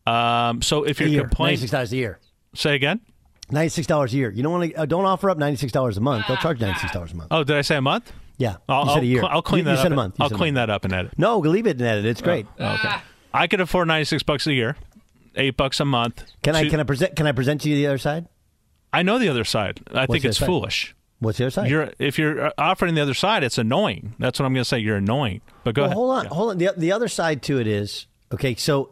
Um, 0.07 0.63
so 0.63 0.85
if 0.85 1.01
A 1.01 1.05
you're 1.05 1.13
year. 1.13 1.21
complaining, 1.23 1.55
Ninety 1.55 1.61
six 1.63 1.71
dollars 1.73 1.93
a 1.93 1.97
year. 1.97 2.19
say 2.55 2.75
again. 2.75 3.01
Ninety 3.51 3.69
six 3.71 3.87
dollars 3.87 4.13
a 4.13 4.17
year. 4.17 4.31
You 4.31 4.43
don't 4.43 4.53
want 4.53 4.71
to. 4.71 4.77
Uh, 4.81 4.87
don't 4.87 5.05
offer 5.07 5.31
up 5.31 5.39
ninety 5.39 5.57
six 5.57 5.73
dollars 5.73 5.97
a 5.97 6.01
month. 6.01 6.27
They'll 6.29 6.37
charge 6.37 6.61
ninety 6.61 6.79
six 6.81 6.93
dollars 6.93 7.13
a 7.13 7.17
month. 7.17 7.29
Oh, 7.31 7.45
did 7.45 7.57
I 7.57 7.63
say 7.63 7.77
a 7.77 7.81
month? 7.81 8.13
Yeah, 8.37 8.57
I'll, 8.69 8.87
you 8.87 8.93
said 8.95 9.03
a 9.03 9.07
year. 9.07 9.25
I'll, 9.25 9.43
clean 9.43 9.61
You- 9.61 9.65
that 9.65 9.71
you 9.73 9.77
up. 9.79 9.83
said 9.83 9.87
a 9.87 9.95
and- 9.95 9.97
month. 9.97 10.19
You 10.19 10.25
I'll 10.27 10.33
a 10.33 10.37
clean 10.37 10.55
that 10.55 10.71
up 10.71 10.85
and 10.85 10.93
edit. 10.93 11.13
No, 11.19 11.39
leave 11.39 11.67
it 11.67 11.81
in 11.81 11.87
edit. 11.87 12.05
It's 12.05 12.21
great. 12.23 12.47
Oh, 12.61 12.75
okay. 12.75 12.95
I 13.33 13.47
could 13.47 13.61
afford 13.61 13.89
ninety 13.89 14.05
six 14.05 14.23
bucks 14.23 14.47
a 14.47 14.53
year, 14.53 14.77
eight 15.35 15.57
bucks 15.57 15.81
a 15.81 15.85
month. 15.85 16.25
Can 16.43 16.55
I 16.55 16.65
Two- 16.65 16.71
can 16.71 16.81
I 16.81 16.83
present 16.85 17.17
can 17.17 17.27
I 17.27 17.33
present 17.33 17.63
to 17.63 17.69
you 17.71 17.75
the 17.77 17.87
other 17.87 17.99
side? 17.99 18.27
I 18.93 19.03
know 19.03 19.19
the 19.19 19.29
other 19.29 19.45
side. 19.45 19.81
I 19.93 20.01
What's 20.01 20.13
think 20.13 20.23
the 20.23 20.29
it's 20.29 20.39
other 20.39 20.45
side? 20.45 20.47
foolish. 20.47 20.95
What's 21.21 21.39
the 21.39 21.45
other 21.45 21.51
side? 21.51 21.71
You're 21.71 21.91
if 21.99 22.19
you're 22.19 22.47
uh, 22.47 22.51
offering 22.59 22.95
the 22.95 23.01
other 23.03 23.15
side, 23.15 23.43
it's 23.45 23.59
annoying. 23.59 24.15
That's 24.19 24.39
what 24.39 24.47
I'm 24.47 24.53
going 24.55 24.61
to 24.63 24.69
say. 24.69 24.79
You're 24.79 24.97
annoying. 24.99 25.41
But 25.65 25.75
go 25.75 25.83
well, 25.83 25.87
ahead. 25.87 25.97
hold 25.97 26.11
on, 26.11 26.27
hold 26.27 26.51
on. 26.51 26.59
The, 26.59 26.75
the 26.77 26.93
other 26.93 27.09
side 27.09 27.43
to 27.45 27.59
it 27.59 27.67
is 27.67 28.07
okay. 28.33 28.55
So 28.55 28.91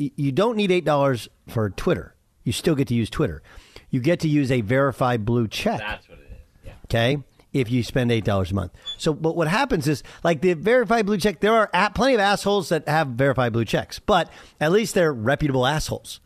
y- 0.00 0.10
you 0.16 0.32
don't 0.32 0.56
need 0.56 0.70
eight 0.70 0.84
dollars 0.86 1.28
for 1.48 1.68
Twitter. 1.70 2.14
You 2.44 2.52
still 2.52 2.74
get 2.74 2.88
to 2.88 2.94
use 2.94 3.10
Twitter. 3.10 3.42
You 3.90 4.00
get 4.00 4.20
to 4.20 4.28
use 4.28 4.50
a 4.50 4.60
verified 4.60 5.24
blue 5.24 5.48
check. 5.48 5.78
That's 5.78 6.08
what 6.08 6.18
it 6.18 6.42
is. 6.66 6.72
Okay. 6.84 7.18
If 7.52 7.70
you 7.70 7.82
spend 7.82 8.12
eight 8.12 8.24
dollars 8.24 8.50
a 8.50 8.54
month. 8.54 8.72
So, 8.98 9.14
but 9.14 9.34
what 9.34 9.48
happens 9.48 9.88
is, 9.88 10.02
like 10.22 10.42
the 10.42 10.52
verified 10.52 11.06
blue 11.06 11.16
check, 11.16 11.40
there 11.40 11.54
are 11.54 11.70
a- 11.72 11.90
plenty 11.90 12.12
of 12.14 12.20
assholes 12.20 12.68
that 12.68 12.86
have 12.86 13.08
verified 13.08 13.54
blue 13.54 13.64
checks, 13.64 13.98
but 13.98 14.30
at 14.60 14.70
least 14.70 14.94
they're 14.94 15.12
reputable 15.14 15.66
assholes, 15.66 16.20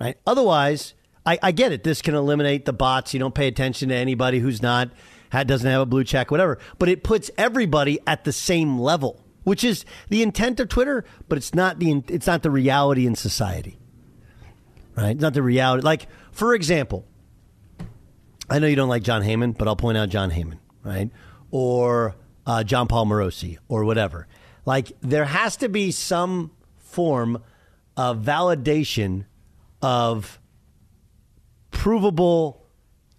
right? 0.00 0.16
Otherwise, 0.24 0.94
I, 1.26 1.38
I 1.42 1.50
get 1.50 1.72
it. 1.72 1.82
This 1.82 2.00
can 2.00 2.14
eliminate 2.14 2.64
the 2.64 2.72
bots. 2.72 3.12
You 3.12 3.18
don't 3.20 3.34
pay 3.34 3.48
attention 3.48 3.88
to 3.88 3.94
anybody 3.96 4.38
who's 4.38 4.62
not 4.62 4.90
ha- 5.32 5.42
doesn't 5.42 5.68
have 5.68 5.80
a 5.80 5.86
blue 5.86 6.04
check, 6.04 6.30
whatever. 6.30 6.58
But 6.78 6.88
it 6.88 7.02
puts 7.02 7.28
everybody 7.36 7.98
at 8.06 8.22
the 8.22 8.32
same 8.32 8.78
level, 8.78 9.20
which 9.42 9.64
is 9.64 9.84
the 10.10 10.22
intent 10.22 10.60
of 10.60 10.68
Twitter. 10.68 11.04
But 11.28 11.38
it's 11.38 11.54
not 11.54 11.80
the 11.80 12.04
it's 12.06 12.28
not 12.28 12.44
the 12.44 12.52
reality 12.52 13.04
in 13.04 13.16
society, 13.16 13.78
right? 14.96 15.18
Not 15.18 15.34
the 15.34 15.42
reality. 15.42 15.84
Like 15.84 16.08
for 16.30 16.54
example, 16.54 17.06
I 18.48 18.58
know 18.58 18.66
you 18.66 18.76
don't 18.76 18.88
like 18.88 19.02
Jon 19.02 19.22
Heyman, 19.22 19.56
but 19.56 19.68
I'll 19.68 19.76
point 19.76 19.98
out 19.98 20.08
Jon 20.08 20.30
Heyman, 20.30 20.58
right? 20.82 21.10
Or 21.50 22.16
uh, 22.46 22.64
Jon 22.64 22.88
Paul 22.88 23.06
Morosi, 23.06 23.58
or 23.68 23.84
whatever. 23.84 24.26
Like 24.64 24.92
there 25.00 25.24
has 25.24 25.56
to 25.58 25.68
be 25.68 25.90
some 25.90 26.50
form 26.78 27.42
of 27.96 28.18
validation 28.18 29.24
of 29.80 30.38
provable 31.70 32.66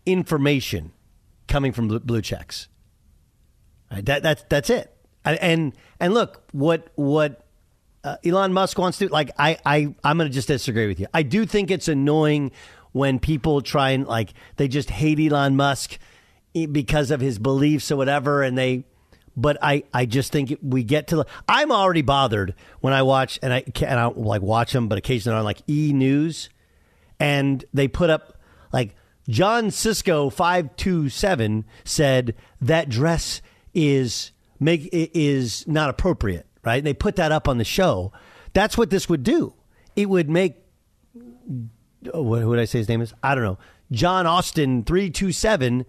information 0.05 0.91
coming 1.47 1.71
from 1.71 1.87
blue, 1.87 2.21
checks. 2.21 2.67
Right? 3.91 4.05
That 4.05 4.23
that's 4.23 4.43
that's 4.49 4.69
it. 4.69 4.89
And, 5.25 5.73
and 5.99 6.13
look 6.13 6.43
what 6.51 6.89
what 6.95 7.42
uh, 8.03 8.17
Elon 8.25 8.53
Musk 8.53 8.77
wants 8.77 8.97
to 8.99 9.07
like. 9.07 9.31
I 9.37 9.57
I 9.65 9.95
I'm 10.03 10.17
going 10.17 10.29
to 10.29 10.33
just 10.33 10.47
disagree 10.47 10.87
with 10.87 10.99
you. 10.99 11.07
I 11.13 11.23
do 11.23 11.45
think 11.45 11.71
it's 11.71 11.87
annoying 11.87 12.51
when 12.91 13.19
people 13.19 13.61
try 13.61 13.91
and 13.91 14.07
like 14.07 14.33
they 14.57 14.67
just 14.67 14.89
hate 14.89 15.19
Elon 15.19 15.55
Musk 15.55 15.97
because 16.71 17.11
of 17.11 17.21
his 17.21 17.39
beliefs 17.39 17.91
or 17.91 17.95
whatever, 17.95 18.43
and 18.43 18.57
they. 18.57 18.85
But 19.35 19.57
I, 19.63 19.83
I 19.91 20.05
just 20.05 20.31
think 20.31 20.59
we 20.61 20.83
get 20.83 21.07
to. 21.07 21.25
I'm 21.49 21.71
already 21.71 22.03
bothered 22.03 22.53
when 22.81 22.93
I 22.93 23.01
watch 23.01 23.39
and 23.41 23.51
I 23.51 23.63
and 23.81 23.99
I 23.99 24.05
like 24.05 24.43
watch 24.43 24.73
them, 24.73 24.87
but 24.87 24.99
occasionally 24.99 25.39
on 25.39 25.43
like 25.43 25.63
E 25.67 25.91
News, 25.91 26.49
and 27.19 27.65
they 27.73 27.87
put 27.87 28.11
up 28.11 28.37
like 28.71 28.95
John 29.27 29.71
Cisco 29.71 30.29
five 30.29 30.75
two 30.75 31.09
seven 31.09 31.65
said 31.83 32.35
that 32.61 32.89
dress 32.89 33.41
is 33.73 34.31
make 34.59 34.87
is 34.91 35.67
not 35.67 35.89
appropriate, 35.89 36.45
right? 36.63 36.77
And 36.77 36.87
they 36.87 36.93
put 36.93 37.15
that 37.17 37.31
up 37.31 37.47
on 37.47 37.57
the 37.57 37.63
show. 37.63 38.11
That's 38.53 38.77
what 38.77 38.89
this 38.89 39.09
would 39.09 39.23
do. 39.23 39.53
It 39.95 40.09
would 40.09 40.29
make 40.29 40.57
oh, 42.13 42.21
what 42.21 42.41
who 42.41 42.49
would 42.49 42.59
I 42.59 42.65
say 42.65 42.79
his 42.79 42.89
name 42.89 43.01
is? 43.01 43.13
I 43.23 43.35
don't 43.35 43.43
know. 43.43 43.57
John 43.91 44.25
Austin 44.25 44.83
three 44.83 45.09
two 45.09 45.31
seven. 45.31 45.85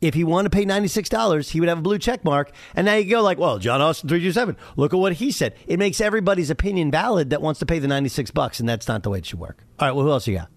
If 0.00 0.12
he 0.12 0.24
wanted 0.24 0.52
to 0.52 0.56
pay 0.56 0.64
ninety 0.64 0.88
six 0.88 1.08
dollars, 1.08 1.50
he 1.50 1.60
would 1.60 1.68
have 1.68 1.78
a 1.78 1.82
blue 1.82 1.98
check 1.98 2.24
mark. 2.24 2.50
And 2.74 2.84
now 2.84 2.94
you 2.94 3.08
go 3.08 3.22
like, 3.22 3.38
well, 3.38 3.58
John 3.58 3.80
Austin 3.80 4.08
three 4.08 4.20
two 4.20 4.32
seven. 4.32 4.56
Look 4.76 4.92
at 4.92 4.98
what 4.98 5.14
he 5.14 5.30
said. 5.30 5.54
It 5.66 5.78
makes 5.78 6.00
everybody's 6.00 6.50
opinion 6.50 6.90
valid 6.90 7.30
that 7.30 7.40
wants 7.40 7.60
to 7.60 7.66
pay 7.66 7.78
the 7.78 7.88
ninety 7.88 8.08
six 8.08 8.30
bucks, 8.30 8.60
and 8.60 8.68
that's 8.68 8.88
not 8.88 9.02
the 9.02 9.10
way 9.10 9.18
it 9.18 9.26
should 9.26 9.38
work. 9.38 9.64
All 9.78 9.88
right. 9.88 9.94
Well, 9.94 10.04
who 10.04 10.10
else 10.10 10.26
you 10.26 10.36
got? 10.36 10.50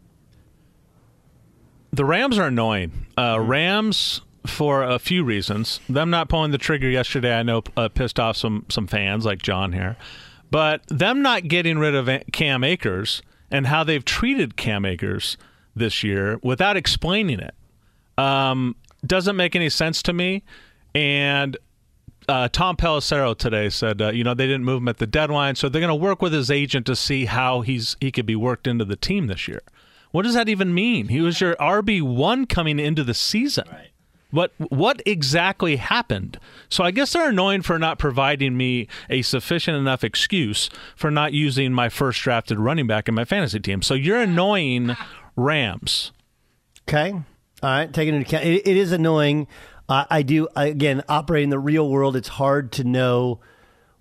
The 1.94 2.06
Rams 2.06 2.38
are 2.38 2.48
annoying. 2.48 2.92
Uh, 3.18 3.40
Rams 3.40 4.22
for 4.50 4.84
a 4.84 5.00
few 5.00 5.24
reasons. 5.24 5.80
Them 5.88 6.10
not 6.10 6.30
pulling 6.30 6.52
the 6.52 6.58
trigger 6.58 6.90
yesterday, 6.90 7.38
I 7.38 7.44
know, 7.44 7.64
uh, 7.76 7.90
pissed 7.90 8.20
off 8.20 8.38
some 8.38 8.66
some 8.70 8.88
fans 8.88 9.26
like 9.26 9.42
John 9.42 9.74
here. 9.74 9.98
But 10.50 10.82
them 10.88 11.22
not 11.22 11.48
getting 11.48 11.78
rid 11.78 11.94
of 11.94 12.10
Cam 12.32 12.64
Akers 12.64 13.22
and 13.52 13.68
how 13.68 13.84
they've 13.84 14.04
treated 14.04 14.56
Cam 14.56 14.86
Akers 14.86 15.38
this 15.76 16.04
year 16.04 16.40
without 16.42 16.78
explaining 16.78 17.40
it 17.40 17.54
um, 18.18 18.76
doesn't 19.06 19.36
make 19.36 19.56
any 19.56 19.70
sense 19.70 20.02
to 20.04 20.14
me. 20.14 20.44
And 20.96 21.58
uh, 22.28 22.50
Tom 22.50 22.76
Pelissero 22.76 23.38
today 23.38 23.70
said, 23.70 24.02
uh, 24.02 24.10
you 24.10 24.24
know, 24.24 24.34
they 24.34 24.48
didn't 24.48 24.66
move 24.66 24.82
him 24.82 24.88
at 24.88 24.98
the 24.98 25.08
deadline, 25.08 25.56
so 25.56 25.70
they're 25.70 25.82
going 25.82 25.90
to 25.90 25.96
work 25.96 26.22
with 26.22 26.34
his 26.34 26.52
agent 26.52 26.86
to 26.88 26.96
see 26.96 27.26
how 27.26 27.62
he's 27.62 27.96
he 28.02 28.12
could 28.12 28.26
be 28.26 28.36
worked 28.36 28.68
into 28.68 28.86
the 28.86 28.96
team 28.96 29.28
this 29.28 29.48
year. 29.48 29.62
What 30.12 30.24
does 30.24 30.34
that 30.34 30.50
even 30.50 30.74
mean? 30.74 31.10
He 31.10 31.22
was 31.22 31.40
your 31.40 31.56
RB 31.56 32.02
one 32.02 32.46
coming 32.46 32.80
into 32.80 33.04
the 33.04 33.14
season. 33.14 33.66
What 34.30 34.52
what 34.58 35.02
exactly 35.06 35.78
happened? 35.78 36.38
So 36.70 36.84
I 36.84 36.92
guess 36.92 37.14
they're 37.14 37.30
annoying 37.30 37.62
for 37.62 37.80
not 37.80 37.98
providing 37.98 38.58
me 38.58 38.88
a 39.10 39.22
sufficient 39.22 39.78
enough 39.78 40.04
excuse 40.04 40.70
for 40.96 41.10
not 41.10 41.32
using 41.32 41.72
my 41.72 41.88
first 41.88 42.22
drafted 42.22 42.60
running 42.60 42.88
back 42.88 43.08
in 43.08 43.16
my 43.16 43.24
fantasy 43.24 43.60
team. 43.60 43.82
So 43.82 43.94
you're 43.94 44.20
annoying 44.20 44.98
Rams. 45.38 46.12
Okay. 46.88 47.12
All 47.12 47.24
right. 47.64 47.92
Taking 47.92 48.16
into 48.16 48.28
account, 48.28 48.44
it, 48.44 48.68
it 48.68 48.78
is 48.78 48.92
annoying. 48.92 49.48
I 49.90 50.22
do 50.22 50.50
again 50.54 51.02
operate 51.08 51.46
in 51.46 51.50
the 51.50 51.60
real 51.60 51.90
world. 51.90 52.18
It's 52.18 52.28
hard 52.28 52.74
to 52.74 52.84
know 52.84 53.40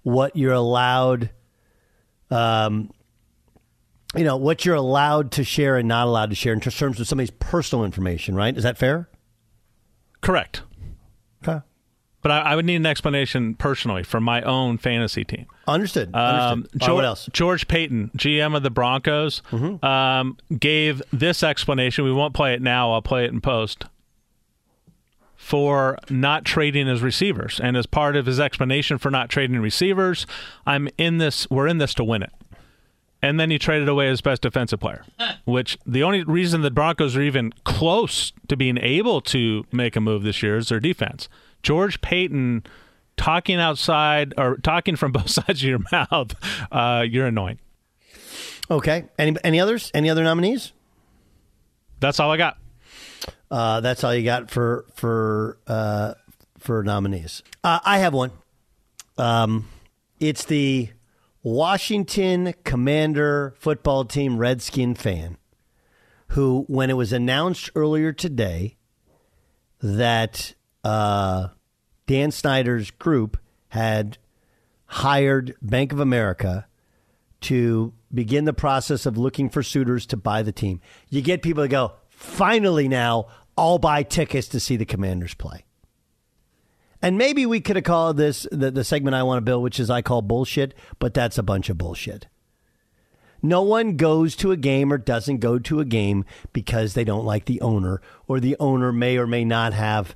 what 0.03 0.35
you're 0.35 0.53
allowed. 0.53 1.31
Um, 2.29 2.91
you 4.17 4.25
know 4.25 4.37
what 4.37 4.65
you're 4.65 4.75
allowed 4.75 5.31
to 5.33 5.45
share 5.45 5.77
and 5.77 5.87
not 5.87 6.09
allowed 6.09 6.31
to 6.31 6.35
share 6.35 6.53
in 6.53 6.59
terms 6.59 6.99
of 6.99 7.07
somebody's 7.07 7.31
personal 7.31 7.85
information. 7.85 8.35
Right? 8.35 8.57
Is 8.57 8.65
that 8.65 8.79
fair? 8.79 9.09
Correct. 10.27 10.63
Okay. 11.47 11.65
But 12.21 12.33
I, 12.33 12.41
I 12.41 12.57
would 12.57 12.65
need 12.65 12.75
an 12.75 12.87
explanation 12.87 13.55
personally 13.55 14.03
from 14.03 14.25
my 14.25 14.43
own 14.43 14.77
fantasy 14.77 15.23
team. 15.23 15.47
Understood. 15.69 16.13
Um, 16.17 16.51
Understood. 16.51 16.81
George, 16.81 16.95
what 16.97 17.05
else? 17.05 17.23
Mm-hmm. 17.23 17.33
George 17.33 17.69
Paton, 17.69 18.11
GM 18.17 18.57
of 18.57 18.65
the 18.65 18.71
Broncos, 18.71 19.41
um, 19.85 20.37
gave 20.59 21.01
this 21.13 21.45
explanation. 21.45 22.05
We 22.05 22.13
won't 22.13 22.35
play 22.35 22.55
it 22.55 22.61
now. 22.61 22.93
I'll 22.93 23.03
play 23.03 23.25
it 23.25 23.33
in 23.33 23.41
post. 23.41 23.85
For 25.37 25.97
not 26.11 26.45
trading 26.45 26.89
his 26.89 27.03
receivers, 27.03 27.61
and 27.63 27.77
as 27.77 27.87
part 27.87 28.17
of 28.17 28.27
his 28.27 28.41
explanation 28.41 28.99
for 28.99 29.13
not 29.13 29.29
trading 29.29 29.61
receivers, 29.61 30.27
I'm 30.67 30.89
in 30.99 31.19
this. 31.19 31.49
We're 31.51 31.69
in 31.69 31.79
this 31.79 31.95
to 31.95 32.05
win 32.05 32.25
it. 32.25 32.33
And 33.23 33.41
then 33.41 33.51
he 33.51 33.59
traded 33.59 33.89
away 33.89 34.09
his 34.09 34.21
best 34.21 34.43
defensive 34.43 34.79
player, 34.79 35.05
which 35.45 35.79
the 35.87 36.03
only 36.03 36.23
reason 36.23 36.61
the 36.61 36.71
Broncos 36.71 37.17
are 37.17 37.23
even 37.23 37.53
close 37.65 38.33
to 38.49 38.57
being 38.57 38.79
able 38.79 39.21
to 39.23 39.65
make 39.73 39.97
a 39.97 40.01
move 40.01 40.23
this 40.23 40.43
year 40.43 40.57
is 40.57 40.69
their 40.69 40.81
defense. 40.81 41.29
George 41.63 42.01
Paton 42.01 42.65
talking 43.17 43.59
outside 43.59 44.35
or 44.37 44.57
talking 44.59 44.97
from 44.97 45.13
both 45.13 45.31
sides 45.31 45.63
of 45.63 45.69
your 45.69 45.81
mouth, 45.91 46.35
uh, 46.71 47.05
you're 47.09 47.27
annoying. 47.27 47.59
Okay. 48.71 49.05
Any 49.19 49.37
any 49.45 49.61
others? 49.61 49.91
Any 49.95 50.11
other 50.11 50.25
nominees? 50.25 50.73
That's 52.01 52.21
all 52.21 52.31
I 52.31 52.37
got. 52.37 52.59
Uh, 53.51 53.81
that's 53.81 54.03
all 54.05 54.15
you 54.15 54.25
got 54.25 54.51
for 54.51 54.85
for 54.95 55.59
uh, 55.67 56.15
for 56.59 56.83
nominees. 56.83 57.43
Uh, 57.63 57.79
I 57.85 57.99
have 57.99 58.13
one. 58.13 58.33
Um, 59.19 59.69
it's 60.21 60.45
the 60.45 60.91
Washington 61.47 62.55
Commander 62.65 63.55
football 63.57 64.05
team 64.05 64.37
Redskin 64.37 64.97
fan 64.97 65.37
who, 66.31 66.65
when 66.67 66.91
it 66.91 66.95
was 66.95 67.13
announced 67.13 67.71
earlier 67.77 68.13
today 68.13 68.77
that 69.81 70.55
uh, 70.83 71.47
Dan 72.09 72.33
Snyder's 72.33 72.91
group 72.91 73.39
had 73.69 74.19
hired 74.87 75.55
Bank 75.63 75.93
of 75.93 76.01
America 76.01 76.67
to 77.43 77.93
begin 78.13 78.45
the 78.45 78.53
process 78.53 79.07
of 79.07 79.17
looking 79.17 79.49
for 79.49 79.63
suitors 79.63 80.05
to 80.07 80.17
buy 80.17 80.43
the 80.43 80.51
team. 80.51 80.81
You 81.11 81.23
get 81.23 81.43
people 81.43 81.63
to 81.63 81.69
go, 81.69 81.93
finally 82.09 82.89
now, 82.89 83.29
I'll 83.57 83.79
buy 83.79 84.03
tickets 84.03 84.49
to 84.49 84.59
see 84.59 84.75
the 84.75 84.85
Commanders 84.85 85.35
play. 85.35 85.66
And 87.03 87.19
maybe 87.19 87.47
we 87.47 87.61
could 87.61 87.77
have 87.77 87.85
called 87.85 88.17
this 88.17 88.47
the, 88.51 88.71
the 88.71 88.85
segment 88.85 89.15
I 89.15 89.23
want 89.23 89.39
to 89.39 89.43
build, 89.43 89.63
which 89.63 89.79
is 89.79 89.91
I 89.91 90.03
call 90.03 90.23
bullshit, 90.23 90.75
but 90.99 91.15
that's 91.15 91.39
a 91.39 91.43
bunch 91.43 91.69
of 91.69 91.79
bullshit. 91.79 92.27
No 93.43 93.63
one 93.63 93.97
goes 93.97 94.35
to 94.37 94.51
a 94.51 94.57
game 94.57 94.93
or 94.93 94.99
doesn't 94.99 95.39
go 95.39 95.59
to 95.59 95.81
a 95.81 95.85
game 95.85 96.25
because 96.53 96.95
they 96.95 97.05
don't 97.05 97.25
like 97.25 97.45
the 97.45 97.61
owner, 97.61 98.01
or 98.27 98.41
the 98.41 98.57
owner 98.59 98.93
may 98.93 99.19
or 99.19 99.27
may 99.27 99.45
not 99.45 99.73
have 99.73 100.15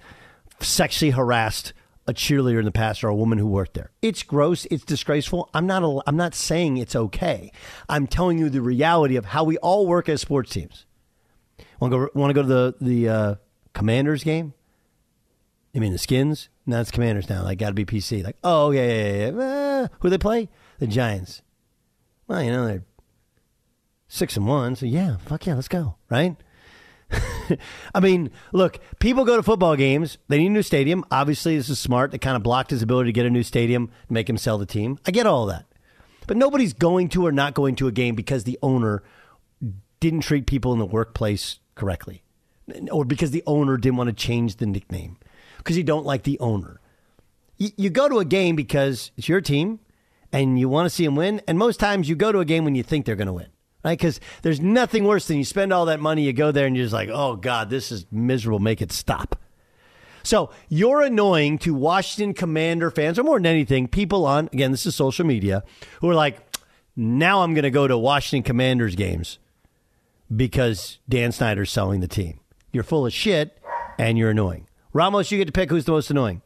sexually 0.59 1.11
harassed 1.11 1.73
a 2.07 2.15
cheerleader 2.15 2.59
in 2.59 2.65
the 2.65 2.73
past 2.73 3.05
or 3.05 3.09
a 3.09 3.15
woman 3.15 3.39
who 3.39 3.47
worked 3.47 3.75
there. 3.75 3.93
It's 4.03 4.23
gross. 4.23 4.65
It's 4.67 4.85
disgraceful. 4.85 5.49
I'm 5.55 5.67
not. 5.67 5.83
A, 5.83 6.01
I'm 6.07 6.17
not 6.17 6.35
saying 6.35 6.79
it's 6.79 6.97
okay. 6.97 7.53
I'm 7.89 8.07
telling 8.07 8.39
you 8.39 8.51
the 8.51 8.63
reality 8.63 9.17
of 9.17 9.27
how 9.27 9.45
we 9.45 9.59
all 9.59 9.87
work 9.87 10.09
as 10.09 10.21
sports 10.21 10.51
teams. 10.51 10.87
Want 11.79 11.93
to 11.93 11.99
go? 11.99 12.09
Want 12.15 12.31
to 12.31 12.35
go 12.35 12.43
to 12.43 12.49
the 12.49 12.75
the 12.81 13.09
uh, 13.09 13.35
Commanders 13.75 14.25
game? 14.25 14.55
You 15.73 15.81
mean 15.81 15.93
the 15.93 15.99
Skins? 15.99 16.49
No, 16.71 16.81
it's 16.81 16.93
Commanders 16.93 17.29
now. 17.29 17.43
Like, 17.43 17.59
got 17.59 17.71
to 17.71 17.75
be 17.75 17.85
PC. 17.85 18.23
Like, 18.23 18.37
oh 18.45 18.71
yeah, 18.71 18.87
yeah, 18.87 19.31
yeah. 19.31 19.45
Uh, 19.45 19.89
who 19.99 20.09
they 20.09 20.19
play? 20.19 20.49
The 20.79 20.87
Giants. 20.87 21.43
Well, 22.29 22.45
you 22.45 22.53
know 22.53 22.65
they're 22.65 22.85
six 24.07 24.37
and 24.37 24.47
one, 24.47 24.77
so 24.77 24.87
yeah, 24.87 25.17
fuck 25.17 25.47
yeah, 25.47 25.55
let's 25.57 25.67
go, 25.67 25.97
right? 26.09 26.37
I 27.93 27.99
mean, 28.01 28.31
look, 28.53 28.79
people 29.01 29.25
go 29.25 29.37
to 29.37 29.43
football 29.43 29.75
games. 29.75 30.17
They 30.29 30.39
need 30.39 30.47
a 30.47 30.51
new 30.51 30.63
stadium. 30.63 31.05
Obviously, 31.11 31.57
this 31.57 31.69
is 31.69 31.81
smart. 31.81 32.13
They 32.13 32.19
kind 32.19 32.37
of 32.37 32.45
blocked 32.45 32.71
his 32.71 32.83
ability 32.83 33.09
to 33.09 33.13
get 33.13 33.27
a 33.27 33.31
new 33.31 33.43
stadium 33.43 33.91
make 34.09 34.31
him 34.31 34.39
sell 34.39 34.57
the 34.57 34.65
team. 34.65 34.97
I 35.05 35.11
get 35.11 35.27
all 35.27 35.47
that. 35.47 35.67
But 36.29 36.37
nobody's 36.37 36.73
going 36.73 37.09
to 37.09 37.27
or 37.27 37.33
not 37.33 37.55
going 37.55 37.75
to 37.77 37.89
a 37.89 37.93
game 37.93 38.15
because 38.15 38.45
the 38.45 38.61
owner 38.63 39.03
didn't 39.99 40.21
treat 40.21 40.47
people 40.47 40.73
in 40.73 40.79
the 40.79 40.87
workplace 40.87 41.59
correctly 41.75 42.23
or 42.93 43.05
because 43.05 43.33
the 43.33 43.43
owner 43.45 43.77
didn't 43.77 43.97
want 43.97 44.07
to 44.07 44.15
change 44.15 44.57
the 44.57 44.67
nickname 44.67 45.19
because 45.63 45.77
you 45.77 45.85
don't 45.85 46.07
like 46.07 46.25
the 46.25 46.39
owner. 46.41 46.81
You, 47.57 47.71
you 47.77 47.91
go 47.91 48.09
to 48.09 48.19
a 48.19 48.25
game 48.25 48.57
because 48.57 49.11
it's 49.17 49.29
your 49.29 49.41
team 49.41 49.81
and 50.33 50.59
you 50.59 50.69
want 50.69 50.87
to 50.87 50.91
see 50.91 51.05
them 51.05 51.17
win. 51.17 51.41
And 51.47 51.59
most 51.59 51.81
times 51.81 52.09
you 52.09 52.17
go 52.17 52.33
to 52.33 52.41
a 52.41 52.45
game 52.45 52.65
when 52.65 52.75
you 52.75 52.83
think 52.83 53.07
they're 53.07 53.17
going 53.17 53.27
to 53.27 53.33
win 53.33 53.49
right? 53.85 53.99
Because 53.99 54.21
there's 54.43 54.61
nothing 54.61 55.05
worse 55.05 55.27
than 55.27 55.39
you 55.39 55.45
spend 55.45 55.73
all 55.73 55.87
that 55.87 56.01
money, 56.01 56.23
you 56.23 56.33
go 56.33 56.53
there, 56.53 56.67
and 56.67 56.77
you're 56.77 56.85
just 56.85 56.95
like, 56.95 57.09
oh, 57.09 57.37
God, 57.37 57.71
this 57.71 57.91
is 57.91 58.07
miserable. 58.11 58.59
Make 58.59 58.83
it 58.83 58.93
stop. 58.93 59.37
So 60.23 60.51
you're 60.69 61.03
annoying 61.03 61.59
to 61.61 61.73
Washington 61.73 62.35
Commander 62.35 62.91
fans, 62.91 63.19
or 63.19 63.25
more 63.25 63.39
than 63.39 63.47
anything, 63.47 63.89
people 63.89 64.27
on, 64.27 64.49
again, 64.53 64.71
this 64.71 64.85
is 64.85 64.95
social 64.95 65.25
media, 65.25 65.65
who 66.01 66.11
are 66.11 66.15
like, 66.15 66.39
now 66.95 67.43
I'm 67.43 67.55
going 67.55 67.63
to 67.63 67.71
go 67.71 67.87
to 67.87 67.97
Washington 67.97 68.43
Commanders 68.43 68.95
games 68.95 69.39
because 70.35 70.99
Dan 71.09 71.33
Snyder's 71.33 71.71
selling 71.71 72.01
the 72.01 72.09
team. 72.09 72.41
You're 72.73 72.85
full 72.85 73.07
of 73.07 73.13
shit 73.13 73.59
and 73.99 74.19
you're 74.19 74.31
annoying. 74.31 74.67
Ramos, 74.93 75.31
you 75.31 75.39
get 75.39 75.47
to 75.47 75.53
pick 75.53 75.71
who's 75.71 75.85
the 75.85 75.93
most 75.93 76.11
annoying. 76.11 76.43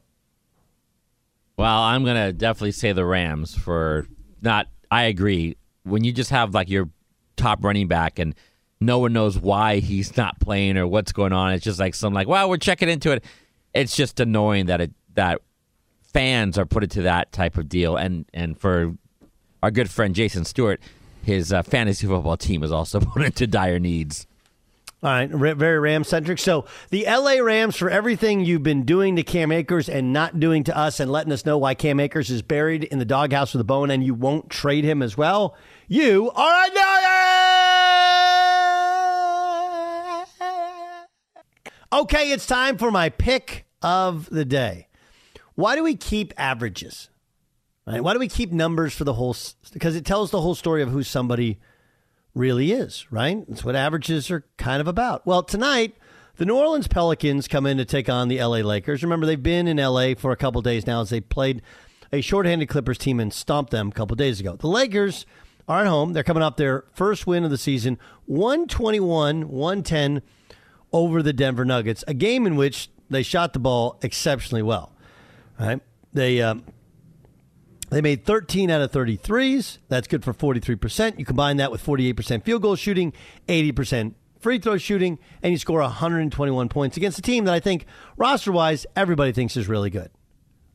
Well, 1.56 1.80
I'm 1.80 2.04
to 2.04 2.32
definitely 2.32 2.72
say 2.72 2.92
the 2.92 3.04
Rams 3.04 3.54
for 3.54 4.06
not, 4.42 4.68
I 4.90 5.04
agree. 5.04 5.56
When 5.84 6.04
you 6.04 6.12
just 6.12 6.30
have 6.30 6.54
like 6.54 6.68
your 6.68 6.90
top 7.36 7.64
running 7.64 7.88
back 7.88 8.18
and 8.18 8.34
no 8.80 8.98
one 8.98 9.12
knows 9.12 9.38
why 9.38 9.78
he's 9.78 10.16
not 10.16 10.38
playing 10.40 10.76
or 10.76 10.86
what's 10.86 11.12
going 11.12 11.32
on. 11.32 11.52
It's 11.52 11.64
just 11.64 11.78
like 11.80 11.94
some 11.94 12.12
like, 12.12 12.28
well, 12.28 12.48
we're 12.48 12.56
checking 12.56 12.88
into 12.88 13.12
it. 13.12 13.24
It's 13.72 13.96
just 13.96 14.20
annoying 14.20 14.66
that 14.66 14.80
it 14.80 14.92
that 15.14 15.40
fans 16.02 16.58
are 16.58 16.66
put 16.66 16.82
into 16.82 17.02
that 17.02 17.32
type 17.32 17.56
of 17.56 17.68
deal. 17.68 17.96
And 17.96 18.26
and 18.34 18.58
for 18.58 18.94
our 19.62 19.70
good 19.70 19.90
friend 19.90 20.14
Jason 20.14 20.44
Stewart, 20.44 20.80
his 21.22 21.52
uh, 21.52 21.62
fantasy 21.62 22.06
football 22.06 22.36
team 22.36 22.62
is 22.62 22.72
also 22.72 23.00
put 23.00 23.22
into 23.22 23.46
dire 23.46 23.78
needs. 23.78 24.26
All 25.04 25.10
right, 25.10 25.28
very 25.28 25.78
Ram 25.78 26.02
centric. 26.02 26.38
So 26.38 26.64
the 26.88 27.04
LA 27.04 27.32
Rams, 27.32 27.76
for 27.76 27.90
everything 27.90 28.42
you've 28.42 28.62
been 28.62 28.84
doing 28.84 29.16
to 29.16 29.22
Cam 29.22 29.52
Akers 29.52 29.86
and 29.86 30.14
not 30.14 30.40
doing 30.40 30.64
to 30.64 30.74
us, 30.74 30.98
and 30.98 31.12
letting 31.12 31.30
us 31.30 31.44
know 31.44 31.58
why 31.58 31.74
Cam 31.74 32.00
Akers 32.00 32.30
is 32.30 32.40
buried 32.40 32.84
in 32.84 32.98
the 32.98 33.04
doghouse 33.04 33.52
with 33.52 33.60
a 33.60 33.64
bone, 33.64 33.90
and 33.90 34.02
you 34.02 34.14
won't 34.14 34.48
trade 34.48 34.82
him 34.82 35.02
as 35.02 35.14
well. 35.14 35.58
You 35.88 36.30
are 36.30 36.64
annoying. 36.64 36.80
Okay, 41.92 42.30
it's 42.32 42.46
time 42.46 42.78
for 42.78 42.90
my 42.90 43.10
pick 43.10 43.66
of 43.82 44.30
the 44.30 44.46
day. 44.46 44.88
Why 45.54 45.76
do 45.76 45.84
we 45.84 45.96
keep 45.96 46.32
averages? 46.38 47.10
Right? 47.86 48.02
Why 48.02 48.14
do 48.14 48.18
we 48.18 48.28
keep 48.28 48.52
numbers 48.52 48.94
for 48.94 49.04
the 49.04 49.12
whole? 49.12 49.36
Because 49.70 49.96
it 49.96 50.06
tells 50.06 50.30
the 50.30 50.40
whole 50.40 50.54
story 50.54 50.80
of 50.80 50.88
who 50.88 51.02
somebody 51.02 51.60
really 52.34 52.72
is, 52.72 53.06
right? 53.10 53.44
That's 53.48 53.64
what 53.64 53.76
averages 53.76 54.30
are 54.30 54.44
kind 54.56 54.80
of 54.80 54.88
about. 54.88 55.26
Well, 55.26 55.42
tonight, 55.42 55.94
the 56.36 56.44
New 56.44 56.56
Orleans 56.56 56.88
Pelicans 56.88 57.46
come 57.48 57.66
in 57.66 57.76
to 57.78 57.84
take 57.84 58.08
on 58.08 58.28
the 58.28 58.42
LA 58.42 58.58
Lakers. 58.58 59.02
Remember, 59.02 59.26
they've 59.26 59.42
been 59.42 59.68
in 59.68 59.76
LA 59.76 60.14
for 60.14 60.32
a 60.32 60.36
couple 60.36 60.60
days 60.62 60.86
now 60.86 61.00
as 61.00 61.10
they 61.10 61.20
played 61.20 61.62
a 62.12 62.20
shorthanded 62.20 62.68
Clippers 62.68 62.98
team 62.98 63.20
and 63.20 63.32
stomped 63.32 63.70
them 63.70 63.88
a 63.88 63.92
couple 63.92 64.16
days 64.16 64.40
ago. 64.40 64.56
The 64.56 64.68
Lakers 64.68 65.26
are 65.68 65.80
at 65.80 65.86
home. 65.86 66.12
They're 66.12 66.22
coming 66.22 66.42
off 66.42 66.56
their 66.56 66.84
first 66.92 67.26
win 67.26 67.44
of 67.44 67.50
the 67.50 67.58
season, 67.58 67.98
121 68.26 69.48
110 69.48 70.22
over 70.92 71.22
the 71.22 71.32
Denver 71.32 71.64
Nuggets, 71.64 72.04
a 72.06 72.14
game 72.14 72.46
in 72.46 72.56
which 72.56 72.90
they 73.10 73.22
shot 73.22 73.52
the 73.52 73.58
ball 73.58 73.98
exceptionally 74.02 74.62
well. 74.62 74.92
Right? 75.58 75.80
They 76.12 76.40
um, 76.40 76.64
they 77.94 78.00
made 78.02 78.24
13 78.24 78.70
out 78.70 78.80
of 78.80 78.90
33s. 78.90 79.78
That's 79.88 80.08
good 80.08 80.24
for 80.24 80.34
43%. 80.34 81.18
You 81.18 81.24
combine 81.24 81.58
that 81.58 81.70
with 81.70 81.84
48% 81.84 82.42
field 82.42 82.62
goal 82.62 82.76
shooting, 82.76 83.12
80% 83.48 84.14
free 84.40 84.58
throw 84.58 84.76
shooting, 84.76 85.18
and 85.42 85.52
you 85.52 85.58
score 85.58 85.80
121 85.80 86.68
points 86.68 86.96
against 86.96 87.18
a 87.18 87.22
team 87.22 87.44
that 87.44 87.54
I 87.54 87.60
think, 87.60 87.86
roster 88.16 88.52
wise, 88.52 88.84
everybody 88.94 89.32
thinks 89.32 89.56
is 89.56 89.68
really 89.68 89.90
good. 89.90 90.10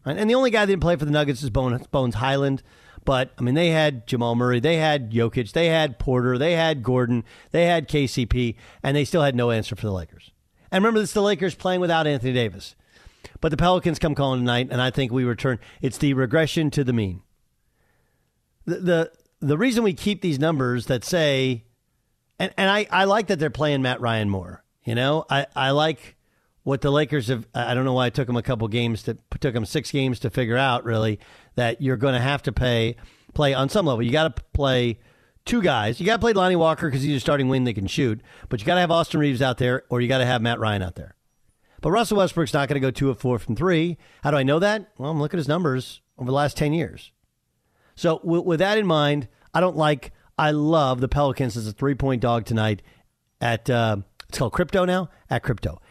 And 0.06 0.30
the 0.30 0.36
only 0.36 0.50
guy 0.50 0.62
that 0.62 0.72
didn't 0.72 0.82
play 0.82 0.96
for 0.96 1.06
the 1.06 1.12
Nuggets 1.12 1.44
is 1.44 1.50
Bones 1.50 2.16
Hyland. 2.16 2.64
But 3.06 3.32
I 3.38 3.42
mean, 3.42 3.56
they 3.56 3.70
had 3.70 4.08
Jamal 4.08 4.36
Murray, 4.36 4.60
they 4.60 4.78
had 4.78 5.12
Jokic, 5.12 5.52
they 5.52 5.68
had 5.68 6.00
Porter, 6.00 6.38
they 6.38 6.54
had 6.54 6.84
Gordon, 6.84 7.24
they 7.52 7.66
had 7.66 7.88
KCP, 7.88 8.56
and 8.84 8.96
they 8.96 9.06
still 9.06 9.22
had 9.22 9.36
no 9.36 9.52
answer 9.52 9.76
for 9.76 9.86
the 9.86 9.92
Lakers. 9.92 10.32
And 10.72 10.84
remember, 10.84 11.00
this 11.00 11.10
is 11.10 11.14
the 11.14 11.22
Lakers 11.22 11.56
playing 11.56 11.80
without 11.80 12.08
Anthony 12.08 12.34
Davis. 12.34 12.76
But 13.42 13.50
the 13.50 13.58
Pelicans 13.58 14.00
come 14.00 14.16
calling 14.16 14.42
tonight, 14.42 14.68
and 14.72 14.82
I 14.82 14.92
think 14.92 15.12
we 15.12 15.24
return. 15.24 15.60
It's 15.82 15.98
the 15.98 16.14
regression 16.14 16.72
to 16.72 16.84
the 16.84 16.94
mean. 16.94 17.22
The 18.66 18.76
the, 18.76 19.12
the 19.40 19.58
reason 19.58 19.84
we 19.84 19.94
keep 19.94 20.22
these 20.22 20.40
numbers 20.40 20.88
that 20.88 21.04
say, 21.04 21.66
and, 22.38 22.54
and 22.58 22.70
I, 22.70 22.88
I 22.92 23.06
like 23.06 23.28
that 23.28 23.40
they're 23.40 23.50
playing 23.50 23.82
Matt 23.82 24.02
Ryan 24.02 24.30
more. 24.30 24.64
You 24.84 24.96
know, 24.96 25.26
I, 25.30 25.46
I 25.56 25.72
like 25.72 26.16
what 26.64 26.82
the 26.82 26.92
Lakers 26.92 27.28
have. 27.28 27.48
I 27.54 27.74
don't 27.74 27.86
know 27.86 27.94
why 27.94 28.08
I 28.08 28.10
took 28.10 28.28
them 28.28 28.38
a 28.38 28.42
couple 28.44 28.68
games 28.68 29.04
to 29.04 29.18
took 29.40 29.54
them 29.54 29.66
six 29.66 29.92
games 29.92 30.20
to 30.22 30.30
figure 30.30 30.58
out 30.58 30.84
really 30.84 31.20
that 31.56 31.82
you're 31.82 31.98
going 31.98 32.14
to 32.14 32.20
have 32.20 32.44
to 32.44 32.52
pay 32.52 32.96
play 33.34 33.54
on 33.54 33.70
some 33.70 33.86
level. 33.86 34.04
You 34.04 34.12
got 34.12 34.36
to 34.36 34.44
play 34.54 35.00
two 35.46 35.62
guys. 35.62 36.00
You 36.00 36.06
got 36.06 36.18
to 36.18 36.20
play 36.20 36.34
Lonnie 36.34 36.56
Walker 36.56 36.88
because 36.88 37.04
he's 37.04 37.18
a 37.18 37.20
starting 37.20 37.50
wing 37.50 37.64
that 37.66 37.74
can 37.74 37.88
shoot, 37.88 38.22
but 38.50 38.60
you 38.60 38.66
got 38.66 38.76
to 38.76 38.82
have 38.82 38.92
Austin 38.92 39.20
Reaves 39.20 39.42
out 39.42 39.58
there, 39.58 39.84
or 39.90 40.02
you 40.02 40.08
got 40.08 40.20
to 40.20 40.26
have 40.26 40.42
Matt 40.42 40.60
Ryan 40.60 40.82
out 40.82 40.96
there. 40.96 41.16
But 41.82 41.92
Russell 41.92 42.18
Westbrook's 42.18 42.54
not 42.54 42.68
going 42.68 42.82
to 42.82 42.86
go 42.86 42.92
two 42.92 43.10
of 43.10 43.20
four 43.20 43.40
from 43.40 43.56
three. 43.56 43.98
How 44.24 44.32
do 44.32 44.38
I 44.38 44.44
know 44.44 44.60
that? 44.60 44.92
Well, 44.98 45.12
I'm 45.12 45.20
looking 45.20 45.38
at 45.38 45.42
his 45.42 45.48
numbers 45.48 46.02
over 46.18 46.30
the 46.30 46.36
last 46.36 46.58
ten 46.58 46.74
years. 46.74 47.12
So 47.96 48.20
with, 48.24 48.46
with 48.46 48.60
that 48.60 48.78
in 48.78 48.86
mind, 48.86 49.28
I 49.54 49.60
don't 49.60 49.78
like. 49.78 50.12
I 50.38 50.52
love 50.52 51.02
the 51.02 51.10
Pelicans 51.10 51.58
as 51.58 51.68
a 51.68 51.74
three 51.74 51.96
point 51.96 52.22
dog 52.22 52.46
tonight 52.46 52.82
at 53.42 53.70
uh, 53.70 53.98
it's 54.28 54.38
called 54.38 54.54
crypto 54.54 54.86
now 54.86 55.10
at 55.30 55.44
crypto. 55.44 55.82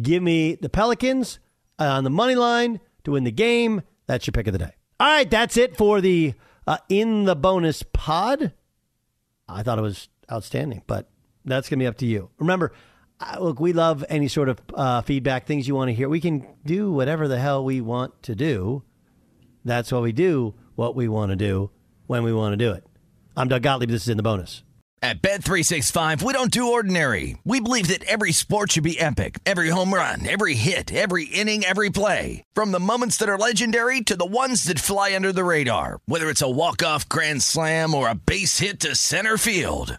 Give 0.00 0.22
me 0.22 0.54
the 0.54 0.68
Pelicans 0.68 1.38
on 1.78 2.04
the 2.04 2.10
money 2.10 2.34
line 2.34 2.80
to 3.04 3.12
win 3.12 3.24
the 3.24 3.32
game. 3.32 3.82
That's 4.06 4.26
your 4.26 4.32
pick 4.32 4.46
of 4.46 4.52
the 4.52 4.58
day. 4.58 4.72
All 5.00 5.06
right, 5.06 5.30
that's 5.30 5.56
it 5.56 5.76
for 5.76 6.00
the 6.00 6.34
uh, 6.66 6.78
in 6.88 7.24
the 7.24 7.34
bonus 7.34 7.82
pod. 7.82 8.52
I 9.48 9.62
thought 9.62 9.78
it 9.78 9.82
was 9.82 10.08
outstanding, 10.30 10.82
but 10.86 11.08
that's 11.44 11.68
going 11.68 11.78
to 11.78 11.82
be 11.82 11.86
up 11.86 11.96
to 11.98 12.06
you. 12.06 12.30
Remember, 12.38 12.72
uh, 13.20 13.36
look, 13.40 13.60
we 13.60 13.72
love 13.72 14.04
any 14.08 14.28
sort 14.28 14.48
of 14.48 14.60
uh, 14.74 15.02
feedback, 15.02 15.46
things 15.46 15.66
you 15.66 15.74
want 15.74 15.88
to 15.88 15.94
hear. 15.94 16.08
We 16.08 16.20
can 16.20 16.46
do 16.64 16.92
whatever 16.92 17.28
the 17.28 17.38
hell 17.38 17.64
we 17.64 17.80
want 17.80 18.22
to 18.24 18.34
do. 18.34 18.82
That's 19.64 19.90
why 19.90 19.98
we 20.00 20.12
do 20.12 20.54
what 20.76 20.94
we 20.94 21.08
want 21.08 21.30
to 21.30 21.36
do 21.36 21.70
when 22.06 22.22
we 22.22 22.32
want 22.32 22.52
to 22.52 22.56
do 22.56 22.72
it. 22.72 22.84
I'm 23.36 23.48
Doug 23.48 23.62
Gottlieb. 23.62 23.90
This 23.90 24.02
is 24.02 24.08
in 24.08 24.16
the 24.16 24.22
bonus. 24.22 24.62
At 25.00 25.22
Bet365, 25.22 26.22
we 26.22 26.32
don't 26.32 26.50
do 26.50 26.72
ordinary. 26.72 27.36
We 27.44 27.60
believe 27.60 27.86
that 27.88 28.02
every 28.04 28.32
sport 28.32 28.72
should 28.72 28.82
be 28.82 28.98
epic. 28.98 29.38
Every 29.46 29.68
home 29.68 29.94
run, 29.94 30.26
every 30.26 30.54
hit, 30.54 30.92
every 30.92 31.26
inning, 31.26 31.64
every 31.64 31.90
play. 31.90 32.42
From 32.54 32.72
the 32.72 32.80
moments 32.80 33.16
that 33.18 33.28
are 33.28 33.38
legendary 33.38 34.00
to 34.02 34.16
the 34.16 34.26
ones 34.26 34.64
that 34.64 34.80
fly 34.80 35.14
under 35.14 35.32
the 35.32 35.44
radar. 35.44 36.00
Whether 36.06 36.28
it's 36.28 36.42
a 36.42 36.50
walk-off 36.50 37.08
grand 37.08 37.42
slam 37.42 37.94
or 37.94 38.08
a 38.08 38.16
base 38.16 38.58
hit 38.58 38.80
to 38.80 38.96
center 38.96 39.38
field. 39.38 39.98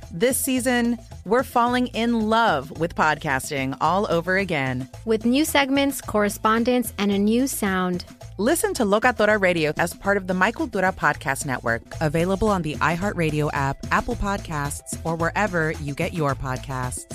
This 0.13 0.37
season, 0.37 0.99
we're 1.23 1.41
falling 1.41 1.87
in 1.87 2.27
love 2.29 2.79
with 2.81 2.95
podcasting 2.95 3.77
all 3.79 4.11
over 4.11 4.37
again. 4.37 4.89
With 5.05 5.25
new 5.25 5.45
segments, 5.45 6.01
correspondence, 6.01 6.91
and 6.97 7.13
a 7.13 7.17
new 7.17 7.47
sound. 7.47 8.03
Listen 8.37 8.73
to 8.73 8.83
Locatora 8.83 9.39
Radio 9.39 9.71
as 9.77 9.93
part 9.93 10.17
of 10.17 10.27
the 10.27 10.33
My 10.33 10.51
Cultura 10.51 10.93
Podcast 10.93 11.45
Network, 11.45 11.83
available 12.01 12.49
on 12.49 12.61
the 12.61 12.75
iHeartRadio 12.75 13.51
app, 13.53 13.77
Apple 13.89 14.17
Podcasts, 14.17 14.99
or 15.05 15.15
wherever 15.15 15.71
you 15.71 15.95
get 15.95 16.13
your 16.13 16.35
podcasts. 16.35 17.05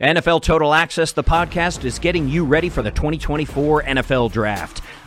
NFL 0.00 0.42
Total 0.42 0.72
Access, 0.72 1.10
the 1.10 1.24
podcast, 1.24 1.84
is 1.84 1.98
getting 1.98 2.28
you 2.28 2.44
ready 2.44 2.68
for 2.68 2.82
the 2.82 2.92
2024 2.92 3.82
NFL 3.82 4.30
Draft. 4.30 4.80